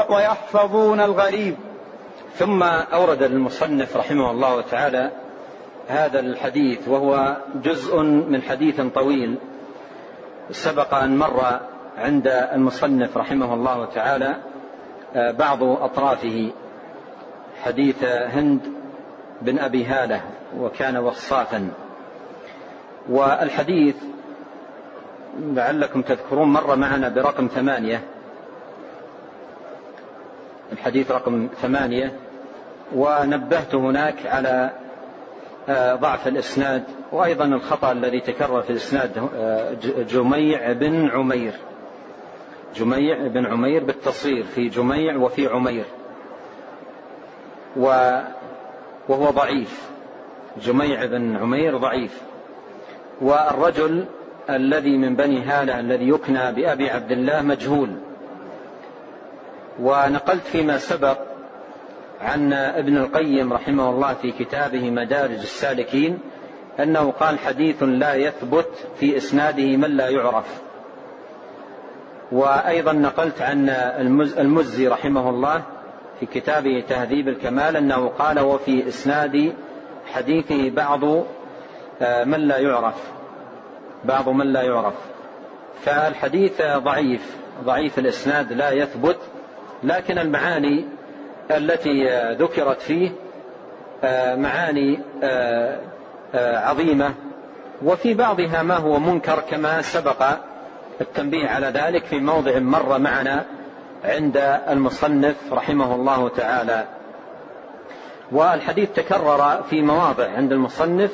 ويحفظون 0.09 1.01
الغريب. 1.01 1.57
ثم 2.39 2.62
أورد 2.62 3.22
المصنف 3.22 3.97
رحمه 3.97 4.30
الله 4.30 4.61
تعالى 4.61 5.11
هذا 5.89 6.20
الحديث 6.20 6.89
وهو 6.89 7.36
جزء 7.55 8.03
من 8.03 8.43
حديث 8.43 8.80
طويل 8.80 9.39
سبق 10.51 10.95
أن 10.95 11.18
مر 11.18 11.61
عند 11.99 12.28
المصنف 12.28 13.16
رحمه 13.16 13.55
الله 13.55 13.84
تعالى 13.84 14.36
آه، 15.14 15.30
بعض 15.30 15.62
أطرافه. 15.62 16.51
حديث 17.64 18.05
هند 18.05 18.61
بن 19.43 19.59
أبي 19.59 19.84
هالة 19.84 20.20
وكان 20.59 20.97
وصافا 20.97 21.70
والحديث 23.09 23.97
لعلكم 25.41 26.03
تذكرون 26.03 26.49
مر 26.49 26.76
معنا 26.76 27.09
برقم 27.09 27.47
ثمانية. 27.47 28.01
الحديث 30.72 31.11
رقم 31.11 31.49
ثمانية. 31.62 32.28
ونبهت 32.95 33.74
هناك 33.74 34.26
على 34.26 34.70
آه، 35.68 35.95
ضعف 35.95 36.28
الإسناد 36.28 36.82
وأيضا 37.12 37.45
الخطأ 37.45 37.93
الذي 37.93 38.20
تكرر 38.20 38.62
في 38.62 38.70
الإسناد 38.70 39.28
آه، 39.36 39.76
جميع 40.03 40.72
بن 40.72 41.09
عمير 41.09 41.53
جميع 42.76 43.26
بن 43.26 43.47
عمير 43.47 43.84
بالتصير 43.84 44.45
في 44.45 44.68
جميع 44.68 45.16
وفي 45.16 45.47
عمير. 45.47 45.84
وهو 47.76 49.30
ضعيف 49.30 49.91
جميع 50.62 51.05
بن 51.05 51.36
عمير 51.36 51.76
ضعيف. 51.76 52.22
والرجل 53.20 54.05
الذي 54.51 54.97
من 54.97 55.16
بني 55.16 55.43
هالة 55.43 55.80
الذي 55.80 56.09
يكنى 56.09 56.53
بأبي 56.53 56.91
عبد 56.91 57.12
الله 57.12 57.43
مجهول. 57.43 57.91
ونقلت 59.80 60.43
فيما 60.43 60.78
سبق 60.78 61.18
عن 62.21 62.53
ابن 62.53 62.97
القيم 62.97 63.53
رحمه 63.53 63.91
الله 63.91 64.14
في 64.14 64.33
كتابه 64.33 64.91
مدارج 64.91 65.39
السالكين 65.39 66.19
أنه 66.81 67.11
قال 67.11 67.39
حديث 67.39 67.83
لا 67.83 68.14
يثبت 68.14 68.69
في 69.01 69.16
إسناده 69.16 69.77
من 69.77 69.97
لا 69.97 70.09
يعرف. 70.09 70.61
وأيضا 72.33 72.93
نقلت 72.93 73.43
عن 73.43 73.69
المزي 74.39 74.89
رحمه 74.89 75.31
الله 75.31 75.62
في 76.21 76.27
كتابه 76.27 76.85
تهذيب 76.89 77.29
الكمال 77.29 77.77
أنه 77.77 78.09
قال 78.09 78.41
وفي 78.41 78.89
إسناد 78.89 79.53
حديثه 80.07 80.71
بعض 80.71 81.05
آه، 82.03 82.25
من 82.25 82.41
لا 82.41 82.59
يعرف. 82.59 82.95
بعض 84.05 84.29
من 84.29 84.47
لا 84.53 84.62
يعرف. 84.62 84.95
فالحديث 85.83 86.62
ضعيف 86.62 87.37
ضعيف 87.64 87.99
الإسناد 87.99 88.53
لا 88.53 88.71
يثبت 88.71 89.19
لكن 89.85 90.19
المعاني 90.19 90.85
التي 91.51 92.09
ذكرت 92.34 92.80
فيه 92.80 93.11
آه، 94.05 94.34
معاني 94.34 95.01
آه، 95.22 95.78
عظيمة. 96.34 97.14
وفي 97.82 98.14
بعضها 98.14 98.62
ما 98.62 98.76
هو 98.76 98.99
منكر 98.99 99.40
كما 99.51 99.82
سبق 99.82 100.26
التنبيه 101.01 101.49
على 101.49 101.66
ذلك 101.66 102.05
في 102.05 102.20
موضع 102.20 102.59
مر 102.59 102.99
معنا 102.99 103.44
عند 104.05 104.36
المصنف 104.68 105.36
رحمه 105.53 105.94
الله 105.94 106.28
تعالى. 106.28 106.84
والحديث 108.32 108.90
تكرر 108.92 109.62
في 109.70 109.82
مواضع 109.82 110.30
عند 110.36 110.53
المصنف 110.53 111.11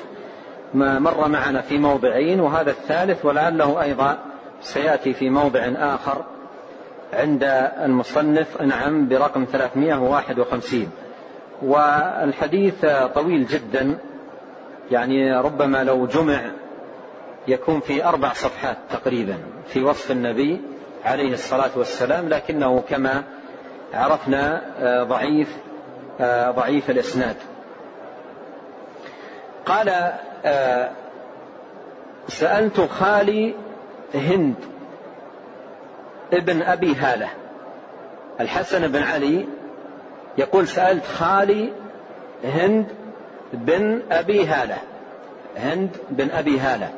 ما 0.75 0.99
مر 0.99 1.29
معنا 1.29 1.61
في 1.61 1.79
موضعين 1.79 2.41
وهذا 2.41 2.71
الثالث 2.71 3.25
ولعله 3.25 3.83
أيضا 3.83 4.19
سيأتي 4.61 5.15
في 5.15 5.31
موضع 5.31 5.61
آخر. 5.77 6.25
عند 7.15 7.45
المصنف 7.85 8.63
نعم 8.63 9.09
برقم 9.09 9.45
351 9.53 10.91
والحديث 11.63 12.87
طويل 13.15 13.47
جدا 13.47 13.99
يعني 14.91 15.41
ربما 15.41 15.85
لو 15.85 16.07
جمع 16.07 16.41
يكون 17.49 17.81
في 17.81 18.05
أربع 18.05 18.33
صفحات 18.33 18.77
تقريبا 18.91 19.39
في 19.69 19.83
وصف 19.83 20.11
النبي 20.11 20.61
عليه 21.05 21.33
الصلاة 21.33 21.71
والسلام 21.77 22.29
لكنه 22.29 22.83
كما 22.89 23.23
عرفنا 23.95 24.63
آه، 24.79 25.03
ضعيف 25.03 25.57
آه، 26.21 26.51
ضعيف 26.51 26.91
الإسناد. 26.91 27.37
قال 29.67 30.13
آه، 30.45 30.91
سألت 32.29 32.81
خالي 32.81 33.55
هند 34.15 34.55
ابن 36.35 36.63
أبي 36.63 36.95
هالة. 36.95 37.29
الحسن 38.41 38.89
بن 38.89 39.03
علي 39.03 39.47
يقول 40.39 40.69
سألت 40.69 41.07
خالي 41.07 41.73
هند 42.45 42.87
بن 43.53 44.03
أبي 44.11 44.47
هالة. 44.47 44.77
هند 45.57 45.97
بن 46.11 46.31
أبي 46.31 46.59
هالة. 46.59 46.91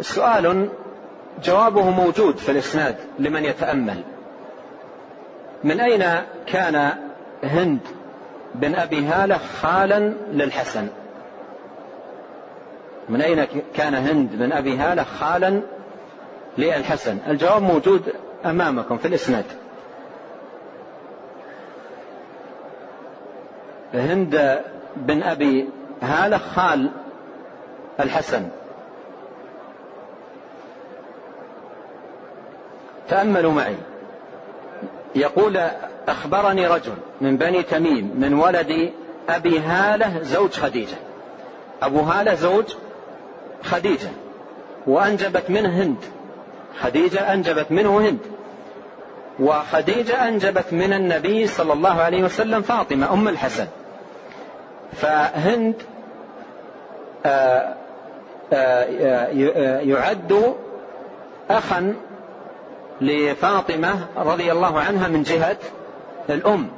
سؤال 0.00 0.68
جوابه 1.44 1.90
موجود 1.90 2.36
في 2.36 2.52
الإسناد 2.52 2.96
لمن 3.18 3.44
يتأمل. 3.44 4.02
من 5.64 5.80
أين 5.80 6.04
كان 6.46 6.92
هند 7.44 7.80
بن 8.54 8.74
أبي 8.74 9.06
هالة 9.06 9.38
خالا 9.60 9.98
للحسن؟ 10.32 10.88
من 13.08 13.22
أين 13.22 13.46
كان 13.74 13.94
هند 13.94 14.28
بن 14.32 14.52
أبي 14.52 14.76
هالة 14.76 15.02
خالا 15.02 15.62
للحسن. 16.58 17.18
الجواب 17.28 17.62
موجود 17.62 18.14
أمامكم 18.44 18.98
في 18.98 19.08
الإسناد. 19.08 19.44
هند 23.94 24.60
بن 24.96 25.22
أبي 25.22 25.68
هالة 26.02 26.38
خال 26.38 26.90
الحسن. 28.00 28.48
تأملوا 33.08 33.52
معي. 33.52 33.76
يقول 35.14 35.60
أخبرني 36.08 36.66
رجل 36.66 36.94
من 37.20 37.36
بني 37.36 37.62
تميم 37.62 38.14
من 38.18 38.34
ولد 38.34 38.92
أبي 39.28 39.58
هالة 39.58 40.22
زوج 40.22 40.50
خديجة. 40.50 40.96
أبو 41.82 42.00
هالة 42.00 42.34
زوج 42.34 42.74
خديجة. 43.62 44.10
وأنجبت 44.86 45.50
منه 45.50 45.82
هند. 45.82 45.96
خديجة 46.82 47.32
أنجبت 47.32 47.66
منه 47.72 48.00
هند. 48.00 48.18
وخديجة 49.40 50.28
أنجبت 50.28 50.72
من 50.72 50.92
النبي 50.92 51.46
صلى 51.46 51.72
الله 51.72 52.00
عليه 52.00 52.22
وسلم 52.24 52.62
فاطمة 52.62 53.12
أم 53.12 53.28
الحسن. 53.28 53.66
فهند 54.92 55.74
آه، 57.26 57.74
آه، 58.52 59.80
يعد 59.80 60.54
أخا 61.50 61.94
لفاطمة 63.00 64.06
رضي 64.16 64.52
الله 64.52 64.80
عنها 64.80 65.08
من 65.08 65.22
جهة 65.22 65.56
الأم. 66.30 66.68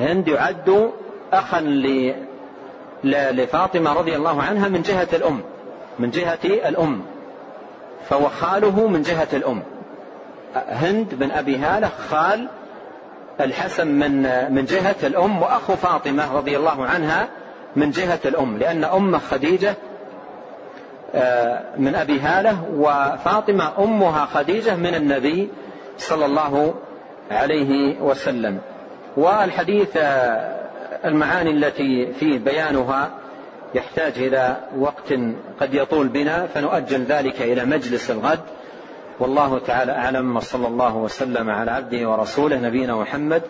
هند 0.00 0.28
يعد 0.28 0.90
أخا 1.32 1.60
لفاطمة 3.04 3.92
رضي 3.92 4.16
الله 4.16 4.42
عنها 4.42 4.68
من 4.68 4.82
جهة 4.82 5.08
الأم 5.12 5.40
من 5.98 6.10
جهة 6.10 6.38
الأم. 6.44 7.02
فهو 8.10 8.28
خاله 8.28 8.86
من 8.86 9.02
جهة 9.02 9.28
الأم. 9.32 9.62
هند 10.56 11.14
بن 11.14 11.30
أبي 11.30 11.56
هالة 11.56 11.90
خال 12.10 12.48
الحسن 13.40 13.86
من 13.86 14.22
من 14.54 14.64
جهة 14.64 14.96
الأم 15.02 15.42
وأخو 15.42 15.76
فاطمة 15.76 16.36
رضي 16.36 16.56
الله 16.56 16.84
عنها 16.84 17.28
من 17.76 17.90
جهة 17.90 18.20
الأم 18.24 18.58
لأن 18.58 18.84
أم 18.84 19.18
خديجة 19.18 19.74
آه، 21.14 21.62
من 21.76 21.94
أبي 21.94 22.20
هالة 22.20 22.56
وفاطمة 22.76 23.72
أمها 23.78 24.24
خديجة 24.24 24.76
من 24.76 24.94
النبي 24.94 25.50
صلى 25.98 26.26
الله 26.26 26.74
عليه 27.30 28.00
وسلم. 28.00 28.58
والحديث 29.16 29.96
آه، 29.96 30.64
المعاني 31.04 31.50
التي 31.50 32.12
فيه 32.12 32.38
بيانها 32.38 33.10
يحتاج 33.74 34.12
إلى 34.16 34.56
وقت 34.78 35.12
قد 35.60 35.74
يطول 35.74 36.08
بنا 36.08 36.46
فنؤجل 36.46 37.04
ذلك 37.04 37.42
إلى 37.42 37.64
مجلس 37.64 38.10
الغد. 38.10 38.40
والله 39.20 39.58
تعالى 39.58 39.92
أعلم 39.92 40.36
وصلى 40.36 40.66
الله 40.66 40.96
وسلم 40.96 41.50
على 41.50 41.70
عبده 41.70 42.10
ورسوله 42.10 42.60
نبينا 42.60 42.96
محمد 42.96 43.42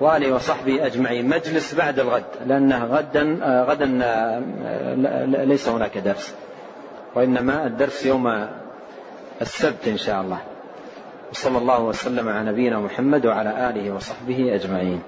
وآله 0.00 0.34
وصحبه 0.34 0.86
أجمعين. 0.86 1.28
مجلس 1.28 1.74
بعد 1.74 1.98
الغد 1.98 2.24
لأنه 2.46 2.84
غدا 2.84 3.38
غدا 3.68 3.86
ليس 5.44 5.68
هناك 5.68 5.98
درس 5.98 6.34
وإنما 7.14 7.66
الدرس 7.66 8.06
يوم 8.06 8.46
السبت 9.40 9.88
إن 9.88 9.96
شاء 9.96 10.20
الله. 10.20 10.38
وصلى 11.32 11.58
الله 11.58 11.82
وسلم 11.82 12.28
على 12.28 12.50
نبينا 12.50 12.78
محمد 12.80 13.26
وعلى 13.26 13.70
آله 13.70 13.94
وصحبه 13.94 14.54
أجمعين. 14.54 15.02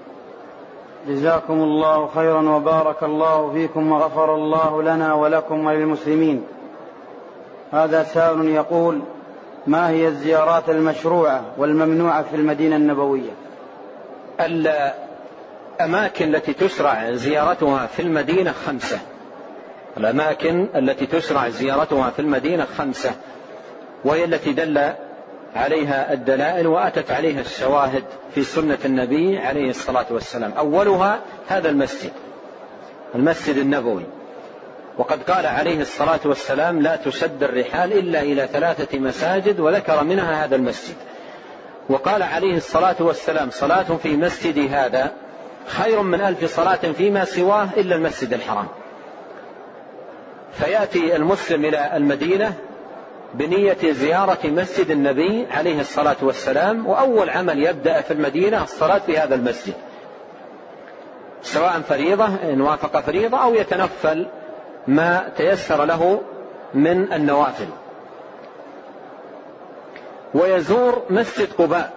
جزاكم 1.07 1.53
الله 1.53 2.07
خيرا 2.07 2.49
وبارك 2.49 3.03
الله 3.03 3.51
فيكم 3.53 3.91
وغفر 3.91 4.35
الله 4.35 4.83
لنا 4.83 5.13
ولكم 5.13 5.65
وللمسلمين. 5.65 6.43
هذا 7.71 8.03
سائل 8.03 8.47
يقول 8.47 9.01
ما 9.67 9.89
هي 9.89 10.07
الزيارات 10.07 10.69
المشروعة 10.69 11.43
والممنوعة 11.57 12.23
في 12.23 12.35
المدينة 12.35 12.75
النبوية؟ 12.75 13.31
الأماكن 14.39 16.35
التي 16.35 16.53
تشرع 16.53 17.11
زيارتها 17.11 17.85
في 17.85 18.01
المدينة 18.01 18.51
خمسة. 18.51 18.99
الأماكن 19.97 20.67
التي 20.75 21.05
تشرع 21.05 21.49
زيارتها 21.49 22.09
في 22.09 22.19
المدينة 22.19 22.65
خمسة. 22.77 23.11
وهي 24.05 24.25
التي 24.25 24.53
دل 24.53 24.93
عليها 25.55 26.13
الدلائل 26.13 26.67
وأتت 26.67 27.11
عليها 27.11 27.41
الشواهد 27.41 28.03
في 28.35 28.43
سنة 28.43 28.77
النبي 28.85 29.37
عليه 29.37 29.69
الصلاة 29.69 30.05
والسلام. 30.09 30.51
أولها 30.51 31.19
هذا 31.47 31.69
المسجد 31.69 32.11
المسجد 33.15 33.57
النبوي. 33.57 34.05
وقد 34.97 35.23
قال 35.23 35.45
عليه 35.45 35.81
الصلاة 35.81 36.19
والسلام 36.25 36.81
لا 36.81 36.95
تشد 36.95 37.43
الرحال 37.43 37.93
إلا 37.93 38.21
إلى 38.21 38.47
ثلاثة 38.53 38.99
مساجد 38.99 39.59
وذكر 39.59 40.03
منها 40.03 40.45
هذا 40.45 40.55
المسجد. 40.55 40.95
وقال 41.89 42.23
عليه 42.23 42.57
الصلاة 42.57 42.95
والسلام 42.99 43.49
صلاة 43.49 43.97
في 44.03 44.17
مسجدي 44.17 44.69
هذا 44.69 45.11
خير 45.67 46.01
من 46.01 46.21
ألف 46.21 46.55
صلاة 46.55 46.91
فيما 46.97 47.25
سواه 47.25 47.69
إلا 47.77 47.95
المسجد 47.95 48.33
الحرام. 48.33 48.67
فيأتي 50.53 51.15
المسلم 51.15 51.65
إلى 51.65 51.97
المدينة 51.97 52.53
بنية 53.33 53.77
زيارة 53.91 54.39
مسجد 54.43 54.91
النبي 54.91 55.47
عليه 55.51 55.79
الصلاة 55.79 56.15
والسلام 56.21 56.87
وأول 56.87 57.29
عمل 57.29 57.63
يبدأ 57.63 58.01
في 58.01 58.11
المدينة 58.13 58.63
الصلاة 58.63 58.97
في 58.97 59.17
هذا 59.17 59.35
المسجد. 59.35 59.73
سواء 61.41 61.81
فريضة 61.81 62.25
إن 62.25 62.61
وافق 62.61 62.99
فريضة 62.99 63.43
أو 63.43 63.53
يتنفل 63.53 64.27
ما 64.87 65.29
تيسر 65.37 65.85
له 65.85 66.21
من 66.73 67.13
النوافل. 67.13 67.67
ويزور 70.33 71.01
مسجد 71.09 71.53
قباء. 71.57 71.91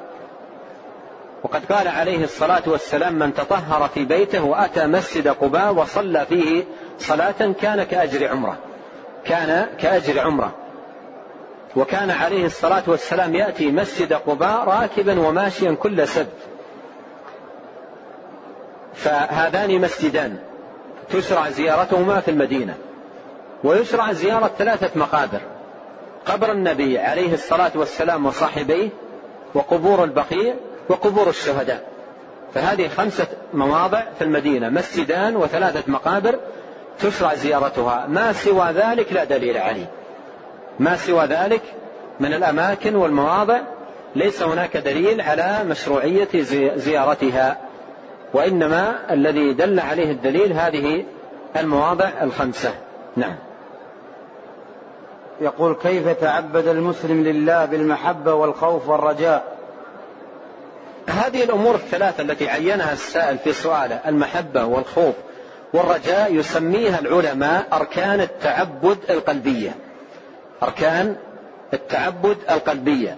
وقد 1.42 1.64
قال 1.72 1.88
عليه 1.88 2.24
الصلاة 2.24 2.62
والسلام 2.66 3.14
من 3.14 3.34
تطهر 3.34 3.88
في 3.88 4.04
بيته 4.04 4.44
وأتى 4.44 4.86
مسجد 4.86 5.28
قباء 5.28 5.74
وصلى 5.74 6.26
فيه 6.26 6.64
صلاة 6.98 7.52
كان 7.60 7.82
كأجر 7.82 8.28
عمرة. 8.28 8.56
كان 9.24 9.66
كأجر 9.78 10.20
عمرة. 10.20 10.61
وكان 11.76 12.10
عليه 12.10 12.46
الصلاة 12.46 12.82
والسلام 12.86 13.34
يأتي 13.34 13.70
مسجد 13.70 14.12
قباء 14.12 14.64
راكبا 14.64 15.20
وماشيا 15.20 15.72
كل 15.72 16.08
سبت. 16.08 16.36
فهذان 18.94 19.80
مسجدان 19.80 20.38
تشرع 21.10 21.50
زيارتهما 21.50 22.20
في 22.20 22.30
المدينة 22.30 22.74
ويشرع 23.64 24.12
زيارة 24.12 24.50
ثلاثة 24.58 24.90
مقابر 25.00 25.40
قبر 26.26 26.52
النبي 26.52 26.98
عليه 26.98 27.34
الصلاة 27.34 27.72
والسلام 27.74 28.26
وصاحبيه 28.26 28.88
وقبور 29.54 30.04
البقيع 30.04 30.54
وقبور 30.88 31.28
الشهداء. 31.28 31.88
فهذه 32.54 32.88
خمسة 32.88 33.26
مواضع 33.54 34.02
في 34.18 34.24
المدينة 34.24 34.68
مسجدان 34.68 35.36
وثلاثة 35.36 35.92
مقابر 35.92 36.38
تشرع 36.98 37.34
زيارتها. 37.34 38.06
ما 38.08 38.32
سوى 38.32 38.70
ذلك 38.70 39.12
لا 39.12 39.24
دليل 39.24 39.56
عليه. 39.58 39.90
ما 40.78 40.96
سوى 40.96 41.24
ذلك 41.24 41.62
من 42.20 42.34
الأماكن 42.34 42.96
والمواضع 42.96 43.60
ليس 44.16 44.42
هناك 44.42 44.76
دليل 44.76 45.20
على 45.20 45.64
مشروعية 45.64 46.28
زيارتها. 46.76 47.56
وإنما 48.34 48.94
الذي 49.10 49.52
دل 49.52 49.80
عليه 49.80 50.10
الدليل 50.10 50.52
هذه 50.52 51.04
المواضع 51.56 52.10
الخمسة. 52.22 52.74
نعم. 53.16 53.36
يقول 55.40 55.74
كيف 55.74 56.08
تعبد 56.08 56.68
المسلم 56.68 57.24
لله 57.24 57.64
بالمحبة 57.64 58.34
والخوف 58.34 58.88
والرجاء؟ 58.88 59.56
هذه 61.08 61.44
الأمور 61.44 61.74
الثلاثة 61.74 62.22
التي 62.22 62.48
عينها 62.48 62.92
السائل 62.92 63.38
في 63.38 63.52
سؤاله 63.52 64.00
المحبة 64.06 64.64
والخوف 64.64 65.14
والرجاء 65.72 66.34
يسميها 66.34 66.98
العلماء 66.98 67.66
أركان 67.72 68.20
التعبد 68.20 68.98
القلبية. 69.10 69.74
أركان 70.62 71.16
التعبد 71.72 72.36
القلبية. 72.50 73.16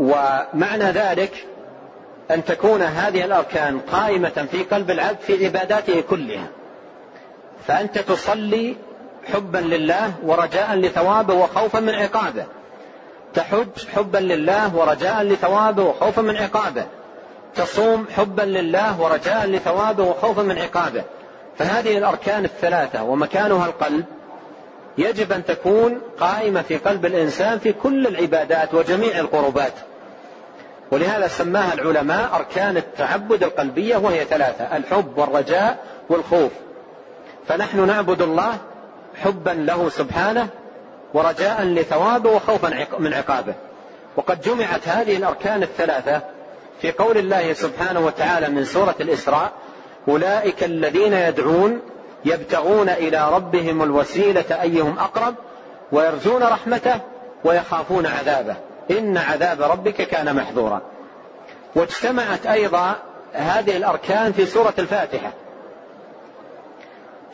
ومعنى 0.00 0.84
ذلك 0.84 1.46
أن 2.30 2.44
تكون 2.44 2.82
هذه 2.82 3.24
الأركان 3.24 3.80
قائمة 3.80 4.46
في 4.50 4.62
قلب 4.62 4.90
العبد 4.90 5.20
في 5.20 5.46
عباداته 5.46 6.00
كلها. 6.00 6.46
فأنت 7.66 7.98
تصلي 7.98 8.76
حبا 9.32 9.58
لله 9.58 10.12
ورجاء 10.22 10.74
لثوابه 10.74 11.34
وخوفا 11.34 11.80
من 11.80 11.94
عقابه. 11.94 12.44
تحج 13.34 13.86
حبا 13.96 14.18
لله 14.18 14.76
ورجاء 14.76 15.22
لثوابه 15.22 15.82
وخوفا 15.82 16.22
من 16.22 16.36
عقابه. 16.36 16.86
تصوم 17.54 18.06
حبا 18.16 18.42
لله 18.42 19.00
ورجاء 19.00 19.46
لثوابه 19.46 20.04
وخوفا 20.04 20.42
من 20.42 20.58
عقابه. 20.58 21.04
فهذه 21.58 21.98
الأركان 21.98 22.44
الثلاثة 22.44 23.02
ومكانها 23.02 23.66
القلب. 23.66 24.04
يجب 24.98 25.32
أن 25.32 25.44
تكون 25.44 26.00
قائمة 26.20 26.62
في 26.62 26.76
قلب 26.76 27.06
الإنسان 27.06 27.58
في 27.58 27.72
كل 27.72 28.06
العبادات 28.06 28.74
وجميع 28.74 29.18
القربات. 29.18 29.72
ولهذا 30.90 31.28
سماها 31.28 31.74
العلماء 31.74 32.34
أركان 32.34 32.76
التعبد 32.76 33.42
القلبية 33.42 33.96
وهي 33.96 34.24
ثلاثة 34.24 34.76
الحب 34.76 35.18
والرجاء 35.18 35.78
والخوف. 36.08 36.52
فنحن 37.48 37.86
نعبد 37.86 38.22
الله 38.22 38.58
حبا 39.22 39.50
له 39.50 39.88
سبحانه 39.88 40.48
ورجاء 41.14 41.62
لثوابه 41.62 42.30
وخوفا 42.30 42.86
من 42.98 43.14
عقابه. 43.14 43.54
وقد 44.16 44.40
جمعت 44.40 44.88
هذه 44.88 45.16
الأركان 45.16 45.62
الثلاثة 45.62 46.20
في 46.80 46.92
قول 46.92 47.18
الله 47.18 47.52
سبحانه 47.52 48.00
وتعالى 48.00 48.48
من 48.48 48.64
سورة 48.64 48.94
الإسراء 49.00 49.52
أولئك 50.08 50.64
الذين 50.64 51.12
يدعون 51.12 51.80
يبتغون 52.26 52.88
إلى 52.88 53.30
ربهم 53.32 53.82
الوسيلة 53.82 54.62
أيهم 54.62 54.98
أقرب 54.98 55.34
ويرجون 55.92 56.42
رحمته 56.42 57.00
ويخافون 57.44 58.06
عذابه. 58.06 58.56
إن 58.90 59.16
عذاب 59.16 59.62
ربك 59.62 59.94
كان 59.94 60.36
محذورا 60.36 60.82
واجتمعت 61.74 62.46
أيضا 62.46 62.94
هذه 63.32 63.76
الأركان 63.76 64.32
في 64.32 64.46
سورة 64.46 64.74
الفاتحة. 64.78 65.32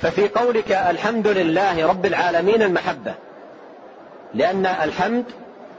ففي 0.00 0.28
قولك 0.28 0.72
الحمد 0.72 1.28
لله 1.28 1.86
رب 1.86 2.06
العالمين 2.06 2.62
المحبة. 2.62 3.14
لأن 4.34 4.66
الحمد 4.66 5.24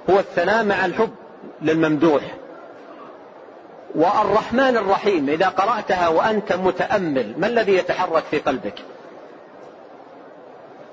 هو 0.10 0.20
الثناء 0.20 0.64
مع 0.64 0.86
الحب 0.86 1.16
للممدوح. 1.62 2.24
والرحمن 3.96 4.78
الرحيم 4.78 5.30
إذا 5.30 5.48
قرأتها 5.48 6.08
وأنت 6.08 6.54
متأمل 6.54 7.34
ما 7.38 7.48
الذي 7.48 7.74
يتحرك 7.74 8.24
في 8.32 8.40
قلبك؟ 8.40 8.74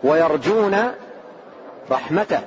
ويرجون 0.05 0.77
رحمته. 1.91 2.41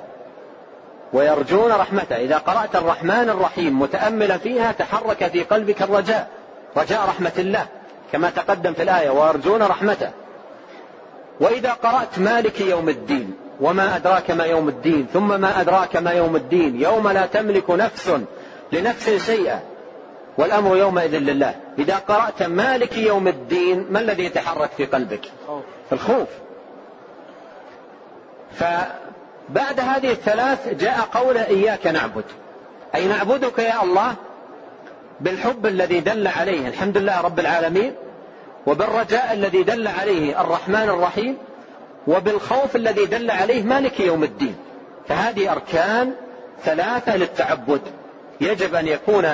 ويرجون 1.12 1.72
رحمته. 1.72 2.16
إذا 2.16 2.38
قرأت 2.38 2.76
الرحمن 2.76 3.30
الرحيم 3.30 3.80
متأملا 3.80 4.38
فيها 4.38 4.72
تحرك 4.72 5.26
في 5.26 5.42
قلبك 5.42 5.82
الرجاء. 5.82 6.28
رجاء 6.76 7.08
رحمة 7.08 7.32
الله 7.38 7.66
كما 8.12 8.30
تقدم 8.30 8.72
في 8.72 8.82
الآية 8.82 9.10
ويرجون 9.10 9.62
رحمته. 9.62 10.10
وإذا 11.40 11.70
قرأت 11.70 12.18
مالك 12.18 12.60
يوم 12.60 12.88
الدين 12.88 13.34
وما 13.60 13.96
أدراك 13.96 14.30
ما 14.30 14.44
يوم 14.44 14.68
الدين 14.68 15.06
ثم 15.12 15.40
ما 15.40 15.60
أدراك 15.60 15.96
ما 15.96 16.10
يوم 16.10 16.36
الدين 16.36 16.80
يوم 16.80 17.08
لا 17.08 17.26
تملك 17.26 17.70
نفس 17.70 18.12
لنفس 18.72 19.10
شيئا 19.10 19.60
والأمر 20.38 20.76
يومئذ 20.76 21.18
لله. 21.18 21.54
إذا 21.78 21.96
قرأت 21.96 22.42
مالك 22.42 22.98
يوم 22.98 23.28
الدين 23.28 23.86
ما 23.90 24.00
الذي 24.00 24.24
يتحرك 24.24 24.70
في 24.76 24.84
قلبك؟ 24.84 25.20
الخوف. 25.92 26.28
فبعد 28.54 29.80
هذه 29.80 30.10
الثلاث 30.10 30.68
جاء 30.68 31.00
قول 31.12 31.38
إياك 31.38 31.86
نعبد. 31.86 32.24
أي 32.94 33.06
نعبدك 33.06 33.58
يا 33.58 33.82
الله 33.82 34.14
بالحب 35.20 35.66
الذي 35.66 36.00
دل 36.00 36.26
عليه 36.28 36.68
الحمد 36.68 36.98
لله 36.98 37.20
رب 37.20 37.40
العالمين 37.40 37.94
وبالرجاء 38.66 39.32
الذي 39.32 39.62
دل 39.62 39.88
عليه 39.88 40.40
الرحمن 40.40 40.88
الرحيم 40.88 41.36
وبالخوف 42.06 42.76
الذي 42.76 43.06
دل 43.06 43.30
عليه 43.30 43.62
مالك 43.62 44.00
يوم 44.00 44.24
الدين. 44.24 44.56
فهذه 45.08 45.52
أركان 45.52 46.12
ثلاثة 46.64 47.16
للتعبد. 47.16 47.80
يجب 48.40 48.74
أن 48.74 48.88
يكون 48.88 49.28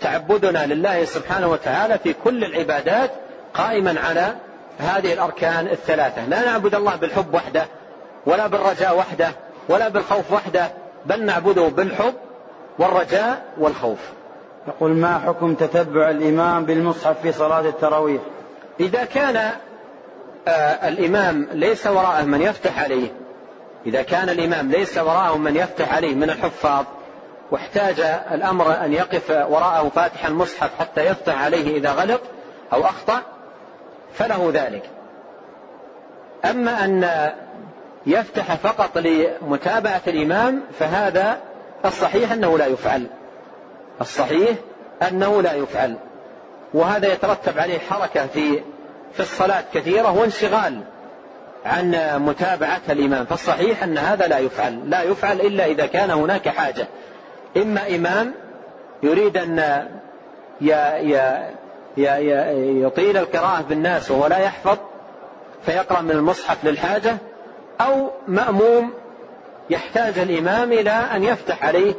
تعبدنا 0.00 0.66
لله 0.66 1.04
سبحانه 1.04 1.48
وتعالى 1.48 1.98
في 1.98 2.14
كل 2.24 2.44
العبادات 2.44 3.10
قائما 3.54 4.00
على 4.00 4.34
هذه 4.78 5.12
الأركان 5.12 5.66
الثلاثة. 5.66 6.26
لا 6.26 6.44
نعبد 6.44 6.74
الله 6.74 6.96
بالحب 6.96 7.34
وحده. 7.34 7.66
ولا 8.26 8.46
بالرجاء 8.46 8.98
وحده 8.98 9.28
ولا 9.68 9.88
بالخوف 9.88 10.32
وحده 10.32 10.70
بل 11.06 11.24
نعبده 11.24 11.68
بالحب 11.68 12.14
والرجاء 12.78 13.44
والخوف. 13.58 13.98
يقول 14.68 14.90
ما 14.90 15.18
حكم 15.18 15.54
تتبع 15.54 16.10
الإمام 16.10 16.64
بالمصحف 16.64 17.20
في 17.22 17.32
صلاة 17.32 17.60
التراويح؟ 17.60 18.22
إذا 18.80 19.04
كان 19.04 19.36
آه 20.48 20.88
الإمام 20.88 21.48
ليس 21.52 21.86
وراءه 21.86 22.24
من 22.24 22.42
يفتح 22.42 22.82
عليه 22.82 23.08
إذا 23.86 24.02
كان 24.02 24.28
الإمام 24.28 24.70
ليس 24.70 24.98
وراءه 24.98 25.36
من 25.36 25.56
يفتح 25.56 25.94
عليه 25.94 26.14
من 26.14 26.30
الحفاظ 26.30 26.84
واحتاج 27.50 28.00
الأمر 28.32 28.84
أن 28.84 28.92
يقف 28.92 29.30
وراءه 29.30 29.88
فاتحا 29.88 30.28
المصحف 30.28 30.70
حتى 30.80 31.06
يفتح 31.06 31.42
عليه 31.42 31.76
إذا 31.78 31.90
غلط 31.90 32.20
أو 32.72 32.84
أخطأ 32.84 33.22
فله 34.14 34.50
ذلك. 34.54 34.90
أما 36.44 36.84
أن 36.84 37.04
يفتح 38.06 38.54
فقط 38.54 38.98
لمتابعة 38.98 40.02
الإمام 40.06 40.62
فهذا 40.78 41.38
الصحيح 41.84 42.32
أنه 42.32 42.58
لا 42.58 42.66
يفعل. 42.66 43.06
الصحيح 44.00 44.56
أنه 45.08 45.42
لا 45.42 45.52
يفعل. 45.52 45.96
وهذا 46.74 47.12
يترتب 47.12 47.58
عليه 47.58 47.78
حركة 47.78 48.26
في 48.26 48.60
في 49.12 49.20
الصلاة 49.20 49.64
كثيرة 49.74 50.18
وانشغال 50.18 50.80
عن 51.66 51.96
متابعة 52.18 52.80
الإمام. 52.88 53.24
فالصحيح 53.24 53.82
أن 53.82 53.98
هذا 53.98 54.26
لا 54.26 54.38
يفعل. 54.38 54.90
لا 54.90 55.02
يفعل 55.02 55.40
إلا 55.40 55.66
إذا 55.66 55.86
كان 55.86 56.10
هناك 56.10 56.48
حاجة. 56.48 56.86
إما 57.56 57.96
إمام 57.96 58.34
يريد 59.02 59.36
أن 59.36 59.88
يطيل 62.82 63.16
القراءة 63.16 63.62
بالناس 63.68 64.10
وهو 64.10 64.26
لا 64.26 64.38
يحفظ 64.38 64.78
فيقرأ 65.66 66.00
من 66.00 66.10
المصحف 66.10 66.64
للحاجة 66.64 67.16
أو 67.80 68.10
مأموم 68.28 68.90
يحتاج 69.70 70.18
الإمام 70.18 70.72
إلى 70.72 70.90
أن 70.90 71.24
يفتح 71.24 71.64
عليه 71.64 71.94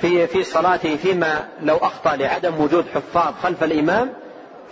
في 0.00 0.26
في 0.26 0.42
صلاته 0.42 0.96
فيما 0.96 1.44
لو 1.62 1.76
أخطأ 1.76 2.16
لعدم 2.16 2.60
وجود 2.60 2.84
حفاظ 2.94 3.34
خلف 3.42 3.64
الإمام 3.64 4.12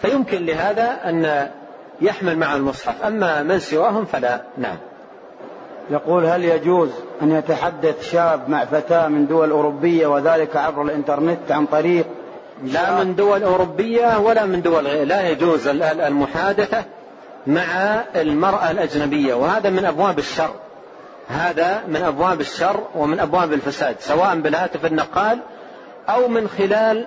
فيمكن 0.02 0.46
لهذا 0.46 1.00
أن 1.04 1.48
يحمل 2.00 2.38
مع 2.38 2.56
المصحف. 2.56 3.02
أما 3.02 3.42
من 3.42 3.58
سواهم 3.58 4.04
فلا 4.04 4.40
نعم. 4.58 4.76
يقول 5.90 6.24
هل 6.24 6.44
يجوز 6.44 6.90
أن 7.22 7.32
يتحدث 7.32 8.10
شاب 8.10 8.48
مع 8.48 8.64
فتاة 8.64 9.08
من 9.08 9.26
دول 9.26 9.50
أوروبية 9.50 10.06
وذلك 10.06 10.56
عبر 10.56 10.82
الإنترنت 10.82 11.52
عن 11.52 11.66
طريق 11.66 12.06
لا 12.64 13.04
من 13.04 13.14
دول 13.14 13.42
أوروبية 13.42 14.18
ولا 14.18 14.46
من 14.46 14.62
دول 14.62 14.86
غير. 14.86 15.06
لا 15.06 15.28
يجوز 15.28 15.68
المحادثة. 15.68 16.84
مع 17.46 18.00
المرأة 18.16 18.70
الأجنبية 18.70 19.34
وهذا 19.34 19.70
من 19.70 19.84
أبواب 19.84 20.18
الشر. 20.18 20.54
هذا 21.28 21.82
من 21.88 22.02
أبواب 22.02 22.40
الشر 22.40 22.80
ومن 22.94 23.20
أبواب 23.20 23.52
الفساد 23.52 23.96
سواء 24.00 24.34
بالهاتف 24.34 24.86
النقال 24.86 25.38
أو 26.08 26.28
من 26.28 26.48
خلال 26.48 27.06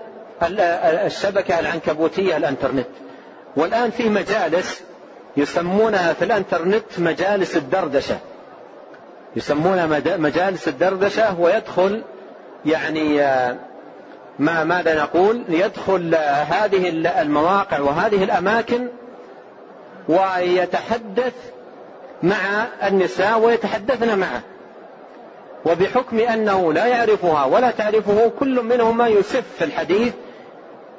الشبكة 1.06 1.60
العنكبوتية 1.60 2.38
الإنترنت. 2.38 2.88
والآن 3.56 3.92
في 3.92 4.10
مجالس 4.10 4.82
يسمونها 5.38 6.14
في 6.14 6.26
الإنترنت 6.26 6.84
مجالس 6.98 7.58
الدردشة. 7.58 8.18
يسمونها 9.36 10.18
مجالس 10.18 10.68
الدردشة 10.68 11.40
ويدخل 11.40 12.04
يعني 12.66 13.18
ما 14.40 14.64
ماذا 14.64 14.96
نقول؟ 15.04 15.44
يدخل 15.50 16.16
هذه 16.50 16.90
المواقع 17.22 17.80
وهذه 17.80 18.24
الأماكن 18.24 18.88
ويتحدث 20.10 21.34
مع 22.24 22.66
النساء 22.84 23.40
ويتحدثن 23.40 24.20
معه. 24.20 24.42
وبحكم 25.66 26.20
أنه 26.20 26.74
لا 26.74 26.86
يعرفها 26.86 27.46
ولا 27.46 27.72
تعرفه 27.72 28.32
كل 28.40 28.64
منهما 28.64 29.08
يسف 29.08 29.44
في 29.58 29.66
الحديث 29.66 30.14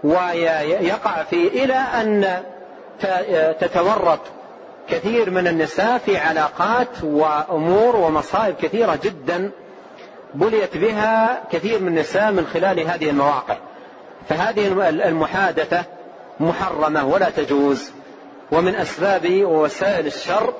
ويقع 0.05 1.23
فيه 1.23 1.65
إلى 1.65 1.75
أن 1.75 2.43
تتورط 3.61 4.21
كثير 4.89 5.31
من 5.31 5.47
النساء 5.47 5.99
في 5.99 6.17
علاقات 6.17 6.89
وأمور 7.03 7.97
ومصائب 7.97 8.55
كثيرة 8.63 8.99
جدا 9.03 9.51
بليت 10.35 10.77
بها 10.77 11.43
كثير 11.53 11.81
من 11.81 11.89
النساء 11.89 12.33
من 12.33 12.47
خلال 12.47 12.81
هذه 12.81 13.11
المواقع. 13.11 13.57
فهذه 14.29 14.89
المحادثة 14.91 15.85
محرمة 16.41 17.07
ولا 17.07 17.31
تجوز. 17.31 17.93
ومن 18.53 18.75
أسباب 18.75 19.45
ووسائل 19.45 20.07
الشر 20.07 20.55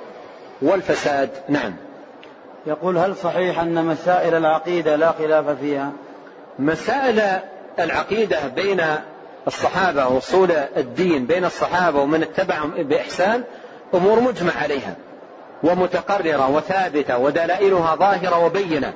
والفساد. 0.63 1.31
نعم. 1.49 1.77
يقول 2.67 2.99
هل 2.99 3.17
صحيح 3.17 3.61
أن 3.61 3.85
مسائل 3.85 4.35
العقيدة 4.35 4.97
لا 4.97 5.13
خلاف 5.13 5.49
فيها؟ 5.49 5.93
مسائل 6.59 7.23
العقيدة 7.79 8.49
بين 8.49 8.83
الصحابة 9.47 10.09
وصول 10.09 10.51
الدين 10.77 11.27
بين 11.27 11.45
الصحابة 11.45 12.01
ومن 12.01 12.23
اتبعهم 12.23 12.71
بإحسان 12.71 13.45
أمور 13.95 14.21
مجمع 14.21 14.53
عليها 14.63 14.95
ومتقررة 15.63 16.51
وثابتة 16.51 17.19
ودلائلها 17.19 17.95
ظاهرة 17.95 18.45
وبينة. 18.45 18.93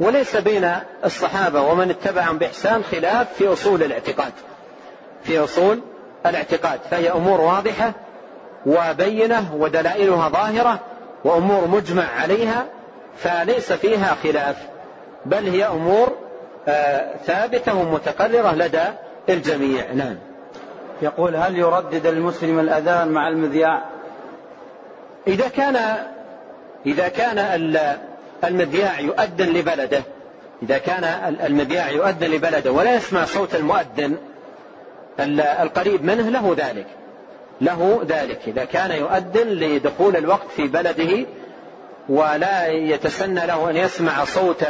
وليس 0.00 0.36
بين 0.36 0.72
الصحابة 1.04 1.62
ومن 1.62 1.90
اتبعهم 1.90 2.38
بإحسان 2.38 2.82
خلاف 2.82 3.32
في 3.32 3.52
أصول 3.52 3.82
الاعتقاد. 3.82 4.32
في 5.22 5.38
أصول 5.38 5.80
الاعتقاد. 6.26 6.80
فهي 6.90 7.10
أمور 7.10 7.40
واضحة 7.40 7.92
وبينة 8.66 9.54
ودلائلها 9.54 10.28
ظاهرة 10.28 10.80
وأمور 11.24 11.68
مجمع 11.68 12.04
عليها 12.20 12.66
فليس 13.16 13.72
فيها 13.72 14.16
خلاف 14.22 14.56
بل 15.26 15.48
هي 15.48 15.66
أمور 15.66 16.16
آه، 16.68 17.16
ثابتة 17.26 17.74
ومتقررة 17.74 18.54
لدى 18.54 18.84
الجميع. 19.28 19.92
نعم. 19.92 20.16
يقول 21.02 21.36
هل 21.36 21.58
يردد 21.58 22.06
المسلم 22.06 22.60
الأذان 22.60 23.08
مع 23.08 23.28
المذياع؟ 23.28 23.84
إذا 25.26 25.48
كان 25.48 25.76
إذا 26.86 27.08
كان 27.08 27.38
المذياع 28.44 29.00
يؤذن 29.00 29.48
لبلده 29.48 30.02
إذا 30.62 30.78
كان 30.78 31.04
المذياع 31.44 31.90
يؤذن 31.90 32.30
لبلده 32.30 32.72
ولا 32.72 32.94
يسمع 32.94 33.24
صوت 33.24 33.54
المؤذن 33.54 34.16
القريب 35.60 36.04
منه 36.04 36.28
له 36.28 36.54
ذلك. 36.58 36.86
له 37.60 38.00
ذلك. 38.08 38.40
إذا 38.46 38.64
كان 38.64 38.90
يؤذن 38.90 39.48
لدخول 39.48 40.16
الوقت 40.16 40.48
في 40.56 40.66
بلده 40.66 41.26
ولا 42.08 42.66
يتسنى 42.66 43.46
له 43.46 43.70
أن 43.70 43.76
يسمع 43.76 44.24
صوت 44.24 44.64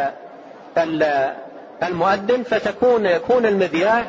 المؤذن 1.82 2.42
فتكون 2.42 3.06
يكون 3.06 3.46
المذياع 3.46 4.04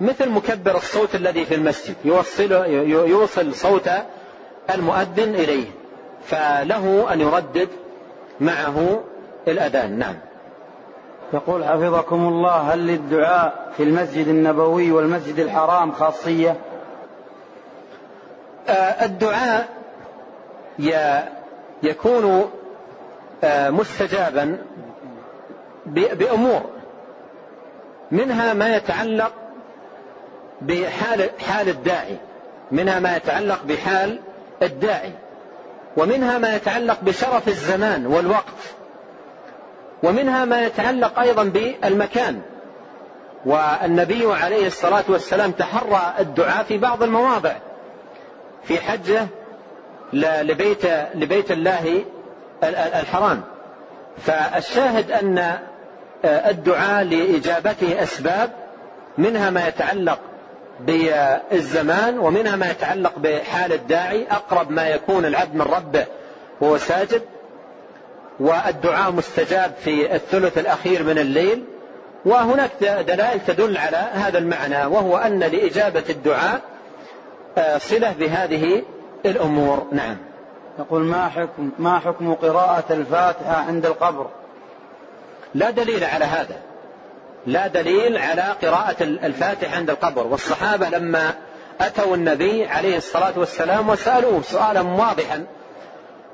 مثل 0.00 0.28
مكبر 0.28 0.76
الصوت 0.76 1.14
الذي 1.14 1.44
في 1.44 1.54
المسجد 1.54 1.94
يوصل 2.04 2.52
يوصل 2.86 3.54
صوت 3.54 3.90
المؤذن 4.74 5.34
إليه 5.34 5.66
فله 6.26 7.12
أن 7.12 7.20
يردد 7.20 7.68
معه 8.40 9.00
الأذان. 9.48 9.98
نعم. 9.98 10.14
يقول 11.32 11.64
حفظكم 11.64 12.28
الله 12.28 12.56
هل 12.56 12.86
للدعاء 12.86 13.72
في 13.76 13.82
المسجد 13.82 14.28
النبوي 14.28 14.92
والمسجد 14.92 15.38
الحرام 15.38 15.92
خاصية؟ 15.92 16.56
الدعاء 19.02 19.68
يكون 21.82 22.50
آه، 23.44 23.70
مستجابا 23.70 24.58
بأمور 25.86 26.62
منها 28.10 28.54
ما 28.54 28.76
يتعلق 28.76 29.32
بحال 30.62 31.30
حال 31.48 31.68
الداعي 31.68 32.16
منها 32.72 33.00
ما 33.00 33.16
يتعلق 33.16 33.64
بحال 33.64 34.18
الداعي 34.62 35.12
ومنها 35.96 36.38
ما 36.38 36.56
يتعلق 36.56 36.98
بشرف 37.02 37.48
الزمان 37.48 38.06
والوقت 38.06 38.74
ومنها 40.02 40.44
ما 40.44 40.62
يتعلق 40.66 41.18
أيضا 41.18 41.44
بالمكان. 41.44 42.40
والنبي 43.44 44.34
عليه 44.34 44.66
الصلاة 44.66 45.04
والسلام 45.08 45.50
تحرى 45.50 46.14
الدعاء 46.18 46.64
في 46.64 46.78
بعض 46.78 47.02
المواضع. 47.02 47.52
في 48.64 48.78
حجة 48.78 49.26
لبيت 50.12 50.86
لبيت 51.14 51.50
الله 51.50 52.04
الحرام. 52.62 53.42
فالشاهد 54.18 55.10
أن 55.10 55.58
الدعاء 56.24 57.04
لإجابته 57.04 58.02
أسباب 58.02 58.50
منها 59.18 59.50
ما 59.50 59.68
يتعلق 59.68 60.18
بالزمان 60.80 62.18
ومنها 62.18 62.56
ما 62.56 62.70
يتعلق 62.70 63.12
بحال 63.18 63.72
الداعي 63.72 64.26
أقرب 64.30 64.70
ما 64.70 64.88
يكون 64.88 65.24
العبد 65.24 65.54
من 65.54 65.62
ربه 65.62 66.06
وهو 66.60 66.78
ساجد. 66.78 67.22
والدعاء 68.40 69.12
مستجاب 69.12 69.72
في 69.84 70.14
الثلث 70.14 70.58
الأخير 70.58 71.02
من 71.02 71.18
الليل. 71.18 71.64
وهناك 72.24 72.70
دلائل 72.82 73.40
تدل 73.46 73.76
على 73.76 73.96
هذا 73.96 74.38
المعنى 74.38 74.84
وهو 74.84 75.16
أن 75.16 75.38
لإجابة 75.38 76.04
الدعاء 76.10 76.60
صلة 77.78 78.14
بهذه 78.18 78.82
الأمور. 79.26 79.86
نعم. 79.92 80.16
يقول 80.78 81.02
ما 81.02 81.28
حكم 81.28 81.70
ما 81.78 81.98
حكم 81.98 82.34
قراءة 82.34 82.84
الفاتحة 82.92 83.56
عند 83.56 83.86
القبر؟ 83.86 84.26
لا 85.54 85.70
دليل 85.70 86.04
على 86.04 86.24
هذا. 86.24 86.56
لا 87.46 87.66
دليل 87.66 88.18
على 88.18 88.42
قراءة 88.42 89.02
الفاتحة 89.02 89.76
عند 89.76 89.90
القبر. 89.90 90.26
والصحابة 90.26 90.88
لما 90.88 91.34
أتوا 91.80 92.16
النبي 92.16 92.66
عليه 92.66 92.96
الصلاة 92.96 93.32
والسلام 93.36 93.88
وسألوه 93.88 94.42
سؤالا 94.42 94.80
واضحا 94.80 95.46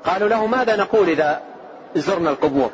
قالوا 0.05 0.29
له 0.29 0.47
ماذا 0.47 0.75
نقول 0.75 1.09
إذا 1.09 1.41
زرنا 1.95 2.29
القبور؟ 2.29 2.69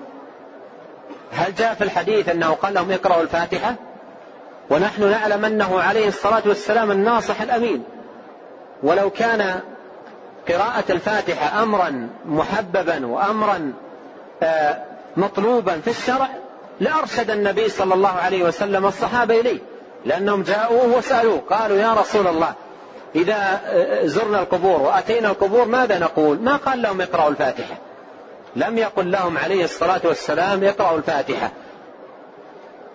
هل 1.32 1.56
جاء 1.56 1.74
في 1.74 1.84
الحديث 1.84 2.30
أنه 2.30 2.54
قال 2.54 2.74
لهم 2.74 2.92
اقرأوا 2.92 3.22
الفاتحة؟ 3.22 3.76
ونحن 4.70 5.10
نعلم 5.12 5.46
أنه 5.46 5.80
عليه 5.80 6.08
الصلاة 6.08 6.42
والسلام 6.46 6.92
الناصح 6.92 7.42
الأمين. 7.42 7.84
ولو 8.84 9.10
كان 9.10 9.60
قراءة 10.50 10.84
الفاتحة 10.90 11.64
أمرا 11.64 12.10
محببا 12.26 13.06
وأمرا 13.06 13.74
آه، 14.44 14.82
مطلوبا 15.18 15.80
في 15.80 15.90
الشرع 15.90 16.30
لأرشد 16.80 17.32
النبي 17.32 17.70
صلى 17.70 17.94
الله 17.94 18.10
عليه 18.10 18.44
وسلم 18.44 18.86
الصحابة 18.86 19.40
إليه 19.40 19.60
لأنهم 20.06 20.44
جاءوه 20.44 20.98
وسألوه 20.98 21.42
قالوا 21.50 21.78
يا 21.78 21.94
رسول 21.94 22.28
الله 22.28 22.54
إذا 23.16 23.62
آه، 23.66 24.06
زرنا 24.06 24.40
القبور 24.40 24.82
وأتينا 24.82 25.30
القبور 25.30 25.66
ماذا 25.66 26.00
نقول؟ 26.00 26.40
ما 26.40 26.56
قال 26.56 26.82
لهم 26.82 27.02
اقرأوا 27.02 27.30
الفاتحة. 27.30 27.76
لم 28.56 28.78
يقل 28.78 29.12
لهم 29.12 29.38
عليه 29.38 29.64
الصلاة 29.64 30.02
والسلام 30.04 30.64
اقرأوا 30.64 30.98
الفاتحة. 30.98 31.52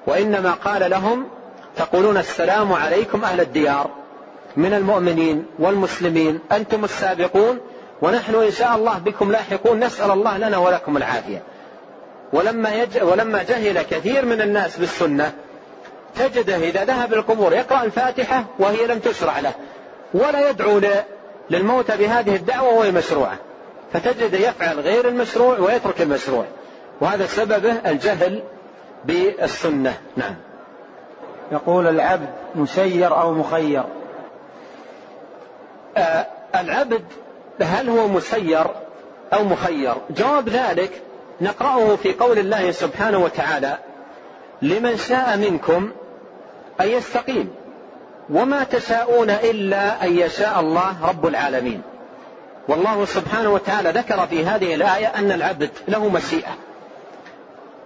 وإنما 0.06 0.52
قال 0.52 0.90
لهم 0.90 1.28
تقولون 1.76 2.16
السلام 2.16 2.72
عليكم 2.72 3.24
أهل 3.24 3.40
الديار. 3.40 3.90
من 4.58 4.74
المؤمنين 4.74 5.46
والمسلمين. 5.58 6.40
أنتم 6.52 6.84
السابقون 6.84 7.58
ونحن 8.02 8.34
إن 8.34 8.50
شاء 8.50 8.76
الله 8.76 8.98
بكم 8.98 9.32
لاحقون. 9.32 9.84
نسأل 9.84 10.10
الله 10.10 10.38
لنا 10.38 10.58
ولكم 10.58 10.96
العافية. 10.96 11.42
ولما, 12.32 12.74
يج... 12.74 13.02
ولما 13.02 13.42
جهل 13.42 13.82
كثير 13.82 14.24
من 14.24 14.40
الناس 14.40 14.76
بالسنة 14.76 15.32
تجده 16.16 16.56
إذا 16.56 16.84
ذهب 16.84 17.14
القبور 17.14 17.52
يقرأ 17.52 17.84
الفاتحة 17.84 18.44
وهي 18.58 18.86
لم 18.86 18.98
تشرع 18.98 19.40
له 19.40 19.52
ولا 20.14 20.50
يدعو. 20.50 20.80
للموتى 21.50 21.96
بهذه 21.96 22.36
الدعوة 22.36 22.74
وهي 22.74 22.90
مشروعة. 22.90 23.36
فتجد 23.92 24.34
يفعل 24.34 24.80
غير 24.80 25.08
المشروع 25.08 25.58
ويترك 25.58 26.02
المشروع. 26.02 26.44
وهذا 27.00 27.26
سببه 27.26 27.72
الجهل 27.86 28.42
بالسنة. 29.04 29.98
نعم. 30.16 30.34
يقول 31.52 31.86
العبد 31.86 32.28
مسير 32.54 33.20
أو 33.20 33.34
مخير. 33.34 33.84
العبد 36.54 37.04
هل 37.62 37.88
هو 37.88 38.08
مسير 38.08 38.66
أو 39.32 39.44
مخير؟ 39.44 39.94
جواب 40.10 40.48
ذلك 40.48 41.02
نقرأه 41.40 41.96
في 41.96 42.12
قول 42.12 42.38
الله 42.38 42.70
سبحانه 42.70 43.18
وتعالى 43.18 43.78
لمن 44.62 44.96
شاء 44.96 45.36
منكم 45.36 45.90
أن 46.80 46.88
يستقيم 46.88 47.54
وما 48.30 48.64
تشاءون 48.64 49.30
إلا 49.30 50.04
أن 50.04 50.18
يشاء 50.18 50.60
الله 50.60 51.06
رب 51.08 51.26
العالمين. 51.26 51.82
والله 52.68 53.04
سبحانه 53.04 53.50
وتعالى 53.50 53.90
ذكر 53.90 54.26
في 54.26 54.44
هذه 54.44 54.74
الآية 54.74 55.06
أن 55.06 55.32
العبد 55.32 55.70
له 55.88 56.08
مشيئة 56.08 56.56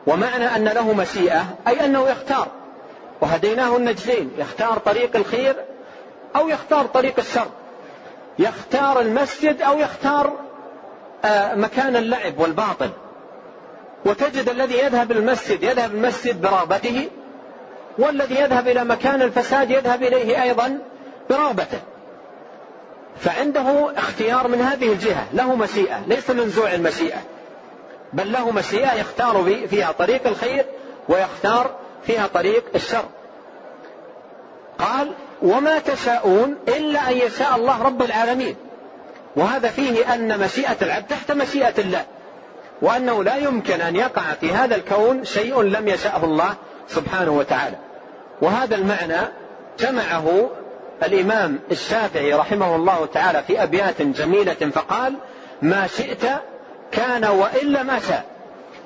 ومعنى 0.06 0.44
أن 0.44 0.64
له 0.64 0.92
مشيئة 0.92 1.44
أي 1.68 1.84
أنه 1.84 2.08
يختار. 2.08 2.48
وهديناه 3.20 3.76
النجدين 3.76 4.30
يختار 4.38 4.78
طريق 4.78 5.16
الخير 5.16 5.56
أو 6.36 6.48
يختار 6.48 6.86
طريق 6.86 7.14
الشر. 7.18 7.46
يختار 8.38 9.00
المسجد 9.00 9.62
أو 9.62 9.78
يختار 9.78 10.32
آه، 11.24 11.54
مكان 11.54 11.96
اللعب 11.96 12.38
والباطل. 12.38 12.90
وتجد 14.04 14.48
الذي 14.48 14.78
يذهب 14.78 15.12
المسجد 15.12 15.62
يذهب 15.62 15.94
المسجد 15.94 16.40
برغبته 16.40 17.08
والذي 17.98 18.34
يذهب 18.34 18.68
إلى 18.68 18.84
مكان 18.84 19.22
الفساد 19.22 19.70
يذهب 19.70 20.02
إليه 20.02 20.42
أيضا 20.42 20.78
برغبته 21.30 21.78
فعنده 23.18 23.92
اختيار 23.96 24.48
من 24.48 24.60
هذه 24.60 24.92
الجهة 24.92 25.26
له 25.32 25.54
مشيئة 25.56 26.02
ليس 26.06 26.30
منزوع 26.30 26.74
المشيئة. 26.74 27.18
بل 28.12 28.32
له 28.32 28.50
مشيئة 28.50 28.94
يختار 28.94 29.44
فيها 29.70 29.92
طريق 29.92 30.26
الخير 30.26 30.64
ويختار 31.08 31.70
فيها 32.06 32.26
طريق 32.26 32.64
الشر. 32.74 33.04
قال 34.78 35.12
وما 35.42 35.78
تشاءون 35.78 36.56
إلا 36.68 37.10
أن 37.10 37.16
يشاء 37.16 37.56
الله 37.56 37.82
رب 37.82 38.02
العالمين. 38.02 38.56
وهذا 39.36 39.68
فيه 39.68 40.14
أن 40.14 40.38
مشيئة 40.38 40.76
العبد 40.82 41.06
تحت 41.06 41.32
مشيئة 41.32 41.74
الله 41.78 42.04
وأنه 42.82 43.24
لا 43.24 43.36
يمكن 43.36 43.80
أن 43.80 43.96
يقع 43.96 44.22
في 44.40 44.52
هذا 44.52 44.76
الكون 44.76 45.24
شيء 45.24 45.62
لم 45.62 45.88
يشأه 45.88 46.24
الله 46.24 46.54
سبحانه 46.88 47.30
وتعالى. 47.30 47.76
وهذا 48.42 48.74
المعنى 48.74 49.20
جمعه 49.78 50.50
الإمام 51.02 51.58
الشافعي 51.70 52.32
رحمه 52.32 52.76
الله 52.76 53.06
تعالى 53.06 53.42
في 53.42 53.62
أبيات 53.62 54.02
جميلة 54.02 54.70
فقال 54.74 55.14
ما 55.62 55.86
شئت 55.86 56.24
كان 56.92 57.24
وإلا 57.24 57.82
ما 57.82 57.98
شاء 57.98 58.24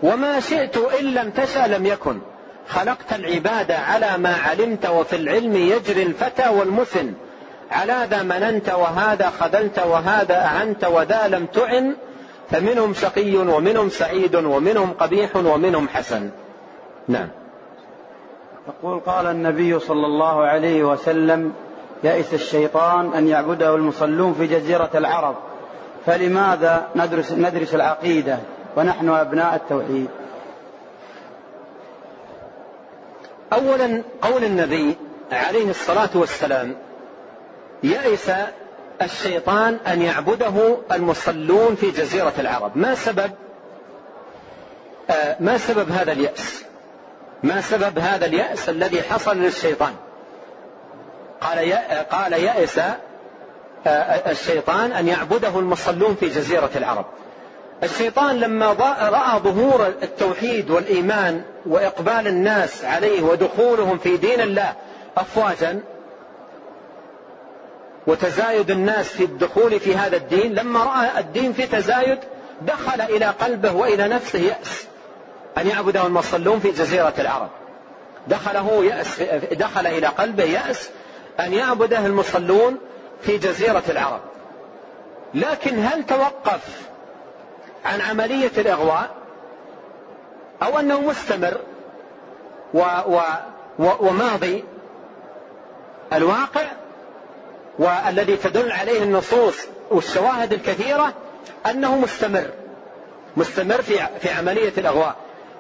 وما 0.03 0.41
شئت 0.41 0.77
إن 0.77 1.05
لم 1.05 1.31
تشأ 1.31 1.67
لم 1.67 1.87
يكن 1.87 2.19
خلقت 2.69 3.12
العباد 3.12 3.73
على 3.73 4.19
ما 4.19 4.35
علمت 4.35 4.87
وفي 4.87 5.17
العلم 5.17 5.57
يجري 5.57 6.03
الفتى 6.03 6.49
والمسن 6.49 7.12
على 7.71 8.07
ذا 8.11 8.23
مننت 8.23 8.69
وهذا 8.69 9.31
خذلت 9.31 9.79
وهذا 9.79 10.45
أعنت 10.45 10.85
وذا 10.85 11.29
لم 11.29 11.47
تعن. 11.47 11.97
فمنهم 12.51 12.95
شقي 12.95 13.37
ومنهم 13.37 13.89
سعيد 13.89 14.37
ومنهم 14.37 14.93
قبيح 14.93 15.37
ومنهم 15.37 15.89
حسن. 15.89 16.31
نعم. 17.09 17.29
يقول 18.69 19.01
قال 19.01 19.27
النبي 19.27 19.79
صلى 19.79 20.07
الله 20.07 20.45
عليه 20.45 20.85
وسلم 20.85 21.53
يئس 22.05 22.35
الشيطان 22.35 23.12
أن 23.14 23.29
يعبده 23.29 23.75
المصلون 23.75 24.35
في 24.35 24.47
جزيرة 24.47 24.91
العرب. 24.95 25.37
فلماذا 26.07 26.89
ندرس, 26.97 27.33
ندرس 27.33 27.75
العقيدة 27.75 28.39
ونحن 28.77 29.09
أبناء 29.09 29.55
التوحيد؟ 29.55 30.09
اولا 33.53 34.03
قول 34.23 34.45
النبي 34.45 34.97
عليه 35.33 35.71
الصلاة 35.71 36.11
والسلام 36.15 36.77
يئس 37.83 38.31
الشيطان 39.03 39.79
أن 39.87 40.03
يعبده 40.03 40.77
المصلون 40.93 41.75
في 41.75 41.91
جزيرة 41.91 42.33
العرب. 42.39 42.77
ما 42.77 42.95
سبب؟ 42.95 43.31
آه 45.11 45.37
ما 45.41 45.59
سبب 45.59 45.91
هذا 45.91 46.13
اليأس؟ 46.13 46.65
ما 47.43 47.61
سبب 47.61 47.99
هذا 47.99 48.27
اليأس 48.27 48.69
الذي 48.69 49.03
حصل 49.03 49.37
للشيطان؟ 49.37 49.93
قال 51.41 51.73
قال 52.11 52.33
يئس 52.33 52.79
آه 53.87 54.31
الشيطان 54.31 54.93
أن 54.93 55.09
يعبده 55.09 55.59
المصلون 55.59 56.15
في 56.21 56.29
جزيرة 56.29 56.71
العرب. 56.77 57.05
الشيطان 57.83 58.41
لما 58.41 58.72
رأى 59.01 59.41
ظهور 59.41 59.87
التوحيد 59.87 60.70
والإيمان 60.70 61.43
وإقبال 61.66 62.27
الناس 62.27 62.85
عليه 62.85 63.22
ودخولهم 63.22 63.99
في 63.99 64.16
دين 64.16 64.41
الله 64.41 64.74
أفواجا 65.16 65.81
وتزايد 68.07 68.70
الناس 68.70 69.09
في 69.09 69.24
الدخول 69.24 69.81
في 69.81 69.97
هذا 69.97 70.16
الدين 70.16 70.55
لما 70.55 70.85
رأى 70.85 71.20
الدين 71.20 71.53
في 71.53 71.66
تزايد 71.66 72.18
دخل 72.62 73.01
إلى 73.01 73.27
قلبه 73.27 73.72
وإلى 73.72 74.09
نفسه 74.09 74.39
يأس. 74.39 74.87
أن 75.59 75.66
يعبده 75.66 76.07
المصلون 76.07 76.61
في 76.61 76.70
جزيرة 76.70 77.14
العرب. 77.18 77.49
دخله 78.29 78.85
يأس 78.85 79.22
دخل 79.53 79.87
إلى 79.87 80.07
قلبه 80.07 80.45
يأس 80.45 80.91
أن 81.41 81.53
يعبده 81.53 82.07
المصلون 82.07 82.79
في 83.22 83.39
جزيرة 83.39 83.83
العرب. 83.89 84.20
لكن 85.35 85.85
هل 85.85 86.07
توقف 86.07 86.87
عن 87.87 88.01
عملية 88.01 88.51
الإغواء 88.59 89.11
أو 90.62 90.78
أنه 90.78 91.01
مستمر 91.01 91.57
و 92.74 92.80
و 93.07 93.20
و 93.78 93.91
وماضي 94.01 94.64
الواقع 96.12 96.66
والذي 97.78 98.37
تدل 98.37 98.72
عليه 98.72 99.03
النصوص 99.03 99.57
والشواهد 99.91 100.53
الكثيرة 100.53 101.14
أنه 101.66 101.99
مستمر 101.99 102.51
مستمر 103.37 103.82
في 103.82 103.99
في 104.20 104.30
عملية 104.30 104.72
الأغواء. 104.78 105.16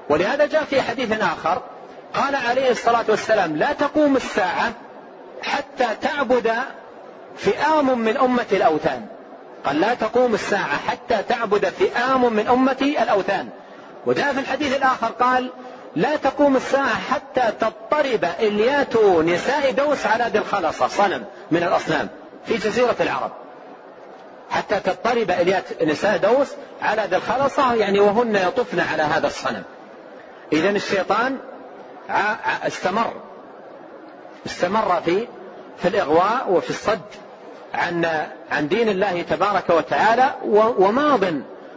ولهذا 0.08 0.46
جاء 0.46 0.64
في 0.64 0.82
حديث 0.82 1.20
آخر 1.20 1.62
قال 2.14 2.34
عليه 2.34 2.70
الصلاة 2.70 3.04
والسلام 3.08 3.56
لا 3.56 3.72
تقوم 3.72 4.16
الساعة 4.16 4.72
حتى 5.42 5.86
تعبد 6.02 6.52
فئام 7.36 7.98
من 7.98 8.16
أمة 8.16 8.46
الأوثان. 8.52 9.06
قال 9.66 9.80
لا 9.80 9.94
تقوم 9.94 10.34
الساعة 10.34 10.78
حتى 10.88 11.22
تعبد 11.28 11.68
فئام 11.68 12.32
من 12.32 12.48
أمتي 12.48 13.02
الأوثان. 13.02 13.48
وجاء 14.06 14.32
في 14.32 14.40
الحديث 14.40 14.76
الآخر 14.76 15.06
قال 15.06 15.50
لا 15.96 16.16
تقوم 16.16 16.56
الساعة 16.56 16.94
حتى 16.94 17.52
تضطرب 17.60 18.24
إليات 18.40 18.96
نساء 19.24 19.70
دوس 19.70 20.06
على 20.06 20.24
ذي 20.24 20.38
الخلصة 20.38 20.88
صنم 20.88 21.24
من 21.50 21.62
الأصنام 21.62 22.08
في 22.46 22.56
جزيرة 22.56 22.96
العرب. 23.00 23.30
حتى 24.50 24.80
تضطرب 24.80 25.30
إليات 25.30 25.82
نساء 25.82 26.16
دوس 26.16 26.48
على 26.82 27.02
ذي 27.10 27.16
الخلصة 27.16 27.74
يعني 27.74 28.00
وهن 28.00 28.36
يطفن 28.36 28.80
على 28.80 29.02
هذا 29.02 29.26
الصنم. 29.26 29.62
إذا 30.52 30.70
الشيطان 30.70 31.38
استمر. 32.66 33.12
استمر 34.46 35.02
في 35.04 35.28
في 35.78 35.88
الإغواء 35.88 36.46
وفي 36.50 36.70
الصد. 36.70 37.25
عن 37.74 38.26
عن 38.50 38.68
دين 38.68 38.88
الله 38.88 39.22
تبارك 39.22 39.70
وتعالى 39.70 40.34
وماض 40.78 41.24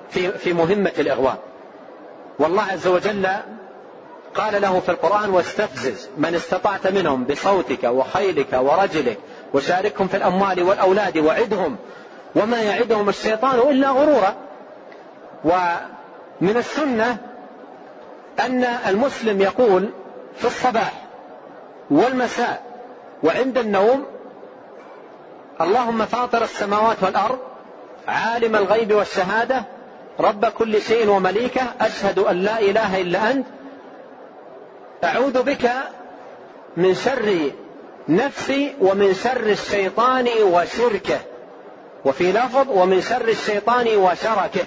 في 0.09 0.31
في 0.31 0.53
مهمة 0.53 0.91
الإغواء. 0.99 1.37
والله 2.39 2.63
عز 2.63 2.87
وجل 2.87 3.27
قال 4.35 4.61
له 4.61 4.79
في 4.79 4.89
القرآن 4.89 5.29
واستفزز 5.29 6.09
من 6.17 6.35
استطعت 6.35 6.87
منهم 6.87 7.23
بصوتك 7.23 7.83
وخيلك 7.83 8.53
ورجلك 8.53 9.17
وشاركهم 9.53 10.07
في 10.07 10.17
الأموال 10.17 10.63
والأولاد 10.63 11.17
وعدهم 11.17 11.75
وما 12.35 12.61
يعدهم 12.61 13.09
الشيطان 13.09 13.59
إلا 13.69 13.89
غرورا. 13.89 14.35
ومن 15.43 16.57
السنة 16.57 17.17
أن 18.39 18.63
المسلم 18.63 19.41
يقول 19.41 19.89
في 20.35 20.45
الصباح 20.45 20.93
والمساء 21.91 22.63
وعند 23.23 23.57
النوم 23.57 24.05
اللهم 25.61 26.05
فاطر 26.05 26.43
السماوات 26.43 27.03
والأرض 27.03 27.39
عالم 28.07 28.55
الغيب 28.55 28.93
والشهادة 28.93 29.65
رب 30.19 30.45
كل 30.45 30.81
شيء 30.81 31.09
ومليكه 31.09 31.61
أشهد 31.81 32.19
أن 32.19 32.41
لا 32.41 32.59
إله 32.59 33.01
إلا 33.01 33.31
أنت. 33.31 33.45
أعوذ 35.03 35.43
بك 35.43 35.71
من 36.77 36.95
شر 36.95 37.51
نفسي 38.09 38.75
ومن 38.81 39.13
شر 39.13 39.45
الشيطان 39.45 40.27
وشركه. 40.41 41.19
وفي 42.05 42.31
لفظ 42.31 42.65
ومن 42.69 43.01
شر 43.01 43.27
الشيطان 43.27 43.87
وشركه. 43.87 44.65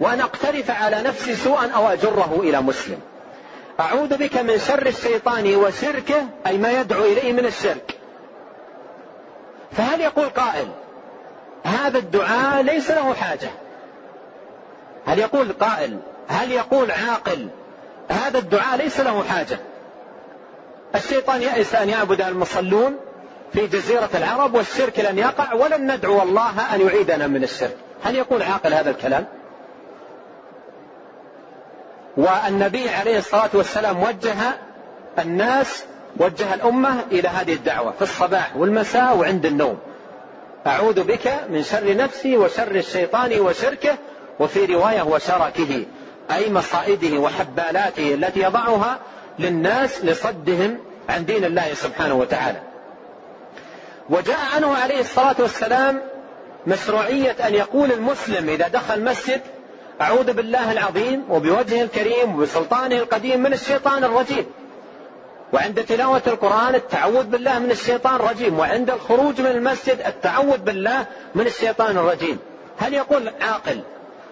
وأن 0.00 0.20
أقترف 0.20 0.70
على 0.70 1.02
نفسي 1.02 1.34
سوءا 1.34 1.70
أو 1.70 1.88
أجره 1.88 2.40
إلى 2.42 2.60
مسلم. 2.60 3.00
أعوذ 3.80 4.16
بك 4.16 4.36
من 4.36 4.58
شر 4.58 4.86
الشيطان 4.86 5.56
وشركه 5.56 6.26
أي 6.46 6.58
ما 6.58 6.80
يدعو 6.80 7.04
إليه 7.04 7.32
من 7.32 7.46
الشرك. 7.46 8.01
فهل 9.76 10.00
يقول 10.00 10.28
قائل 10.28 10.68
هذا 11.64 11.98
الدعاء 11.98 12.62
ليس 12.62 12.90
له 12.90 13.14
حاجة؟ 13.14 13.50
هل 15.06 15.18
يقول 15.18 15.52
قائل 15.52 15.98
هل 16.28 16.52
يقول 16.52 16.90
عاقل 16.90 17.48
هذا 18.08 18.38
الدعاء 18.38 18.76
ليس 18.76 19.00
له 19.00 19.24
حاجة؟ 19.24 19.58
الشيطان 20.94 21.42
يأس 21.42 21.74
أن 21.74 21.88
يعبد 21.88 22.20
المصلون 22.20 22.96
في 23.52 23.66
جزيرة 23.66 24.10
العرب 24.14 24.54
والشرك 24.54 25.00
لن 25.00 25.18
يقع 25.18 25.54
ولن 25.54 25.92
ندعو 25.92 26.22
الله 26.22 26.74
أن 26.74 26.80
يعيدنا 26.80 27.26
من 27.26 27.44
الشرك. 27.44 27.76
هل 28.04 28.16
يقول 28.16 28.42
عاقل 28.42 28.74
هذا 28.74 28.90
الكلام؟ 28.90 29.26
والنبي 32.16 32.88
عليه 32.88 33.18
الصلاة 33.18 33.50
والسلام 33.54 34.02
وجه 34.02 34.34
الناس 35.18 35.84
وجه 36.16 36.54
الأمة 36.54 37.00
إلى 37.12 37.28
هذه 37.28 37.52
الدعوة 37.52 37.92
في 37.92 38.02
الصباح 38.02 38.56
والمساء 38.56 39.16
وعند 39.16 39.46
النوم. 39.46 39.78
أعوذ 40.66 41.02
بك 41.02 41.34
من 41.50 41.62
شر 41.62 41.96
نفسي 41.96 42.36
وشر 42.36 42.74
الشيطان 42.74 43.40
وشركه 43.40 43.96
وفي 44.40 44.64
رواية 44.64 45.02
وشركه 45.02 45.84
أي 46.30 46.52
مصائده 46.52 47.18
وحبالاته 47.18 48.14
التي 48.14 48.40
يضعها 48.40 48.98
للناس 49.38 50.04
لصدهم 50.04 50.78
عن 51.08 51.24
دين 51.24 51.44
الله 51.44 51.74
سبحانه 51.74 52.14
وتعالى. 52.14 52.62
وجاء 54.10 54.38
عنه 54.56 54.74
عليه 54.74 55.00
الصلاة 55.00 55.36
والسلام 55.38 56.00
مشروعية 56.66 57.36
أن 57.46 57.54
يقول 57.54 57.92
المسلم 57.92 58.48
إذا 58.48 58.68
دخل 58.68 59.04
مسجد 59.04 59.40
أعوذ 60.00 60.32
بالله 60.32 60.72
العظيم 60.72 61.24
وبوجهه 61.30 61.82
الكريم 61.82 62.34
وبسلطانه 62.34 62.96
القديم 62.96 63.40
من 63.42 63.52
الشيطان 63.52 64.04
الرجيم. 64.04 64.46
وعند 65.52 65.84
تلاوة 65.84 66.22
القرآن 66.26 66.74
التعوذ 66.74 67.24
بالله 67.24 67.58
من 67.58 67.70
الشيطان 67.70 68.16
الرجيم 68.16 68.58
وعند 68.58 68.90
الخروج 68.90 69.40
من 69.40 69.46
المسجد 69.46 70.00
التعوذ 70.06 70.58
بالله 70.58 71.06
من 71.34 71.46
الشيطان 71.46 71.98
الرجيم. 71.98 72.38
هل 72.78 72.94
يقول 72.94 73.28
عاقل 73.40 73.80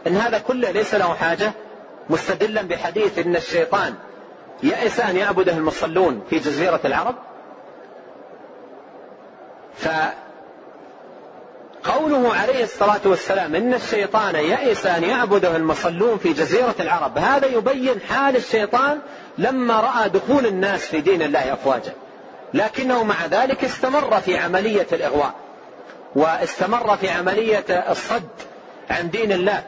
إن 0.07 0.17
هذا 0.17 0.39
كله 0.39 0.71
ليس 0.71 0.95
له 0.95 1.15
حاجة؟ 1.15 1.53
مستدلا 2.11 2.63
بحديث 2.63 3.19
إن 3.19 3.37
الشيطان 3.37 3.95
يأس 4.63 5.01
أن 5.01 5.17
يعبده 5.17 5.53
المصلون 5.53 6.23
في 6.31 6.39
جزيرة 6.39 6.81
العرب؟ 6.85 7.15
فقوله 11.85 12.35
عليه 12.35 12.65
الصلاة 12.65 13.01
والسلام 13.05 13.55
إن 13.55 13.75
الشيطان 13.75 14.35
يئس 14.35 14.87
أن 14.87 15.05
يعبده 15.05 15.57
المصلون 15.57 16.19
في 16.19 16.33
جزيرة 16.33 16.75
العرب. 16.81 17.19
هذا 17.19 17.47
يبين 17.47 18.01
حال 18.01 18.37
الشيطان 18.37 18.99
لما 19.39 19.81
رأى 19.81 20.09
دخول 20.09 20.47
الناس 20.47 20.87
في 20.87 21.01
دين 21.01 21.23
الله 21.23 21.53
أفواجا. 21.53 21.93
لكنه 22.55 23.03
مع 23.05 23.27
ذلك 23.31 23.65
استمر 23.65 24.21
في 24.21 24.39
عملية 24.39 24.87
الإغواء 24.93 25.35
واستمر 26.15 26.97
في 26.97 27.09
عملية 27.09 27.65
الصد 27.71 28.29
عن 28.91 29.11
دين 29.11 29.33
الله. 29.33 29.63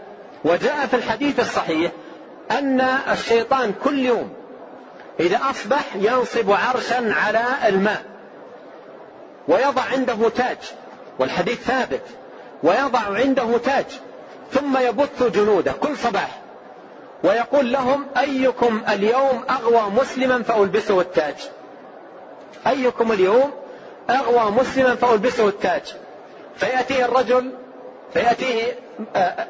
وجاء 0.45 0.87
في 0.87 0.97
الحديث 0.97 1.41
الصحيح 1.41 1.93
أن 2.51 2.81
الشيطان 3.13 3.73
كل 3.85 3.99
يوم 3.99 4.33
إذا 5.21 5.41
أصبح 5.51 5.85
ينصب 5.95 6.51
عرشا 6.51 7.15
على 7.15 7.43
الماء 7.69 8.03
ويضع 9.49 9.83
عنده 9.93 10.29
تاج. 10.29 10.59
والحديث 11.23 11.61
ثابت 11.61 12.03
ويضع 12.63 13.01
عنده 13.01 13.59
تاج 13.59 13.87
ثم 14.53 14.79
يبث 14.79 15.23
جنوده 15.23 15.73
كل 15.73 15.97
صباح 15.97 16.39
ويقول 17.25 17.73
لهم 17.73 18.07
أيكم 18.19 18.83
اليوم 18.89 19.45
أغوى 19.51 19.91
مسلما 19.91 20.43
فألبسه 20.43 21.01
التاج؟ 21.01 21.35
أيكم 22.67 23.13
اليوم 23.13 23.51
أغوى 24.11 24.51
مسلما 24.51 24.95
فألبسه 24.95 25.49
التاج؟ 25.49 25.83
فيأتيه 26.57 27.05
الرجل 27.05 27.53
فيأتيه 28.15 28.79
آه، 29.17 29.47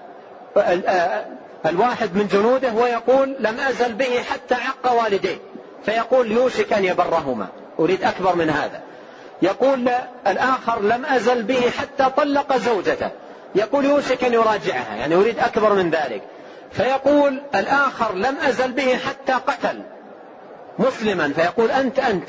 آه، 0.57 0.61
آه، 0.61 1.27
الواحد 1.67 2.17
من 2.17 2.27
جنوده 2.27 2.73
ويقول 2.73 3.37
لم 3.39 3.61
أزل 3.61 3.93
به 3.93 4.23
حتى 4.23 4.55
عق 4.55 4.93
والديه 4.93 5.39
فيقول 5.85 6.33
يوشك 6.33 6.73
أن 6.73 6.85
يبرهما 6.85 7.47
أريد 7.79 8.05
أكبر 8.05 8.37
من 8.37 8.51
هذا. 8.51 8.81
يقول 9.43 9.89
الآخر 10.27 10.83
لم 10.83 11.07
أزل 11.07 11.43
به 11.43 11.71
حتى 11.71 12.11
طلق 12.17 12.57
زوجته. 12.57 13.11
يقول 13.55 13.85
يوشك 13.85 14.25
أن 14.25 14.33
يراجعها 14.33 14.97
يعني 14.97 15.15
أريد 15.15 15.39
أكبر 15.39 15.73
من 15.73 15.91
ذلك. 15.91 16.23
فيقول 16.73 17.43
الآخر 17.55 18.15
لم 18.15 18.37
أزل 18.37 18.73
به 18.73 18.97
حتى 18.97 19.33
قتل 19.33 19.83
مسلما 20.79 21.33
فيقول 21.37 21.71
أنت 21.71 21.99
أنت. 21.99 22.29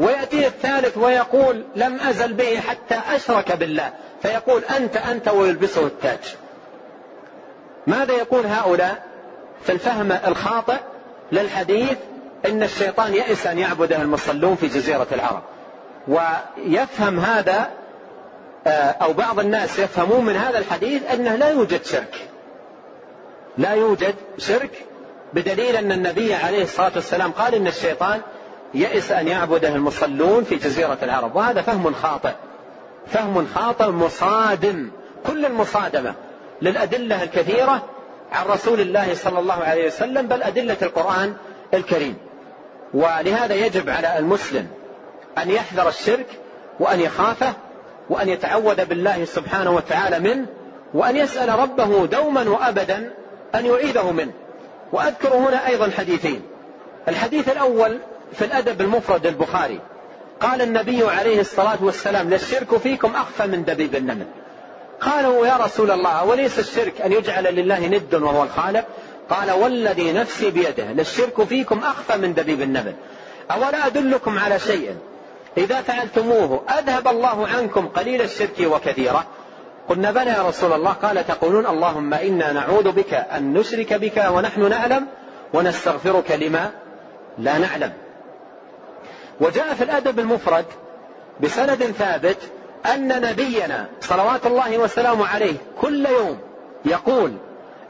ويأتيه 0.00 0.46
الثالث 0.46 0.98
ويقول 0.98 1.64
لم 1.76 2.00
أزل 2.00 2.32
به 2.32 2.60
حتى 2.60 3.00
أشرك 3.14 3.52
بالله. 3.52 3.92
فيقول 4.22 4.62
أنت 4.76 4.96
أنت 4.96 5.28
ويلبسه 5.28 5.86
التاج. 5.86 6.36
ماذا 7.86 8.12
يقول 8.12 8.46
هؤلاء؟ 8.46 9.02
في 9.62 9.72
الفهم 9.72 10.12
الخاطئ 10.12 10.76
للحديث 11.32 11.96
إن 12.46 12.62
الشيطان 12.62 13.14
يئس 13.14 13.46
أن 13.46 13.58
يعبده 13.58 14.02
المصلون 14.02 14.56
في 14.56 14.66
جزيرة 14.66 15.06
العرب. 15.12 15.42
ويفهم 16.08 17.20
هذا 17.20 17.70
آه، 18.66 18.70
أو 18.90 19.12
بعض 19.12 19.40
الناس 19.40 19.78
يفهمون 19.78 20.24
من 20.24 20.36
هذا 20.36 20.58
الحديث 20.58 21.10
أنه 21.12 21.34
لا 21.34 21.50
يوجد 21.50 21.84
شرك. 21.84 22.28
لا 23.58 23.72
يوجد 23.72 24.14
شرك 24.38 24.70
بدليل 25.32 25.76
أن 25.76 25.92
النبي 25.92 26.34
عليه 26.34 26.62
الصلاة 26.62 26.92
والسلام 26.94 27.32
قال 27.32 27.54
إن 27.54 27.66
الشيطان 27.66 28.20
يئس 28.74 29.12
أن 29.12 29.28
يعبده 29.28 29.68
المصلون 29.68 30.44
في 30.44 30.56
جزيرة 30.56 30.98
العرب. 31.02 31.36
وهذا 31.36 31.62
فهم 31.62 31.94
خاطئ. 31.94 32.32
فهم 33.06 33.46
خاطئ 33.54 33.86
مصادم. 33.86 34.90
كل 35.26 35.46
المصادمة 35.46 36.14
للأدلة 36.62 37.22
الكثيرة 37.22 37.82
عن 38.32 38.46
رسول 38.46 38.80
الله 38.80 39.14
صلى 39.14 39.38
الله 39.38 39.54
عليه 39.54 39.86
وسلم 39.86 40.26
بل 40.26 40.42
أدلة 40.42 40.76
القرآن 40.82 41.34
الكريم. 41.74 42.16
ولهذا 42.94 43.54
يجب 43.54 43.90
على 43.90 44.18
المسلم 44.18 44.68
أن 45.42 45.50
يحذر 45.50 45.88
الشرك 45.88 46.26
وأن 46.80 47.00
يخافه 47.00 47.52
وأن 48.10 48.28
يتعوذ 48.28 48.84
بالله 48.84 49.24
سبحانه 49.24 49.70
وتعالى 49.70 50.18
منه 50.18 50.46
وأن 50.94 51.16
يسأل 51.16 51.58
ربه 51.58 52.06
دوما 52.06 52.50
وأبدا 52.50 53.10
أن 53.54 53.66
يعيذه 53.66 54.12
منه. 54.12 54.32
وأذكر 54.92 55.34
هنا 55.34 55.66
أيضا 55.66 55.90
حديثين. 55.90 56.42
الحديث 57.08 57.48
الأول 57.48 57.98
في 58.32 58.44
الأدب 58.44 58.80
المفرد 58.80 59.26
البخاري 59.26 59.80
قال 60.40 60.62
النبي 60.62 61.04
عليه 61.04 61.40
الصلاة 61.40 61.78
والسلام 61.80 62.30
للشرك 62.30 62.76
فيكم 62.76 63.14
أخفى 63.14 63.46
من 63.46 63.64
دبيب 63.64 63.94
النمل. 63.94 64.26
قالوا 65.00 65.46
يا 65.46 65.56
رسول 65.56 65.90
الله 65.90 66.24
وليس 66.24 66.58
الشرك 66.58 67.00
أن 67.00 67.12
يجعل 67.12 67.54
لله 67.54 67.86
ند 67.86 68.14
وهو 68.14 68.42
الخالق؟ 68.42 68.84
قال 69.30 69.50
والذي 69.50 70.12
نفسي 70.12 70.50
بيده 70.50 70.92
للشرك 70.92 71.44
فيكم 71.44 71.78
أخفى 71.78 72.16
من 72.16 72.34
دبيب 72.34 72.62
النمل. 72.62 72.94
أولا 73.50 73.86
أدلكم 73.86 74.38
على 74.38 74.58
شيء. 74.58 74.96
إذا 75.58 75.82
فعلتموه 75.82 76.62
أذهب 76.78 77.08
الله 77.08 77.48
عنكم 77.48 77.88
قليل 77.88 78.22
الشرك 78.22 78.60
وكثيرة. 78.60 79.24
قلنا 79.88 80.10
بلى 80.10 80.30
يا 80.30 80.48
رسول 80.48 80.72
الله. 80.72 80.92
قال 80.92 81.26
تقولون 81.26 81.66
اللهم 81.66 82.14
إنا 82.14 82.52
نعوذ 82.52 82.92
بك 82.92 83.14
أن 83.14 83.52
نشرك 83.52 83.94
بك 83.94 84.24
ونحن 84.30 84.68
نعلم 84.68 85.06
ونستغفرك 85.54 86.30
لما 86.30 86.70
لا 87.38 87.58
نعلم. 87.58 87.92
وجاء 89.40 89.74
في 89.74 89.84
الأدب 89.84 90.18
المفرد 90.18 90.64
بسند 91.40 91.84
ثابت 91.84 92.38
أن 92.94 93.08
نبينا 93.08 93.86
صلوات 94.00 94.46
الله 94.46 94.78
وسلامه 94.78 95.26
عليه 95.26 95.56
كل 95.80 96.06
يوم 96.06 96.38
يقول 96.84 97.32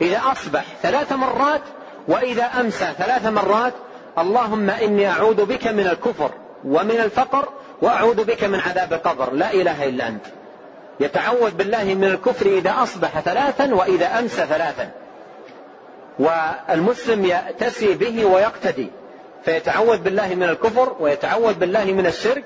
إذا 0.01 0.23
أصبح 0.33 0.65
ثلاث 0.83 1.13
مرات 1.13 1.61
وإذا 2.09 2.45
أمسى 2.45 2.89
ثلاث 2.99 3.27
مرات 3.27 3.73
اللهم 4.19 4.71
إني 4.71 5.09
أعوذ 5.11 5.45
بك 5.45 5.67
من 5.67 5.87
الكفر 5.87 6.31
ومن 6.65 7.01
الفقر 7.01 7.49
وأعوذ 7.83 8.25
بك 8.25 8.45
من 8.45 8.61
عذاب 8.61 8.93
القبر. 8.93 9.33
لا 9.33 9.53
إله 9.53 9.89
إلا 9.89 10.09
أنت. 10.09 10.25
يتعوذ 11.01 11.51
بالله 11.51 11.85
من 11.85 12.05
الكفر 12.05 12.47
إذا 12.47 12.75
أصبح 12.83 13.21
ثلاثا 13.21 13.75
وإذا 13.75 14.19
أمسى 14.19 14.47
ثلاثا. 14.47 14.91
والمسلم 16.19 17.25
يأتسي 17.25 17.95
به 17.95 18.25
ويقتدي. 18.25 18.91
فيتعوذ 19.45 19.99
بالله 19.99 20.35
من 20.35 20.43
الكفر 20.43 20.97
ويتعوذ 21.01 21.55
بالله 21.55 21.85
من 21.85 22.07
الشرك. 22.07 22.45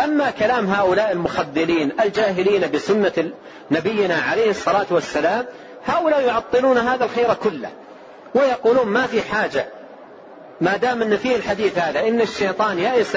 أما 0.00 0.30
كلام 0.30 0.66
هؤلاء 0.66 1.12
المخذلين 1.12 1.92
الجاهلين 2.00 2.70
بسنة 2.70 3.30
نبينا 3.70 4.14
عليه 4.14 4.50
الصلاة 4.50 4.86
والسلام 4.90 5.46
هؤلاء 5.86 6.20
يعطلون 6.20 6.78
هذا 6.78 7.04
الخير 7.04 7.34
كله. 7.34 7.70
ويقولون 8.34 8.86
ما 8.86 9.06
في 9.06 9.22
حاجة. 9.22 9.66
ما 10.60 10.76
دام 10.76 11.02
إن 11.02 11.16
فيه 11.16 11.36
الحديث 11.36 11.78
هذا 11.78 12.08
إن 12.08 12.20
الشيطان 12.20 12.78
يئس 12.78 13.16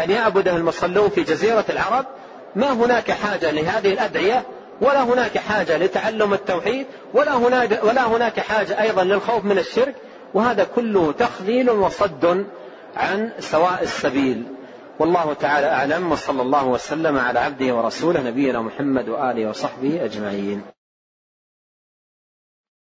أن 0.00 0.10
يعبده 0.10 0.56
المصلون 0.56 1.08
في 1.08 1.22
جزيرة 1.22 1.64
العرب 1.70 2.06
ما 2.56 2.72
هناك 2.72 3.10
حاجة 3.10 3.50
لهذه 3.50 3.92
الأدعية 3.92 4.42
ولا 4.80 5.02
هناك 5.02 5.38
حاجة 5.38 5.76
لتعلم 5.76 6.34
التوحيد 6.34 6.86
ولا 7.14 7.34
هناك 7.36 7.80
ولا 7.84 8.06
هناك 8.06 8.40
حاجة 8.40 8.80
أيضا 8.82 9.04
للخوف 9.04 9.44
من 9.44 9.58
الشرك 9.58 9.94
وهذا 10.34 10.66
كله 10.76 11.12
تخذيل 11.12 11.70
وصد 11.70 12.46
عن 12.96 13.30
سواء 13.38 13.82
السبيل. 13.82 14.44
والله 14.98 15.32
تعالى 15.32 15.66
أعلم 15.66 16.12
وصلى 16.12 16.42
الله 16.42 16.66
وسلم 16.66 17.18
على 17.18 17.38
عبده 17.38 17.74
ورسوله 17.74 18.20
نبينا 18.20 18.60
محمد 18.60 19.08
وآله 19.08 19.48
وصحبه 19.48 20.04
أجمعين. 20.04 20.62